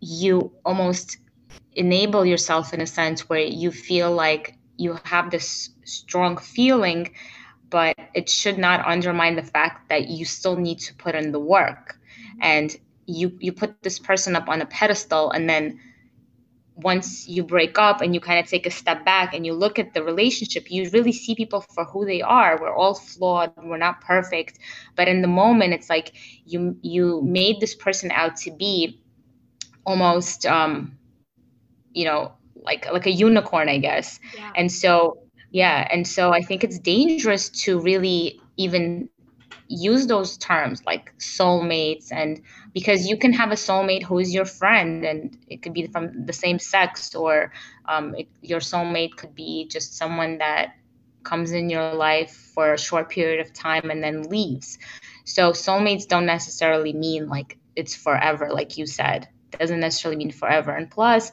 you 0.00 0.52
almost 0.64 1.18
enable 1.78 2.26
yourself 2.26 2.74
in 2.74 2.80
a 2.80 2.86
sense 2.86 3.28
where 3.28 3.40
you 3.40 3.70
feel 3.70 4.12
like 4.12 4.54
you 4.76 4.98
have 5.04 5.30
this 5.30 5.70
strong 5.84 6.36
feeling, 6.36 7.10
but 7.70 7.96
it 8.14 8.28
should 8.28 8.58
not 8.58 8.86
undermine 8.86 9.36
the 9.36 9.42
fact 9.42 9.88
that 9.88 10.08
you 10.08 10.24
still 10.24 10.56
need 10.56 10.78
to 10.80 10.94
put 10.94 11.14
in 11.14 11.32
the 11.32 11.40
work. 11.40 11.98
And 12.40 12.76
you 13.06 13.36
you 13.40 13.52
put 13.52 13.82
this 13.82 13.98
person 13.98 14.36
up 14.36 14.48
on 14.48 14.60
a 14.60 14.66
pedestal 14.66 15.30
and 15.30 15.48
then 15.48 15.80
once 16.82 17.26
you 17.26 17.42
break 17.42 17.76
up 17.78 18.00
and 18.00 18.14
you 18.14 18.20
kind 18.20 18.38
of 18.38 18.46
take 18.48 18.64
a 18.64 18.70
step 18.70 19.04
back 19.04 19.34
and 19.34 19.44
you 19.44 19.52
look 19.52 19.80
at 19.80 19.94
the 19.94 20.02
relationship, 20.02 20.70
you 20.70 20.88
really 20.92 21.12
see 21.12 21.34
people 21.34 21.60
for 21.60 21.84
who 21.84 22.04
they 22.04 22.22
are. 22.22 22.56
We're 22.60 22.74
all 22.74 22.94
flawed, 22.94 23.52
we're 23.56 23.78
not 23.78 24.00
perfect, 24.00 24.60
but 24.94 25.08
in 25.08 25.20
the 25.20 25.28
moment, 25.28 25.74
it's 25.74 25.90
like 25.90 26.12
you 26.44 26.76
you 26.82 27.20
made 27.22 27.58
this 27.60 27.74
person 27.74 28.12
out 28.12 28.36
to 28.44 28.52
be 28.52 29.00
almost, 29.84 30.46
um, 30.46 30.96
you 31.98 32.04
know, 32.04 32.32
like 32.62 32.90
like 32.92 33.06
a 33.06 33.10
unicorn, 33.10 33.68
I 33.68 33.78
guess. 33.78 34.20
Yeah. 34.36 34.52
And 34.54 34.70
so, 34.70 35.18
yeah, 35.50 35.88
and 35.90 36.06
so 36.06 36.32
I 36.32 36.42
think 36.42 36.62
it's 36.62 36.78
dangerous 36.78 37.48
to 37.64 37.80
really 37.80 38.40
even 38.56 39.08
use 39.68 40.06
those 40.06 40.38
terms 40.38 40.82
like 40.86 41.12
soulmates 41.18 42.10
and 42.10 42.40
because 42.72 43.06
you 43.06 43.18
can 43.18 43.32
have 43.34 43.50
a 43.50 43.54
soulmate 43.54 44.02
who 44.02 44.18
is 44.18 44.32
your 44.32 44.46
friend 44.46 45.04
and 45.04 45.36
it 45.48 45.60
could 45.60 45.74
be 45.74 45.86
from 45.86 46.24
the 46.24 46.32
same 46.32 46.58
sex 46.58 47.14
or 47.14 47.52
um, 47.84 48.14
it, 48.14 48.28
your 48.40 48.60
soulmate 48.60 49.14
could 49.16 49.34
be 49.34 49.68
just 49.68 49.94
someone 49.94 50.38
that 50.38 50.72
comes 51.22 51.52
in 51.52 51.68
your 51.68 51.92
life 51.92 52.34
for 52.54 52.72
a 52.72 52.78
short 52.78 53.10
period 53.10 53.40
of 53.44 53.52
time 53.52 53.90
and 53.90 54.02
then 54.02 54.22
leaves 54.30 54.78
so 55.24 55.52
soulmates 55.52 56.08
don't 56.08 56.24
necessarily 56.24 56.94
mean 56.94 57.28
like 57.28 57.58
it's 57.76 57.94
forever 57.94 58.48
like 58.50 58.78
you 58.78 58.86
said 58.86 59.28
it 59.52 59.58
doesn't 59.58 59.80
necessarily 59.80 60.16
mean 60.16 60.32
forever 60.32 60.70
and 60.70 60.90
plus 60.90 61.30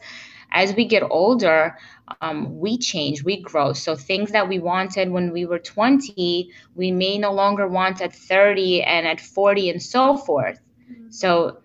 as 0.56 0.74
we 0.74 0.86
get 0.86 1.04
older, 1.04 1.78
um, 2.22 2.58
we 2.58 2.78
change, 2.78 3.24
we 3.24 3.42
grow. 3.42 3.74
So 3.74 3.96
things 3.96 4.32
that 4.32 4.48
we 4.48 4.58
wanted 4.58 5.12
when 5.12 5.34
we 5.34 5.46
were 5.46 5.60
20, 5.60 6.50
we 6.76 6.92
may 6.92 7.18
no 7.18 7.34
longer 7.34 7.68
want 7.68 8.02
at 8.02 8.16
30 8.16 8.82
and 8.84 9.06
at 9.06 9.20
40 9.20 9.70
and 9.70 9.84
so 9.84 10.16
forth. 10.16 10.60
Mm-hmm. 10.90 11.12
So 11.12 11.58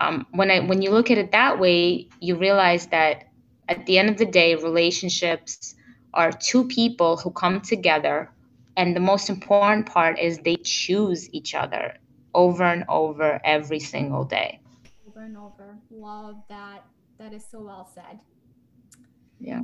um, 0.00 0.24
when 0.30 0.52
I 0.52 0.60
when 0.60 0.80
you 0.82 0.90
look 0.92 1.10
at 1.10 1.18
it 1.18 1.32
that 1.32 1.58
way, 1.58 2.08
you 2.20 2.36
realize 2.36 2.86
that 2.86 3.24
at 3.68 3.84
the 3.86 3.98
end 3.98 4.08
of 4.08 4.16
the 4.16 4.26
day, 4.26 4.54
relationships 4.54 5.74
are 6.14 6.30
two 6.30 6.64
people 6.68 7.16
who 7.16 7.30
come 7.30 7.60
together, 7.60 8.30
and 8.76 8.94
the 8.94 9.00
most 9.00 9.28
important 9.28 9.86
part 9.86 10.16
is 10.18 10.38
they 10.38 10.56
choose 10.56 11.28
each 11.34 11.56
other 11.56 11.94
over 12.34 12.62
and 12.62 12.84
over 12.88 13.40
every 13.42 13.80
single 13.80 14.24
day. 14.24 14.60
Over 15.08 15.22
and 15.24 15.36
over. 15.36 15.76
Love 15.90 16.36
that 16.48 16.84
that 17.18 17.32
is 17.32 17.44
so 17.50 17.60
well 17.62 17.90
said. 17.94 18.20
Yeah. 19.40 19.62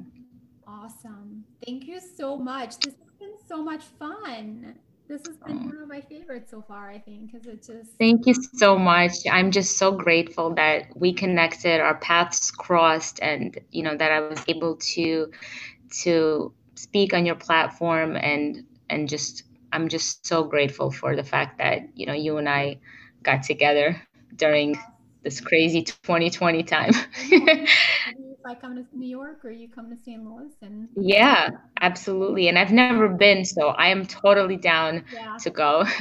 Awesome. 0.67 1.45
Thank 1.65 1.85
you 1.87 2.01
so 2.01 2.37
much. 2.37 2.79
This 2.79 2.95
has 2.95 3.13
been 3.19 3.35
so 3.47 3.63
much 3.63 3.83
fun. 3.99 4.75
This 5.07 5.27
has 5.27 5.37
been 5.37 5.59
oh. 5.59 5.67
one 5.67 5.79
of 5.79 5.89
my 5.89 6.01
favorites 6.01 6.51
so 6.51 6.63
far, 6.63 6.91
I 6.91 6.99
think, 6.99 7.31
because 7.31 7.47
it 7.47 7.59
just. 7.59 7.99
Thank 7.99 8.27
you 8.27 8.35
so 8.35 8.79
much. 8.79 9.13
I'm 9.31 9.51
just 9.51 9.77
so 9.77 9.93
grateful 9.93 10.55
that 10.55 10.97
we 10.97 11.13
connected, 11.13 11.81
our 11.81 11.97
paths 11.97 12.51
crossed, 12.51 13.21
and 13.21 13.59
you 13.71 13.83
know 13.83 13.97
that 13.97 14.11
I 14.11 14.21
was 14.21 14.43
able 14.49 14.77
to 14.77 15.31
to 16.03 16.53
speak 16.75 17.13
on 17.13 17.27
your 17.27 17.35
platform 17.35 18.17
and 18.17 18.65
and 18.89 19.09
just 19.09 19.45
I'm 19.73 19.89
just 19.89 20.27
so 20.27 20.45
grateful 20.45 20.91
for 20.91 21.15
the 21.15 21.25
fact 21.25 21.59
that 21.59 21.81
you 21.95 22.07
know 22.07 22.15
you 22.15 22.39
and 22.39 22.49
I 22.49 22.79
got 23.23 23.43
together 23.43 24.01
during 24.37 24.79
this 25.25 25.41
crazy 25.41 25.83
2020 25.83 26.63
time. 26.63 26.93
if 27.31 27.71
I 28.47 28.55
come 28.55 28.77
to 28.77 28.85
New 28.93 29.09
York 29.09 29.45
or 29.45 29.51
you 29.51 29.69
come 29.69 29.91
to 29.91 29.97
St. 29.97 30.23
Louis 30.23 30.53
and 30.63 30.89
Yeah, 30.97 31.51
absolutely. 31.81 32.49
And 32.49 32.59
I've 32.59 32.73
never 32.73 33.09
been, 33.09 33.45
so 33.45 33.69
I 33.69 33.89
am 33.89 34.07
totally 34.07 34.57
down 34.57 35.05
yeah. 35.13 35.37
to 35.39 35.51
go. 35.51 35.85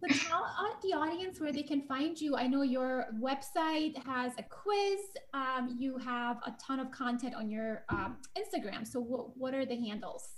So 0.00 0.14
tell 0.28 0.48
the 0.88 0.96
audience 0.96 1.40
where 1.40 1.52
they 1.52 1.62
can 1.62 1.82
find 1.82 2.18
you. 2.20 2.36
I 2.36 2.46
know 2.46 2.62
your 2.62 3.06
website 3.20 3.96
has 4.06 4.32
a 4.38 4.42
quiz. 4.42 5.00
Um, 5.34 5.76
you 5.78 5.98
have 5.98 6.38
a 6.46 6.54
ton 6.64 6.80
of 6.80 6.90
content 6.90 7.34
on 7.34 7.50
your 7.50 7.84
um, 7.88 8.16
Instagram. 8.36 8.86
So 8.86 9.02
w- 9.02 9.30
what 9.36 9.54
are 9.54 9.66
the 9.66 9.76
handles? 9.76 10.28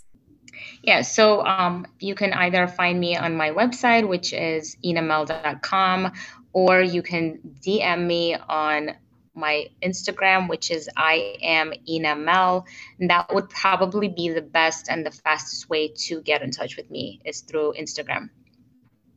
Yeah, 0.82 1.02
so 1.02 1.44
um, 1.44 1.86
you 2.00 2.14
can 2.14 2.32
either 2.32 2.66
find 2.66 2.98
me 2.98 3.16
on 3.16 3.36
my 3.36 3.50
website, 3.50 4.08
which 4.08 4.32
is 4.32 4.76
innamel.com, 4.82 6.12
or 6.52 6.80
you 6.80 7.02
can 7.02 7.40
DM 7.64 8.06
me 8.06 8.34
on 8.34 8.90
my 9.34 9.66
Instagram, 9.82 10.48
which 10.48 10.70
is 10.70 10.88
I 10.96 11.36
am 11.42 11.72
Inna 11.86 12.16
Mel. 12.16 12.66
And 12.98 13.10
that 13.10 13.32
would 13.32 13.48
probably 13.48 14.08
be 14.08 14.28
the 14.30 14.42
best 14.42 14.88
and 14.88 15.04
the 15.04 15.10
fastest 15.10 15.68
way 15.68 15.88
to 16.06 16.20
get 16.22 16.42
in 16.42 16.50
touch 16.50 16.76
with 16.76 16.90
me 16.90 17.20
is 17.24 17.40
through 17.40 17.74
Instagram. 17.78 18.30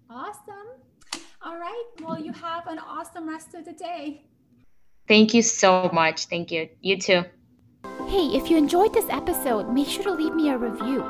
Awesome. 0.10 0.68
All 1.42 1.58
right. 1.58 1.84
Well, 2.02 2.20
you 2.20 2.32
have 2.34 2.68
an 2.68 2.80
awesome 2.80 3.28
rest 3.28 3.54
of 3.56 3.66
the 3.66 3.74
day. 3.74 4.26
Thank 5.08 5.34
you 5.34 5.42
so 5.42 5.90
much. 5.92 6.28
Thank 6.28 6.52
you. 6.52 6.70
You 6.82 6.98
too. 7.00 7.24
Hey, 8.14 8.28
if 8.28 8.48
you 8.48 8.58
enjoyed 8.58 8.94
this 8.94 9.10
episode, 9.10 9.74
make 9.74 9.88
sure 9.88 10.04
to 10.04 10.12
leave 10.12 10.36
me 10.36 10.50
a 10.50 10.58
review. 10.58 11.04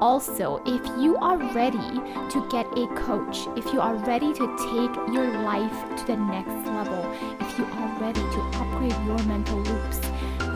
Also, 0.00 0.62
if 0.64 0.80
you 0.98 1.16
are 1.18 1.36
ready 1.52 1.78
to 2.30 2.48
get 2.50 2.66
a 2.78 2.86
coach, 3.04 3.46
if 3.54 3.70
you 3.70 3.82
are 3.82 3.96
ready 3.96 4.32
to 4.32 4.46
take 4.56 5.14
your 5.14 5.28
life 5.42 5.96
to 5.98 6.06
the 6.06 6.16
next 6.16 6.66
level, 6.66 7.04
if 7.38 7.58
you 7.58 7.66
are 7.66 8.00
ready 8.00 8.20
to 8.20 8.40
upgrade 8.54 8.96
your 9.04 9.22
mental 9.24 9.58
loops, 9.58 10.00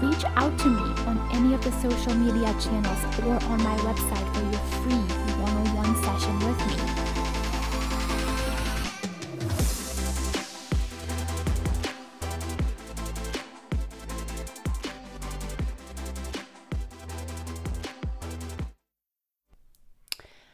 reach 0.02 0.24
out 0.36 0.58
to 0.60 0.68
me 0.68 1.02
on 1.04 1.18
any 1.32 1.52
of 1.52 1.62
the 1.62 1.72
social 1.72 2.14
media 2.14 2.54
channels 2.58 3.04
or 3.20 3.34
on 3.52 3.62
my 3.62 3.76
website 3.84 4.34
for 4.34 4.42
your 4.44 4.64
free 4.80 5.11